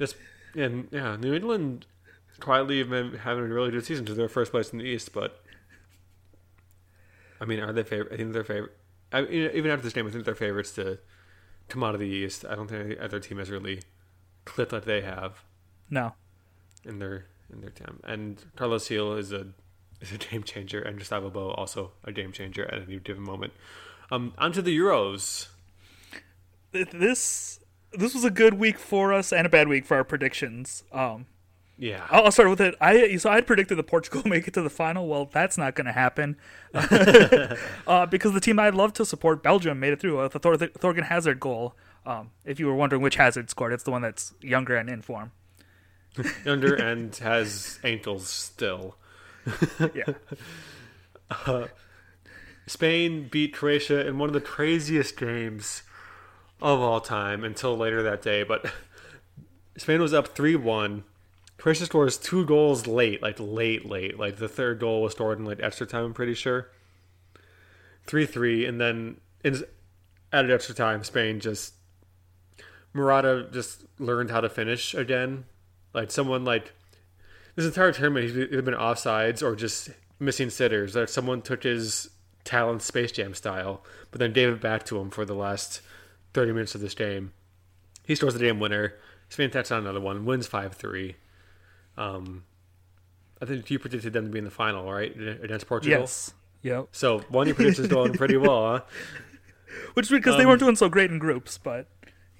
Yes, 0.00 0.14
and 0.56 0.88
yeah, 0.90 1.16
New 1.16 1.34
England 1.34 1.84
quietly 2.40 2.78
have 2.78 2.88
been 2.88 3.18
having 3.18 3.44
a 3.44 3.48
really 3.48 3.70
good 3.70 3.84
season 3.84 4.06
to 4.06 4.14
their 4.14 4.30
first 4.30 4.50
place 4.50 4.70
in 4.70 4.78
the 4.78 4.84
East, 4.84 5.12
but 5.12 5.42
I 7.38 7.44
mean, 7.44 7.60
are 7.60 7.70
they 7.70 7.82
favorite? 7.82 8.14
I 8.14 8.16
think 8.16 8.32
they're 8.32 8.42
favorite. 8.42 8.72
I 9.12 9.20
mean, 9.20 9.50
even 9.52 9.70
after 9.70 9.82
this 9.82 9.92
game, 9.92 10.06
I 10.06 10.10
think 10.10 10.24
they're 10.24 10.34
favorites 10.34 10.72
to 10.72 10.98
come 11.70 11.82
out 11.82 11.94
of 11.94 12.00
the 12.00 12.06
East. 12.06 12.44
I 12.44 12.54
don't 12.54 12.68
think 12.68 12.84
any 12.84 12.98
other 12.98 13.20
team 13.20 13.38
has 13.38 13.50
really 13.50 13.80
clipped 14.44 14.72
like 14.72 14.84
they 14.84 15.00
have 15.00 15.42
No. 15.88 16.14
in 16.84 16.98
their 16.98 17.26
in 17.52 17.60
their 17.62 17.70
time. 17.70 18.00
And 18.04 18.44
Carles 18.56 18.88
Gil 18.88 19.14
is 19.14 19.32
a 19.32 19.46
is 20.00 20.12
a 20.12 20.18
game 20.18 20.42
changer, 20.42 20.80
and 20.82 20.98
Gustavo 20.98 21.30
Bou 21.30 21.50
also 21.50 21.92
a 22.04 22.12
game 22.12 22.32
changer 22.32 22.64
at 22.66 22.82
any 22.82 22.98
given 22.98 23.22
moment. 23.22 23.52
Um, 24.10 24.34
onto 24.38 24.60
the 24.62 24.76
Euros. 24.76 25.48
This 26.72 27.60
this 27.92 28.14
was 28.14 28.24
a 28.24 28.30
good 28.30 28.54
week 28.54 28.78
for 28.78 29.12
us 29.12 29.32
and 29.32 29.46
a 29.46 29.50
bad 29.50 29.68
week 29.68 29.84
for 29.84 29.96
our 29.96 30.04
predictions. 30.04 30.84
Um, 30.92 31.26
Yeah, 31.80 32.06
I'll 32.10 32.26
I'll 32.26 32.30
start 32.30 32.50
with 32.50 32.60
it. 32.60 32.74
I 32.78 33.16
so 33.16 33.30
I 33.30 33.40
predicted 33.40 33.78
that 33.78 33.86
Portugal 33.86 34.22
make 34.26 34.46
it 34.46 34.52
to 34.54 34.60
the 34.60 34.68
final. 34.68 35.08
Well, 35.08 35.24
that's 35.32 35.56
not 35.56 35.74
going 35.74 35.86
to 35.86 35.92
happen 35.92 36.36
uh, 36.74 38.04
because 38.04 38.34
the 38.34 38.40
team 38.40 38.58
I'd 38.58 38.74
love 38.74 38.92
to 38.94 39.06
support, 39.06 39.42
Belgium, 39.42 39.80
made 39.80 39.94
it 39.94 40.00
through 40.00 40.22
with 40.22 40.32
the 40.32 40.38
Thor- 40.38 40.58
Thorgan 40.58 41.04
Hazard 41.04 41.40
goal. 41.40 41.74
Um, 42.04 42.32
if 42.44 42.60
you 42.60 42.66
were 42.66 42.74
wondering 42.74 43.00
which 43.00 43.16
Hazard 43.16 43.48
scored, 43.48 43.72
it's 43.72 43.82
the 43.82 43.90
one 43.90 44.02
that's 44.02 44.34
younger 44.42 44.76
and 44.76 44.90
in 44.90 45.00
form. 45.00 45.32
younger 46.44 46.74
and 46.74 47.16
has 47.16 47.78
ankles 47.82 48.28
still. 48.28 48.96
Yeah, 49.94 51.64
Spain 52.66 53.28
beat 53.30 53.54
Croatia 53.54 54.06
in 54.06 54.18
one 54.18 54.28
of 54.28 54.34
the 54.34 54.40
craziest 54.40 55.16
games 55.16 55.82
of 56.60 56.78
all 56.78 57.00
time 57.00 57.42
until 57.42 57.74
later 57.74 58.02
that 58.02 58.20
day. 58.20 58.42
But 58.42 58.70
Spain 59.78 60.02
was 60.02 60.12
up 60.12 60.28
3 60.28 60.56
1. 60.56 61.04
Croatia 61.60 61.84
scores 61.84 62.16
two 62.16 62.46
goals 62.46 62.86
late, 62.86 63.20
like 63.20 63.36
late, 63.38 63.84
late. 63.84 64.18
Like 64.18 64.36
the 64.36 64.48
third 64.48 64.80
goal 64.80 65.02
was 65.02 65.12
scored 65.12 65.38
in 65.38 65.44
like 65.44 65.60
extra 65.60 65.86
time, 65.86 66.06
I'm 66.06 66.14
pretty 66.14 66.32
sure. 66.32 66.70
3 68.06 68.24
3. 68.24 68.64
And 68.64 68.80
then 68.80 69.20
in 69.44 69.62
added 70.32 70.50
extra 70.50 70.74
time, 70.74 71.04
Spain 71.04 71.38
just 71.38 71.74
Morata 72.94 73.46
just 73.52 73.84
learned 73.98 74.30
how 74.30 74.40
to 74.40 74.48
finish 74.48 74.94
again. 74.94 75.44
Like 75.92 76.10
someone 76.10 76.46
like 76.46 76.72
this 77.56 77.66
entire 77.66 77.92
tournament, 77.92 78.26
he's 78.26 78.38
either 78.38 78.62
been 78.62 78.72
offsides 78.72 79.42
or 79.42 79.54
just 79.54 79.90
missing 80.18 80.48
sitters. 80.48 80.94
That 80.94 81.10
someone 81.10 81.42
took 81.42 81.64
his 81.64 82.08
talent 82.42 82.80
Space 82.80 83.12
Jam 83.12 83.34
style, 83.34 83.84
but 84.10 84.18
then 84.18 84.32
gave 84.32 84.48
it 84.48 84.62
back 84.62 84.84
to 84.86 84.98
him 84.98 85.10
for 85.10 85.26
the 85.26 85.34
last 85.34 85.82
thirty 86.32 86.52
minutes 86.52 86.74
of 86.74 86.80
this 86.80 86.94
game. 86.94 87.32
He 88.06 88.14
scores 88.14 88.32
the 88.32 88.40
game 88.40 88.60
winner. 88.60 88.94
Spain 89.28 89.50
touched 89.50 89.70
on 89.70 89.80
another 89.80 90.00
one, 90.00 90.24
wins 90.24 90.46
five 90.46 90.72
three. 90.74 91.16
Um, 92.00 92.44
I 93.42 93.44
think 93.44 93.70
you 93.70 93.78
predicted 93.78 94.12
them 94.12 94.26
to 94.26 94.30
be 94.30 94.38
in 94.38 94.44
the 94.44 94.50
final, 94.50 94.90
right, 94.90 95.14
against 95.42 95.66
Portugal. 95.66 96.00
Yes. 96.00 96.32
Yep. 96.62 96.88
So 96.92 97.20
one 97.28 97.42
of 97.42 97.48
your 97.48 97.54
predictions 97.56 97.88
going 97.88 98.12
pretty 98.14 98.36
well, 98.36 98.66
huh? 98.66 98.80
Which 99.94 100.06
is 100.06 100.10
because 100.10 100.36
they 100.36 100.46
weren't 100.46 100.60
doing 100.60 100.76
so 100.76 100.88
great 100.88 101.10
in 101.10 101.18
groups, 101.18 101.58
but 101.58 101.86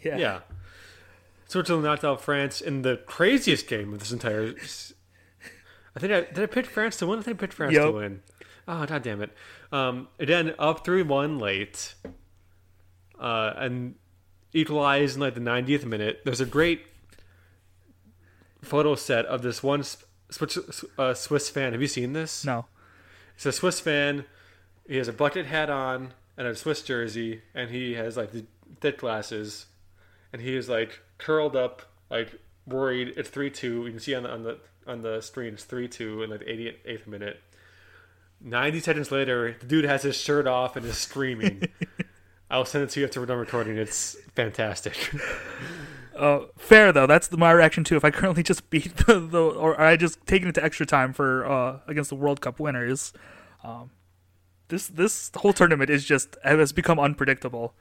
yeah. 0.02 0.14
Um, 0.14 0.20
Yeah. 0.20 0.40
Switzerland 1.46 1.84
knocked 1.84 2.04
out 2.04 2.20
France 2.20 2.60
in 2.60 2.82
the 2.82 2.98
craziest 3.06 3.66
game 3.66 3.92
of 3.92 3.98
this 3.98 4.12
entire. 4.12 4.54
I 5.96 5.98
think 5.98 6.12
I 6.12 6.20
did 6.20 6.38
I 6.38 6.46
pick 6.46 6.66
France 6.66 6.96
to 6.98 7.06
win. 7.06 7.18
I 7.18 7.22
think 7.22 7.38
I 7.38 7.40
picked 7.40 7.54
France 7.54 7.74
to 7.74 7.90
win. 7.90 8.22
Oh 8.68 8.86
god 8.86 9.02
damn 9.02 9.20
it! 9.20 9.30
Um, 9.72 10.06
again, 10.20 10.54
up 10.60 10.84
three 10.84 11.02
one 11.02 11.40
late, 11.40 11.94
uh, 13.18 13.52
and 13.56 13.96
equalized 14.52 15.16
in 15.16 15.20
like 15.22 15.34
the 15.34 15.40
90th 15.40 15.84
minute. 15.84 16.20
There's 16.24 16.40
a 16.40 16.46
great 16.46 16.82
photo 18.62 18.94
set 18.94 19.26
of 19.26 19.42
this 19.42 19.62
one 19.62 19.84
Swiss, 20.30 20.84
uh, 20.98 21.14
Swiss 21.14 21.50
fan. 21.50 21.72
Have 21.72 21.80
you 21.80 21.88
seen 21.88 22.12
this? 22.12 22.44
No. 22.44 22.66
It's 23.34 23.46
a 23.46 23.52
Swiss 23.52 23.80
fan. 23.80 24.24
He 24.86 24.96
has 24.96 25.08
a 25.08 25.12
bucket 25.12 25.46
hat 25.46 25.70
on 25.70 26.14
and 26.36 26.46
a 26.46 26.54
Swiss 26.54 26.82
jersey, 26.82 27.42
and 27.54 27.70
he 27.70 27.94
has 27.94 28.16
like 28.16 28.32
the 28.32 28.44
thick 28.80 28.98
glasses, 28.98 29.66
and 30.32 30.40
he 30.42 30.56
is 30.56 30.68
like 30.68 31.00
curled 31.18 31.56
up, 31.56 31.82
like 32.10 32.40
worried. 32.66 33.14
It's 33.16 33.28
three 33.28 33.50
two. 33.50 33.84
You 33.84 33.90
can 33.90 34.00
see 34.00 34.14
on 34.14 34.22
the 34.24 34.30
on 34.30 34.42
the 34.42 34.58
on 34.86 35.02
the 35.02 35.20
screen 35.20 35.54
it's 35.54 35.64
three 35.64 35.88
two 35.88 36.22
in 36.22 36.30
like 36.30 36.40
the 36.40 36.50
eighty 36.50 36.76
eighth 36.84 37.06
minute. 37.06 37.40
Ninety 38.40 38.80
seconds 38.80 39.12
later, 39.12 39.56
the 39.60 39.66
dude 39.66 39.84
has 39.84 40.02
his 40.02 40.16
shirt 40.16 40.46
off 40.46 40.76
and 40.76 40.86
is 40.86 40.96
screaming. 40.96 41.68
I'll 42.50 42.64
send 42.64 42.84
it 42.84 42.90
to 42.90 43.00
you 43.00 43.06
after 43.06 43.20
we're 43.20 43.26
done 43.26 43.38
recording. 43.38 43.76
It's 43.76 44.16
fantastic. 44.34 45.14
Uh, 46.20 46.46
fair 46.58 46.92
though. 46.92 47.06
That's 47.06 47.28
the, 47.28 47.36
my 47.38 47.50
reaction 47.50 47.82
too. 47.82 47.96
If 47.96 48.04
I 48.04 48.10
currently 48.10 48.42
just 48.42 48.68
beat 48.68 48.94
the, 49.06 49.18
the 49.20 49.40
or 49.42 49.80
I 49.80 49.96
just 49.96 50.24
taken 50.26 50.48
it 50.48 50.54
to 50.56 50.64
extra 50.64 50.84
time 50.84 51.12
for 51.14 51.46
uh 51.46 51.78
against 51.86 52.10
the 52.10 52.16
World 52.16 52.40
Cup 52.42 52.60
winners, 52.60 53.12
um, 53.64 53.90
this 54.68 54.86
this 54.88 55.30
whole 55.36 55.52
tournament 55.54 55.88
is 55.90 56.04
just 56.04 56.36
has 56.44 56.72
become 56.72 56.98
unpredictable. 57.00 57.72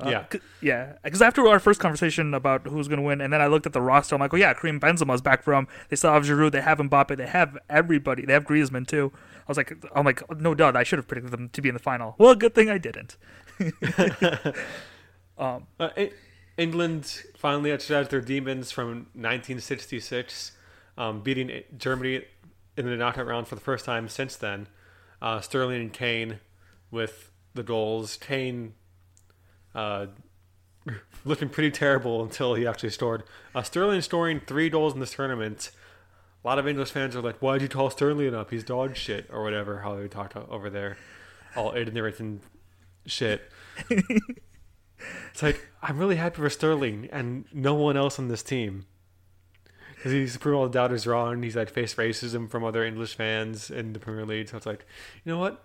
Uh, 0.00 0.08
Yeah. 0.10 0.24
c- 0.32 0.40
yeah. 0.60 0.92
Because 1.02 1.20
after 1.20 1.46
our 1.48 1.58
first 1.58 1.80
conversation 1.80 2.32
about 2.34 2.66
who's 2.68 2.88
going 2.88 2.98
to 3.00 3.04
win, 3.04 3.20
and 3.20 3.32
then 3.32 3.42
I 3.42 3.46
looked 3.48 3.66
at 3.66 3.72
the 3.74 3.82
roster, 3.82 4.14
I'm 4.14 4.20
like, 4.20 4.32
oh 4.32 4.38
yeah, 4.38 4.54
Karim 4.54 4.80
Benzema's 4.80 5.20
back 5.20 5.42
from. 5.42 5.66
They 5.90 5.96
still 5.96 6.12
have 6.12 6.22
Giroud, 6.24 6.52
they 6.52 6.62
have 6.62 6.78
Mbappe, 6.78 7.16
they 7.16 7.26
have 7.26 7.58
everybody, 7.68 8.24
they 8.24 8.32
have 8.32 8.44
Griezmann 8.44 8.86
too. 8.86 9.12
I 9.14 9.44
was 9.48 9.56
like, 9.58 9.74
I'm 9.94 10.04
like, 10.06 10.22
no 10.40 10.54
doubt, 10.54 10.76
I 10.76 10.82
should 10.84 10.98
have 10.98 11.08
predicted 11.08 11.32
them 11.32 11.50
to 11.50 11.60
be 11.60 11.68
in 11.68 11.74
the 11.74 11.78
final. 11.80 12.14
Well, 12.16 12.34
good 12.36 12.54
thing 12.54 12.70
I 12.70 12.78
didn't. 12.78 13.16
Uh, 15.38 15.60
E- 15.98 16.10
England 16.56 17.22
finally 17.36 17.70
exercised 17.70 18.10
their 18.10 18.20
demons 18.20 18.70
from 18.70 19.06
1966, 19.14 20.52
um, 20.98 21.20
beating 21.20 21.62
Germany 21.76 22.24
in 22.76 22.86
the 22.86 22.96
knockout 22.96 23.26
round 23.26 23.48
for 23.48 23.54
the 23.54 23.60
first 23.60 23.84
time 23.84 24.08
since 24.08 24.36
then. 24.36 24.66
Uh, 25.20 25.40
Sterling 25.40 25.80
and 25.80 25.92
Kane 25.92 26.40
with 26.90 27.30
the 27.54 27.62
goals. 27.62 28.16
Kane 28.16 28.74
uh, 29.74 30.06
looking 31.24 31.48
pretty 31.48 31.70
terrible 31.70 32.22
until 32.22 32.54
he 32.54 32.66
actually 32.66 32.90
scored. 32.90 33.22
Uh, 33.54 33.62
Sterling 33.62 34.00
scoring 34.02 34.40
three 34.46 34.68
goals 34.68 34.94
in 34.94 35.00
this 35.00 35.12
tournament. 35.12 35.70
A 36.44 36.48
lot 36.48 36.58
of 36.58 36.66
English 36.66 36.90
fans 36.90 37.14
are 37.14 37.22
like, 37.22 37.40
"Why 37.40 37.54
did 37.54 37.62
you 37.62 37.68
call 37.68 37.88
Sterling 37.88 38.34
up? 38.34 38.50
He's 38.50 38.64
dog 38.64 38.96
shit," 38.96 39.28
or 39.30 39.42
whatever. 39.44 39.80
How 39.80 39.94
they 39.94 40.08
talk 40.08 40.34
over 40.50 40.68
there, 40.68 40.96
all 41.54 41.72
ignorant 41.74 42.18
and 42.18 42.40
shit. 43.06 43.50
It's 45.32 45.42
like 45.42 45.68
I'm 45.82 45.98
really 45.98 46.16
happy 46.16 46.36
for 46.36 46.50
Sterling 46.50 47.08
and 47.12 47.44
no 47.52 47.74
one 47.74 47.96
else 47.96 48.18
on 48.18 48.28
this 48.28 48.42
team 48.42 48.86
because 49.94 50.12
he's 50.12 50.36
proven 50.36 50.58
all 50.58 50.64
the 50.64 50.72
doubters 50.72 51.06
wrong. 51.06 51.42
He's 51.42 51.56
like 51.56 51.70
faced 51.70 51.96
racism 51.96 52.50
from 52.50 52.64
other 52.64 52.84
English 52.84 53.14
fans 53.14 53.70
in 53.70 53.92
the 53.92 53.98
Premier 54.00 54.26
League. 54.26 54.48
So 54.48 54.56
it's 54.56 54.66
like, 54.66 54.84
you 55.24 55.32
know 55.32 55.38
what? 55.38 55.64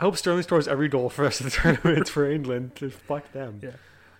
I 0.00 0.04
hope 0.04 0.16
Sterling 0.16 0.42
scores 0.42 0.66
every 0.66 0.88
goal 0.88 1.08
for 1.08 1.24
us 1.24 1.40
in 1.40 1.46
the 1.46 1.50
tournament 1.78 2.08
for 2.08 2.28
England. 2.28 2.72
Fuck 3.06 3.30
them. 3.32 3.60
Yeah. 3.62 3.70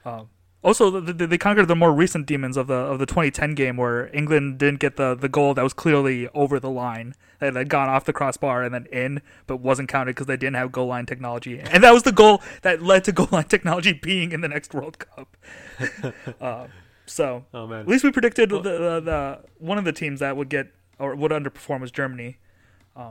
Um, 0.05 0.29
also, 0.63 0.91
the, 0.91 1.13
the, 1.13 1.27
they 1.27 1.39
conquered 1.39 1.69
the 1.69 1.77
more 1.77 1.93
recent 1.93 2.27
demons 2.27 2.59
of 2.59 2.67
the 2.67 2.75
of 2.75 2.99
the 2.99 3.07
2010 3.07 3.55
game, 3.55 3.79
where 3.79 4.15
England 4.15 4.59
didn't 4.59 4.79
get 4.79 4.97
the, 4.97 5.15
the 5.15 5.29
goal 5.29 5.55
that 5.55 5.63
was 5.63 5.73
clearly 5.73 6.29
over 6.35 6.61
the 6.61 6.69
line, 6.69 7.15
that 7.39 7.55
had 7.55 7.71
gone 7.71 7.89
off 7.89 8.05
the 8.05 8.13
crossbar 8.13 8.63
and 8.63 8.75
then 8.75 8.87
in, 8.93 9.23
but 9.47 9.57
wasn't 9.57 9.89
counted 9.89 10.15
because 10.15 10.27
they 10.27 10.37
didn't 10.37 10.57
have 10.57 10.71
goal 10.71 10.87
line 10.87 11.07
technology, 11.07 11.59
and 11.73 11.83
that 11.83 11.93
was 11.93 12.03
the 12.03 12.13
goal 12.13 12.43
that 12.61 12.83
led 12.83 13.05
to 13.05 13.13
goal 13.13 13.29
line 13.31 13.45
technology 13.45 13.93
being 14.03 14.33
in 14.33 14.43
the 14.43 14.49
next 14.49 14.75
World 14.75 14.99
Cup. 14.99 15.37
uh, 16.41 16.67
so, 17.07 17.45
Oh 17.55 17.73
at 17.73 17.89
least 17.89 18.05
we 18.05 18.13
predicted 18.13 18.51
the, 18.51 18.61
the 18.61 19.01
the 19.01 19.39
one 19.59 19.79
of 19.79 19.85
the 19.85 19.93
teams 19.93 20.21
that 20.21 20.37
would 20.37 20.51
get 20.51 20.73
or 20.99 21.17
would 21.17 21.33
underperform 21.33 21.81
was 21.81 21.91
Germany. 21.91 22.37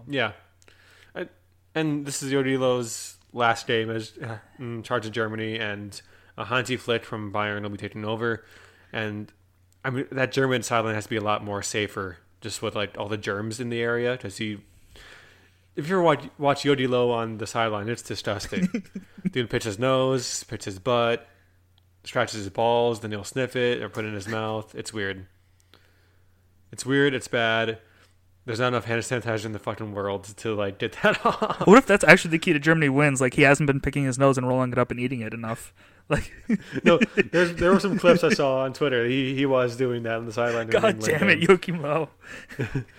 Yeah. 0.07 0.33
I, 1.15 1.27
and 1.73 2.05
this 2.05 2.21
is 2.21 2.31
Jogi 2.31 2.57
Löw's 2.57 3.17
last 3.33 3.65
game 3.65 3.89
as 3.89 4.13
uh, 4.21 4.37
in 4.59 4.83
charge 4.83 5.07
of 5.07 5.11
Germany, 5.11 5.57
and 5.57 5.99
uh, 6.39 6.45
Hansi 6.45 6.77
Flick 6.77 7.03
from 7.03 7.31
Bayern 7.33 7.63
will 7.63 7.69
be 7.69 7.77
taking 7.77 8.05
over. 8.05 8.45
And 8.93 9.31
I 9.83 9.89
mean, 9.89 10.07
that 10.11 10.31
German 10.31 10.63
sideline 10.63 10.95
has 10.95 11.03
to 11.03 11.09
be 11.09 11.17
a 11.17 11.21
lot 11.21 11.43
more 11.43 11.61
safer, 11.61 12.17
just 12.41 12.61
with 12.61 12.75
like 12.75 12.97
all 12.97 13.09
the 13.09 13.17
germs 13.17 13.59
in 13.59 13.69
the 13.69 13.81
area. 13.81 14.13
Because 14.13 14.37
he, 14.37 14.59
if 15.75 15.87
you 15.89 15.95
ever 15.95 16.01
watch, 16.01 16.23
watch 16.37 16.63
Jogi 16.63 16.87
Löw 16.87 17.11
on 17.11 17.37
the 17.37 17.45
sideline, 17.45 17.89
it's 17.89 18.01
disgusting. 18.01 18.69
Dude 19.31 19.49
picks 19.49 19.65
his 19.65 19.77
nose, 19.77 20.45
picks 20.45 20.65
his 20.65 20.79
butt, 20.79 21.27
scratches 22.05 22.39
his 22.39 22.49
balls, 22.49 23.01
then 23.01 23.11
he'll 23.11 23.23
sniff 23.25 23.55
it 23.55 23.81
or 23.81 23.89
put 23.89 24.05
it 24.05 24.09
in 24.09 24.13
his 24.13 24.27
mouth. 24.27 24.73
It's 24.73 24.93
weird. 24.93 25.25
It's 26.71 26.85
weird. 26.85 27.13
It's 27.13 27.27
bad. 27.27 27.79
There's 28.45 28.59
not 28.59 28.69
enough 28.69 28.85
hand 28.85 29.01
sanitizer 29.01 29.45
in 29.45 29.51
the 29.51 29.59
fucking 29.59 29.93
world 29.93 30.23
to 30.37 30.55
like 30.55 30.79
get 30.79 30.97
that 31.03 31.23
off. 31.25 31.67
What 31.67 31.77
if 31.77 31.85
that's 31.85 32.05
actually 32.05 32.31
the 32.31 32.39
key 32.39 32.53
to 32.53 32.59
Germany 32.59 32.89
wins? 32.89 33.19
Like 33.19 33.33
he 33.33 33.41
hasn't 33.41 33.67
been 33.67 33.81
picking 33.81 34.05
his 34.05 34.17
nose 34.17 34.37
and 34.37 34.47
rolling 34.47 34.71
it 34.71 34.77
up 34.77 34.89
and 34.89 34.99
eating 34.99 35.19
it 35.21 35.33
enough. 35.33 35.73
Like, 36.09 36.31
no, 36.83 36.97
there's, 37.31 37.53
there 37.55 37.71
were 37.71 37.79
some 37.79 37.97
clips 37.99 38.23
I 38.23 38.29
saw 38.29 38.61
on 38.61 38.73
Twitter. 38.73 39.05
He 39.05 39.35
he 39.35 39.45
was 39.45 39.77
doing 39.77 40.03
that 40.03 40.15
on 40.15 40.25
the 40.25 40.33
sideline. 40.33 40.67
God 40.67 40.99
damn 40.99 41.29
it, 41.29 41.69
Low. 41.69 42.09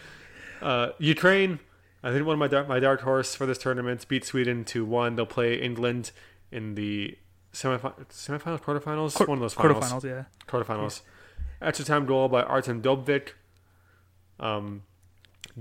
Uh, 0.63 0.91
Ukraine, 0.99 1.59
I 2.03 2.13
think 2.13 2.27
one 2.27 2.35
of 2.35 2.39
my 2.39 2.47
dark, 2.47 2.69
my 2.69 2.79
dark 2.81 3.01
horse 3.01 3.35
for 3.35 3.47
this 3.47 3.57
tournament 3.57 4.07
beat 4.09 4.25
Sweden 4.27 4.63
to 4.67 4.85
one. 4.85 5.17
They'll 5.17 5.25
play 5.25 5.55
England 5.59 6.11
in 6.53 6.75
the 6.75 7.17
semifinals, 7.55 8.09
semifinals, 8.11 8.61
quarterfinals, 8.61 9.15
Quar- 9.15 9.27
one 9.27 9.39
of 9.39 9.43
those 9.43 9.55
finals, 9.55 9.91
Quarterfinals, 9.91 10.05
yeah. 10.05 10.25
quarterfinals. 10.47 11.01
Extra 11.63 11.87
time 11.87 12.05
goal 12.05 12.29
by 12.29 12.43
Artem 12.43 12.83
Dovbyk. 12.83 13.31
Um, 14.39 14.83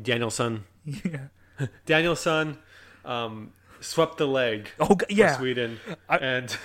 Danielson, 0.02 0.66
Yeah. 0.86 1.28
Danielson, 1.86 2.58
um, 3.06 3.54
swept 3.80 4.18
the 4.18 4.28
leg 4.28 4.70
Oh, 4.82 4.98
yeah. 5.10 5.38
Sweden 5.38 5.80
I- 6.10 6.18
and 6.18 6.58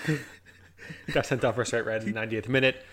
got 1.12 1.26
sent 1.26 1.44
off 1.44 1.54
for 1.54 1.62
a 1.62 1.66
straight 1.66 1.84
red 1.84 2.02
in 2.02 2.12
the 2.12 2.20
90th 2.20 2.48
minute. 2.48 2.84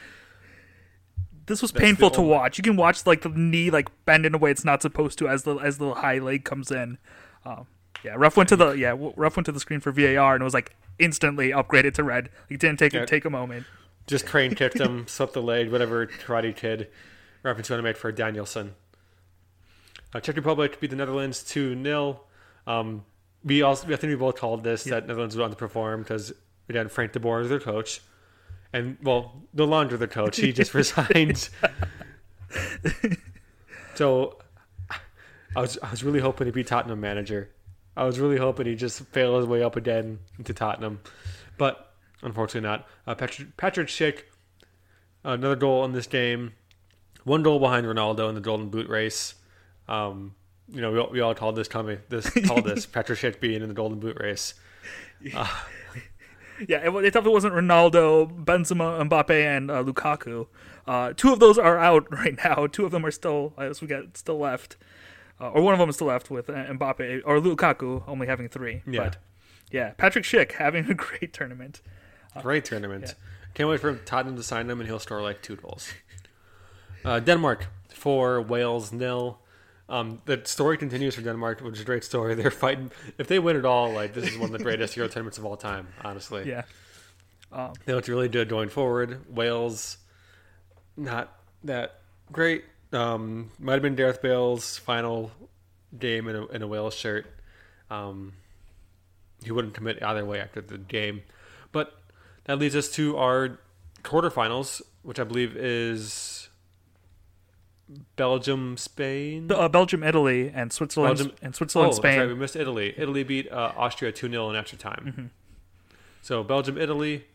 This 1.48 1.62
was 1.62 1.72
That's 1.72 1.82
painful 1.84 2.12
to 2.12 2.22
watch. 2.22 2.58
You 2.58 2.64
can 2.64 2.76
watch 2.76 3.06
like 3.06 3.22
the 3.22 3.30
knee 3.30 3.70
like 3.70 3.90
bend 4.06 4.26
in 4.26 4.34
a 4.36 4.38
way 4.38 4.52
it's 4.52 4.64
not 4.64 4.82
supposed 4.82 5.18
to 5.20 5.28
as 5.28 5.44
the 5.44 5.56
as 5.56 5.80
the 5.80 5.94
high 5.96 6.20
leg 6.20 6.46
comes 6.46 6.72
in. 6.72 6.98
Um, 7.46 7.68
yeah, 8.04 8.14
rough 8.16 8.38
went 8.38 8.50
to 8.50 8.56
the 8.56 8.72
yeah 8.72 8.96
rough 9.16 9.36
went 9.36 9.46
to 9.48 9.52
the 9.52 9.60
screen 9.60 9.80
for 9.80 9.92
VAR 9.92 10.36
and 10.36 10.42
it 10.42 10.46
was 10.46 10.54
like 10.54 10.76
instantly 11.00 11.50
upgraded 11.50 11.94
to 11.96 12.04
red. 12.04 12.30
He 12.48 12.58
didn't 12.58 12.80
take 12.80 12.94
Yeah. 12.94 13.06
take 13.06 13.26
a 13.26 13.30
moment. 13.30 13.66
Just 14.08 14.26
crane 14.26 14.56
kicked 14.56 14.80
him, 14.80 15.08
swept 15.08 15.34
the 15.34 15.42
leg, 15.42 15.72
whatever 15.72 16.06
Karate 16.08 16.56
Kid 16.56 16.88
reference 17.44 17.70
you 17.70 17.74
want 17.74 17.80
to 17.80 17.84
make 17.84 17.98
for 17.98 18.12
Danielson. 18.12 18.76
Uh, 20.14 20.20
Czech 20.20 20.36
Republic 20.36 20.80
beat 20.80 20.90
the 20.90 20.96
Netherlands 20.96 21.44
2 21.44 21.82
0. 21.82 22.22
Um, 22.68 23.06
we 23.44 23.62
also, 23.62 23.88
I 23.92 23.96
think 23.96 24.10
we 24.12 24.16
both 24.16 24.36
called 24.36 24.64
this 24.64 24.84
that 24.86 25.08
Netherlands 25.08 25.36
would 25.36 25.52
underperform 25.52 26.00
because 26.00 26.34
we 26.72 26.78
had 26.78 26.92
Frank 26.92 27.12
de 27.12 27.20
Boer 27.20 27.42
as 27.42 27.50
their 27.50 27.60
coach. 27.60 28.02
And, 28.74 28.98
well, 29.04 29.44
no 29.54 29.66
longer 29.66 29.98
the 29.98 30.08
coach. 30.08 30.38
He 30.38 30.54
just 30.54 30.74
resigned. 30.76 31.50
so 33.96 34.38
I 35.56 35.62
was, 35.62 35.78
I 35.84 35.92
was 35.92 36.04
really 36.04 36.20
hoping 36.20 36.48
to 36.48 36.54
be 36.54 36.64
Tottenham 36.64 37.02
manager. 37.02 37.50
I 37.96 38.06
was 38.06 38.20
really 38.20 38.38
hoping 38.38 38.68
he'd 38.68 38.80
just 38.80 39.02
fail 39.08 39.38
his 39.38 39.46
way 39.46 39.62
up 39.62 39.76
again 39.76 40.20
into 40.38 40.54
Tottenham. 40.54 41.02
But 41.58 41.94
unfortunately 42.22 42.68
not. 42.68 42.88
Uh, 43.06 43.16
Patrick, 43.16 43.58
Patrick 43.58 43.88
Schick, 43.88 44.24
another 45.24 45.56
goal 45.56 45.84
in 45.86 45.92
this 45.92 46.08
game. 46.08 46.54
One 47.24 47.44
goal 47.44 47.60
behind 47.60 47.86
Ronaldo 47.86 48.30
in 48.30 48.36
the 48.36 48.42
Golden 48.42 48.70
Boot 48.70 48.90
race. 48.90 49.36
Um, 49.88 50.36
you 50.70 50.82
know, 50.82 50.92
we 50.92 51.00
all, 51.00 51.10
we 51.12 51.20
all 51.20 51.36
called 51.36 51.56
this 51.56 51.68
coming. 51.68 52.00
This 52.10 52.30
called 52.30 52.64
this 52.64 52.86
Patrick 52.88 53.20
Schick 53.20 53.40
being 53.40 53.62
in 53.62 53.68
the 53.68 53.76
Golden 53.76 54.00
Boot 54.00 54.18
race. 54.20 54.54
Uh, 55.36 55.48
Yeah, 56.68 56.78
it, 56.78 56.96
it 56.96 57.14
definitely 57.14 57.34
wasn't 57.34 57.54
Ronaldo, 57.54 58.46
Benzema, 58.46 59.08
Mbappe, 59.08 59.30
and 59.32 59.72
uh, 59.72 59.84
Lukaku. 59.84 60.48
Uh, 60.88 61.14
two 61.16 61.32
of 61.34 61.40
those 61.40 61.58
are 61.58 61.78
out 61.78 62.08
right 62.12 62.36
now. 62.44 62.68
Two 62.68 62.86
of 62.86 62.92
them 62.92 63.06
are 63.06 63.12
still, 63.12 63.54
as 63.58 63.82
we 63.82 63.88
got 63.88 64.18
still 64.18 64.40
left, 64.40 64.78
uh, 65.40 65.50
or 65.50 65.62
one 65.62 65.74
of 65.74 65.80
them 65.80 65.90
is 65.90 65.96
still 65.96 66.08
left 66.08 66.30
with 66.30 66.50
uh, 66.50 66.54
Mbappe 66.54 67.22
or 67.26 67.40
Lukaku 67.40 68.04
only 68.08 68.28
having 68.28 68.48
three. 68.48 68.82
Yeah. 68.88 69.04
But 69.04 69.18
yeah, 69.72 69.92
Patrick 69.92 70.24
Schick 70.24 70.54
having 70.54 70.86
a 70.90 70.94
great 70.94 71.34
tournament. 71.34 71.82
Great 72.42 72.66
tournament. 72.66 73.16
Can't 73.54 73.68
wait 73.68 73.82
for 73.82 73.96
Tottenham 73.96 74.38
to 74.38 74.44
sign 74.44 74.70
him, 74.70 74.80
and 74.80 74.88
he'll 74.88 75.00
score 75.00 75.22
like 75.22 75.42
two 75.42 75.58
goals. 75.58 75.92
Uh, 77.04 77.20
Denmark 77.20 77.68
four, 77.90 78.42
Wales 78.42 78.92
nil. 78.92 79.40
Um, 79.92 80.22
the 80.24 80.42
story 80.46 80.78
continues 80.78 81.16
for 81.16 81.22
Denmark, 81.22 81.60
which 81.60 81.76
is 81.76 81.82
a 81.82 81.86
great 81.86 82.06
story. 82.06 82.34
They're 82.42 82.50
fighting. 82.50 82.92
If 83.18 83.28
they 83.28 83.40
win 83.40 83.58
it 83.58 83.66
all, 83.66 83.92
like 83.92 84.14
this 84.14 84.32
is 84.32 84.38
one 84.38 84.52
of 84.52 84.58
the 84.58 84.64
greatest 84.64 84.96
Euro 84.96 85.10
tournaments 85.10 85.38
of 85.38 85.46
all 85.46 85.58
time. 85.58 85.90
Honestly, 86.04 86.48
Yeah, 86.48 86.64
they 87.86 87.94
looked 87.94 88.08
really 88.08 88.30
good 88.30 88.48
going 88.48 88.70
forward. 88.70 89.26
Wales, 89.30 89.98
not 90.96 91.38
that 91.66 92.00
great. 92.32 92.64
Um, 92.94 93.52
might 93.60 93.74
have 93.74 93.82
been 93.82 93.96
Gareth 93.96 94.22
Bale's 94.22 94.78
final 94.78 95.32
game 95.98 96.28
in 96.30 96.36
a, 96.38 96.46
in 96.48 96.62
a 96.62 96.68
Wales 96.68 96.96
shirt. 96.96 97.26
Um, 97.90 98.34
he 99.44 99.52
wouldn't 99.52 99.74
commit 99.74 100.02
either 100.02 100.24
way 100.24 100.40
after 100.40 100.62
the 100.62 100.78
game. 100.78 101.24
But 101.74 101.94
that 102.46 102.60
leads 102.60 102.76
us 102.78 102.90
to 102.94 103.18
our 103.18 103.60
quarterfinals, 104.04 104.82
which 105.04 105.20
I 105.20 105.26
believe 105.26 105.58
is 105.58 106.41
Belgium, 108.16 108.78
Spain. 108.78 109.52
Uh, 109.52 109.68
Belgium, 109.68 110.04
Italy, 110.04 110.52
and 110.54 110.72
Switzerland, 110.72 111.18
Belgium- 111.18 111.36
and 111.42 111.56
Switzerland, 111.56 111.94
oh, 111.94 111.96
Spain. 111.96 112.20
Right. 112.20 112.28
We 112.28 112.36
missed 112.36 112.56
Italy. 112.56 112.94
Italy 112.98 113.24
beat 113.24 113.52
uh, 113.52 113.72
Austria 113.78 114.12
2 114.12 114.30
0 114.30 114.50
in 114.50 114.56
extra 114.56 114.78
time. 114.78 115.32
So 116.22 116.44
Belgium, 116.44 116.78
Italy, 116.78 117.26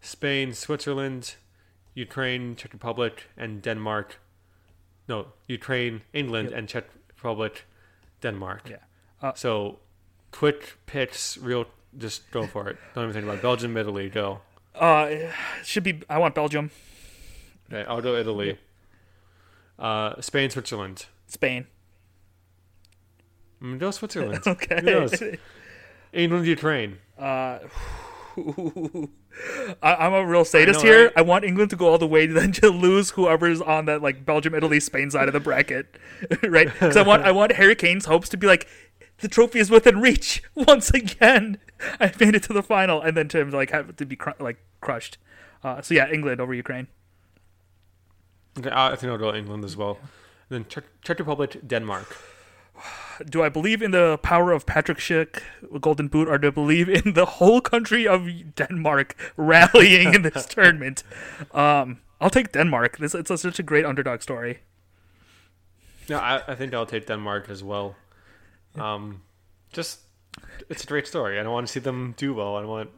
Spain, 0.00 0.54
Switzerland, 0.54 1.34
Ukraine, 1.94 2.56
Czech 2.56 2.72
Republic, 2.72 3.24
and 3.36 3.60
Denmark. 3.62 4.18
No, 5.08 5.26
Ukraine, 5.48 6.02
England, 6.12 6.50
Yep. 6.50 6.58
and 6.58 6.68
Czech 6.68 6.84
Republic, 7.08 7.64
Denmark. 8.22 8.62
Yeah. 8.70 8.76
Uh, 9.22 9.32
so 9.34 9.78
quick 10.30 10.76
picks, 10.86 11.36
real. 11.38 11.66
Just 11.98 12.30
go 12.30 12.46
for 12.46 12.68
it. 12.68 12.76
Don't 12.94 13.04
even 13.04 13.14
think 13.14 13.24
about 13.24 13.38
it. 13.38 13.42
Belgium, 13.42 13.76
Italy, 13.76 14.08
go. 14.08 14.40
Uh, 14.74 15.10
should 15.64 15.82
be. 15.82 16.00
I 16.08 16.18
want 16.18 16.34
Belgium, 16.34 16.70
Okay, 17.72 17.84
I'll 17.88 18.00
go 18.00 18.14
Italy. 18.16 18.58
Uh, 19.80 20.20
Spain, 20.20 20.50
Switzerland. 20.50 21.06
Spain. 21.26 21.66
Mm, 23.62 23.78
go 23.78 23.90
Switzerland. 23.90 24.42
Okay. 24.46 24.80
Who 24.80 24.86
knows? 24.86 25.22
England, 26.12 26.46
Ukraine. 26.46 26.98
Uh, 27.18 27.60
I, 29.82 29.94
I'm 29.94 30.12
a 30.12 30.26
real 30.26 30.44
sadist 30.44 30.80
know, 30.80 30.90
here. 30.90 31.04
right? 31.04 31.12
I 31.16 31.22
want 31.22 31.44
England 31.44 31.70
to 31.70 31.76
go 31.76 31.88
all 31.88 31.98
the 31.98 32.06
way, 32.06 32.26
then 32.26 32.52
to 32.52 32.68
lose 32.68 33.10
whoever's 33.10 33.60
on 33.60 33.86
that 33.86 34.02
like 34.02 34.24
Belgium, 34.24 34.54
Italy, 34.54 34.80
Spain 34.80 35.10
side 35.10 35.28
of 35.28 35.32
the 35.32 35.40
bracket, 35.40 35.96
right? 36.42 36.66
Because 36.66 36.96
I 36.96 37.02
want 37.02 37.22
I 37.22 37.30
want 37.32 37.52
Harry 37.52 37.74
Kane's 37.74 38.06
hopes 38.06 38.28
to 38.30 38.36
be 38.36 38.46
like 38.46 38.66
the 39.18 39.28
trophy 39.28 39.58
is 39.60 39.70
within 39.70 40.00
reach 40.00 40.42
once 40.54 40.90
again. 40.90 41.58
I 42.00 42.12
made 42.18 42.34
it 42.34 42.42
to 42.44 42.52
the 42.52 42.62
final, 42.62 43.00
and 43.00 43.16
then 43.16 43.28
to 43.28 43.44
like 43.44 43.70
have 43.70 43.94
to 43.96 44.06
be 44.06 44.16
cr- 44.16 44.30
like 44.40 44.58
crushed. 44.80 45.18
Uh, 45.62 45.80
so 45.80 45.94
yeah, 45.94 46.10
England 46.10 46.40
over 46.40 46.54
Ukraine. 46.54 46.88
Okay, 48.58 48.70
I 48.72 48.96
think 48.96 49.10
I'll 49.12 49.18
go 49.18 49.32
to 49.32 49.38
England 49.38 49.64
as 49.64 49.76
well. 49.76 49.98
And 50.48 50.50
then 50.50 50.64
Czech, 50.68 50.84
Czech 51.02 51.18
Republic, 51.18 51.60
Denmark. 51.66 52.16
Do 53.28 53.42
I 53.42 53.48
believe 53.50 53.82
in 53.82 53.90
the 53.90 54.18
power 54.22 54.52
of 54.52 54.64
Patrick 54.64 54.98
Schick, 54.98 55.42
Golden 55.80 56.08
Boot, 56.08 56.26
or 56.28 56.38
do 56.38 56.48
I 56.48 56.50
believe 56.50 56.88
in 56.88 57.12
the 57.12 57.26
whole 57.26 57.60
country 57.60 58.08
of 58.08 58.26
Denmark 58.56 59.14
rallying 59.36 60.14
in 60.14 60.22
this 60.22 60.46
tournament? 60.46 61.02
Um, 61.52 62.00
I'll 62.20 62.30
take 62.30 62.52
Denmark. 62.52 62.98
This 62.98 63.14
it's 63.14 63.28
such 63.40 63.58
a 63.58 63.62
great 63.62 63.84
underdog 63.84 64.22
story. 64.22 64.60
No, 66.08 66.18
I, 66.18 66.42
I 66.48 66.54
think 66.54 66.74
I'll 66.74 66.86
take 66.86 67.06
Denmark 67.06 67.48
as 67.50 67.62
well. 67.62 67.96
Um, 68.74 69.22
just 69.72 70.00
it's 70.68 70.84
a 70.84 70.86
great 70.86 71.06
story. 71.06 71.38
I 71.38 71.42
don't 71.42 71.52
want 71.52 71.66
to 71.66 71.72
see 71.72 71.80
them 71.80 72.14
do 72.16 72.34
well. 72.34 72.56
I 72.56 72.64
want 72.64 72.90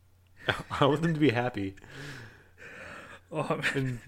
I 0.80 0.86
want 0.86 1.02
them 1.02 1.14
to 1.14 1.20
be 1.20 1.30
happy. 1.30 1.76
Um, 3.32 3.62
And, 3.74 3.98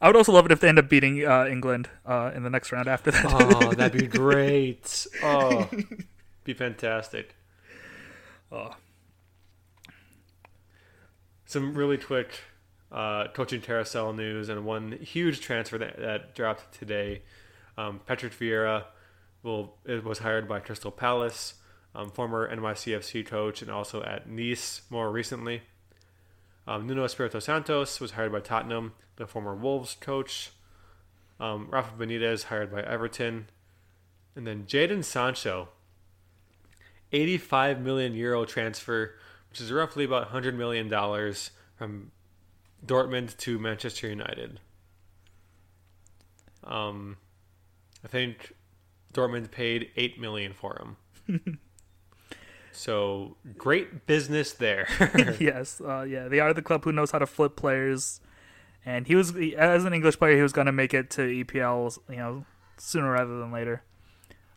I 0.00 0.06
would 0.06 0.16
also 0.16 0.32
love 0.32 0.46
it 0.46 0.52
if 0.52 0.60
they 0.60 0.68
end 0.68 0.78
up 0.78 0.88
beating 0.88 1.26
uh, 1.26 1.46
England 1.46 1.88
uh, 2.06 2.30
in 2.34 2.44
the 2.44 2.50
next 2.50 2.70
round 2.70 2.86
after 2.88 3.10
that. 3.10 3.24
oh, 3.26 3.72
that'd 3.76 4.00
be 4.00 4.06
great. 4.06 5.06
Oh, 5.22 5.68
be 6.44 6.54
fantastic. 6.54 7.34
Oh. 8.52 8.76
Some 11.46 11.74
really 11.74 11.98
quick 11.98 12.40
uh, 12.92 13.28
coaching 13.28 13.60
carousel 13.60 14.12
news 14.12 14.48
and 14.48 14.64
one 14.64 14.92
huge 14.92 15.40
transfer 15.40 15.78
that, 15.78 15.98
that 15.98 16.34
dropped 16.34 16.78
today. 16.78 17.22
Um, 17.76 18.00
Patrick 18.06 18.32
Vieira 18.32 18.84
will 19.42 19.76
was 20.04 20.18
hired 20.18 20.48
by 20.48 20.60
Crystal 20.60 20.90
Palace, 20.90 21.54
um, 21.94 22.10
former 22.10 22.54
NYCFC 22.54 23.26
coach, 23.26 23.62
and 23.62 23.70
also 23.70 24.02
at 24.02 24.28
Nice 24.28 24.82
more 24.90 25.10
recently. 25.10 25.62
Um, 26.68 26.86
Nuno 26.86 27.04
Espirito 27.04 27.38
Santos 27.38 27.98
was 27.98 28.10
hired 28.10 28.30
by 28.30 28.40
Tottenham, 28.40 28.92
the 29.16 29.26
former 29.26 29.54
Wolves 29.54 29.96
coach. 29.98 30.50
Um, 31.40 31.66
Rafa 31.70 31.96
Benitez 31.96 32.44
hired 32.44 32.70
by 32.70 32.82
Everton, 32.82 33.48
and 34.36 34.46
then 34.46 34.64
Jadon 34.64 35.02
Sancho, 35.02 35.70
85 37.10 37.80
million 37.80 38.12
euro 38.12 38.44
transfer, 38.44 39.14
which 39.48 39.62
is 39.62 39.72
roughly 39.72 40.04
about 40.04 40.24
100 40.24 40.58
million 40.58 40.90
dollars 40.90 41.52
from 41.74 42.10
Dortmund 42.84 43.38
to 43.38 43.58
Manchester 43.58 44.06
United. 44.06 44.60
Um, 46.64 47.16
I 48.04 48.08
think 48.08 48.54
Dortmund 49.14 49.50
paid 49.50 49.88
eight 49.96 50.20
million 50.20 50.52
for 50.52 50.94
him. 51.26 51.58
so 52.78 53.36
great 53.56 54.06
business 54.06 54.52
there. 54.52 54.88
yes, 55.40 55.80
uh, 55.80 56.02
yeah, 56.02 56.28
they 56.28 56.40
are 56.40 56.54
the 56.54 56.62
club 56.62 56.84
who 56.84 56.92
knows 56.92 57.10
how 57.10 57.18
to 57.18 57.26
flip 57.26 57.56
players, 57.56 58.20
and 58.84 59.06
he 59.06 59.14
was 59.14 59.34
as 59.56 59.84
an 59.84 59.92
English 59.92 60.18
player, 60.18 60.36
he 60.36 60.42
was 60.42 60.52
going 60.52 60.66
to 60.66 60.72
make 60.72 60.94
it 60.94 61.10
to 61.10 61.22
EPL, 61.22 61.98
you 62.08 62.16
know, 62.16 62.44
sooner 62.76 63.10
rather 63.12 63.38
than 63.38 63.50
later. 63.52 63.82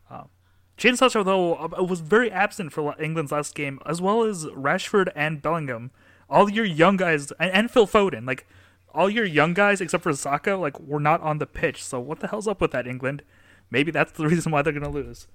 Um, 0.09 0.29
Jadon 0.77 0.97
Sancho, 0.97 1.23
though, 1.23 1.55
uh, 1.55 1.83
was 1.83 1.99
very 1.99 2.31
absent 2.31 2.71
for 2.73 2.95
England's 3.01 3.31
last 3.31 3.55
game, 3.55 3.79
as 3.85 4.01
well 4.01 4.23
as 4.23 4.45
Rashford 4.45 5.11
and 5.15 5.41
Bellingham. 5.41 5.91
All 6.29 6.49
your 6.49 6.65
young 6.65 6.97
guys 6.97 7.31
and, 7.39 7.51
and 7.51 7.71
Phil 7.71 7.87
Foden, 7.87 8.25
like 8.25 8.47
all 8.93 9.09
your 9.09 9.25
young 9.25 9.53
guys 9.53 9.81
except 9.81 10.03
for 10.03 10.13
Saka, 10.13 10.55
like 10.55 10.79
were 10.79 10.99
not 10.99 11.21
on 11.21 11.37
the 11.39 11.45
pitch. 11.45 11.83
So 11.83 11.99
what 11.99 12.19
the 12.19 12.27
hell's 12.27 12.47
up 12.47 12.61
with 12.61 12.71
that, 12.71 12.87
England? 12.87 13.23
Maybe 13.69 13.91
that's 13.91 14.11
the 14.11 14.27
reason 14.33 14.51
why 14.51 14.61
they're 14.61 14.73
going 14.73 14.83
to 14.83 14.89
lose. 14.89 15.27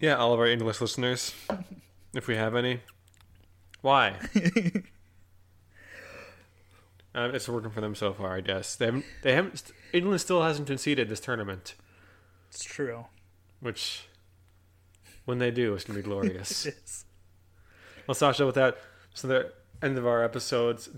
yeah, 0.00 0.16
all 0.16 0.32
of 0.32 0.40
our 0.40 0.46
English 0.46 0.80
listeners, 0.80 1.34
if 2.16 2.26
we 2.26 2.34
have 2.36 2.54
any, 2.56 2.80
why? 3.82 4.16
uh, 7.14 7.30
it's 7.32 7.48
working 7.48 7.70
for 7.70 7.80
them 7.80 7.94
so 7.94 8.12
far, 8.12 8.34
I 8.36 8.40
guess. 8.40 8.74
They 8.76 8.86
haven't. 8.86 9.04
They 9.22 9.32
haven't. 9.34 9.62
England 9.92 10.20
still 10.20 10.42
hasn't 10.42 10.66
conceded 10.66 11.08
this 11.08 11.20
tournament, 11.20 11.74
It's 12.50 12.64
true. 12.64 13.06
which, 13.60 14.08
when 15.24 15.38
they 15.38 15.50
do, 15.50 15.74
it's 15.74 15.84
gonna 15.84 15.98
be 15.98 16.02
glorious. 16.02 16.66
It's- 16.66 17.04
Well, 18.06 18.14
Sasha, 18.14 18.44
with 18.46 18.54
that, 18.56 18.76
so 19.14 19.26
the 19.28 19.52
end 19.82 19.98
of 19.98 20.06
our 20.06 20.22
episodes, 20.22 20.88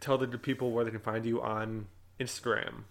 tell 0.00 0.18
the 0.18 0.26
people 0.38 0.70
where 0.72 0.84
they 0.84 0.90
can 0.90 1.00
find 1.00 1.24
you 1.24 1.40
on 1.42 1.86
Instagram. 2.20 2.84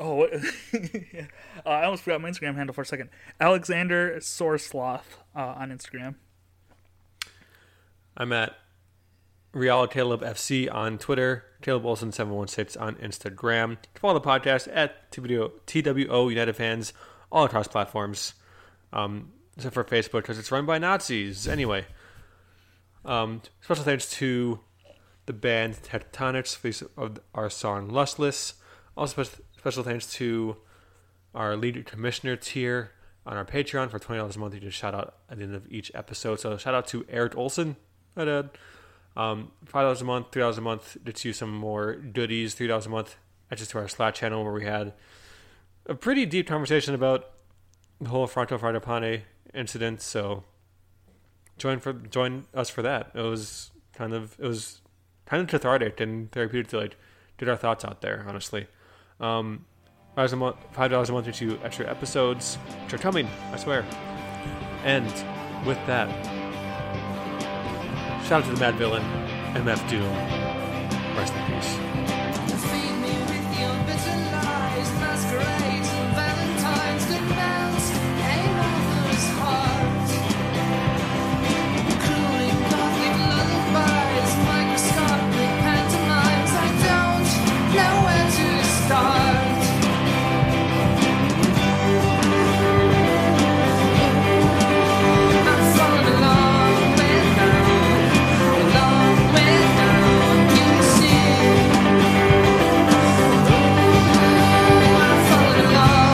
Oh, 0.00 0.14
what? 0.14 0.32
yeah. 1.12 1.26
uh, 1.66 1.68
I 1.68 1.84
almost 1.84 2.04
forgot 2.04 2.20
my 2.20 2.30
Instagram 2.30 2.54
handle 2.54 2.72
for 2.72 2.82
a 2.82 2.86
second. 2.86 3.10
Alexander 3.40 4.16
Sorsloth 4.20 5.02
uh, 5.34 5.40
on 5.56 5.70
Instagram. 5.70 6.14
I'm 8.18 8.32
at 8.32 8.56
Real 9.52 9.86
Caleb 9.86 10.22
FC 10.22 10.72
on 10.72 10.98
Twitter, 10.98 11.44
Caleb 11.62 11.86
Olson 11.86 12.10
seven 12.10 12.34
one 12.34 12.48
six 12.48 12.76
on 12.76 12.96
Instagram. 12.96 13.78
Follow 13.94 14.18
the 14.18 14.26
podcast 14.26 14.68
at 14.74 15.10
TWO, 15.12 16.28
United 16.28 16.56
Fans 16.56 16.92
all 17.30 17.44
across 17.44 17.68
platforms, 17.68 18.34
um, 18.92 19.32
except 19.56 19.74
for 19.74 19.84
Facebook 19.84 20.22
because 20.22 20.38
it's 20.38 20.50
run 20.50 20.66
by 20.66 20.78
Nazis. 20.78 21.46
Anyway, 21.46 21.86
um, 23.04 23.40
special 23.60 23.84
thanks 23.84 24.10
to 24.10 24.58
the 25.26 25.32
band 25.32 25.76
Tectonics 25.76 26.56
for 26.56 27.12
our 27.34 27.48
song 27.48 27.88
"Lustless." 27.88 28.54
Also, 28.96 29.22
special 29.56 29.84
thanks 29.84 30.12
to 30.14 30.56
our 31.34 31.56
lead 31.56 31.86
commissioner 31.86 32.34
tier 32.34 32.90
on 33.24 33.36
our 33.36 33.44
Patreon 33.44 33.90
for 33.90 34.00
twenty 34.00 34.18
dollars 34.18 34.34
a 34.34 34.40
month. 34.40 34.54
You 34.54 34.60
just 34.60 34.76
shout 34.76 34.94
out 34.94 35.18
at 35.30 35.38
the 35.38 35.44
end 35.44 35.54
of 35.54 35.70
each 35.70 35.92
episode. 35.94 36.40
So 36.40 36.56
shout 36.56 36.74
out 36.74 36.88
to 36.88 37.06
Eric 37.08 37.36
Olson, 37.36 37.76
my 38.18 38.24
dad. 38.24 38.50
Um, 39.16 39.52
five 39.64 39.84
dollars 39.84 40.02
a 40.02 40.04
month, 40.04 40.26
three 40.32 40.40
dollars 40.40 40.58
a 40.58 40.60
month 40.60 40.96
gets 41.04 41.24
you 41.24 41.32
some 41.32 41.52
more 41.52 41.94
goodies. 41.94 42.54
Three 42.54 42.66
dollars 42.66 42.86
a 42.86 42.90
month 42.90 43.16
that's 43.48 43.60
just 43.60 43.70
to 43.70 43.78
our 43.78 43.88
Slack 43.88 44.14
channel 44.14 44.44
where 44.44 44.52
we 44.52 44.64
had 44.64 44.92
a 45.86 45.94
pretty 45.94 46.26
deep 46.26 46.46
conversation 46.46 46.94
about 46.94 47.30
the 48.00 48.10
whole 48.10 48.26
Franco 48.26 48.58
Fragapane 48.58 49.22
incident. 49.54 50.02
So 50.02 50.44
join 51.56 51.80
for 51.80 51.92
join 51.94 52.44
us 52.54 52.68
for 52.68 52.82
that. 52.82 53.12
It 53.14 53.22
was 53.22 53.70
kind 53.94 54.12
of 54.12 54.36
it 54.38 54.46
was 54.46 54.80
kind 55.26 55.42
of 55.42 55.48
cathartic 55.48 56.00
and 56.00 56.30
therapeutic 56.30 56.68
to 56.68 56.78
like 56.78 56.96
get 57.38 57.48
our 57.48 57.56
thoughts 57.56 57.84
out 57.84 58.02
there. 58.02 58.24
Honestly, 58.28 58.66
um, 59.20 59.64
five 60.14 60.30
dollars 60.90 61.08
a 61.10 61.12
month, 61.12 61.28
or 61.28 61.32
two 61.32 61.58
extra 61.64 61.88
episodes, 61.88 62.56
which 62.84 62.94
are 62.94 62.98
coming. 62.98 63.28
I 63.52 63.56
swear. 63.56 63.84
And 64.84 65.12
with 65.66 65.78
that. 65.86 66.37
Shout 68.28 68.44
out 68.44 68.50
to 68.50 68.54
the 68.54 68.62
Madvillain, 68.62 69.02
MF 69.54 69.88
Doom. 69.88 70.02
Rest 71.16 71.32
in 71.32 71.47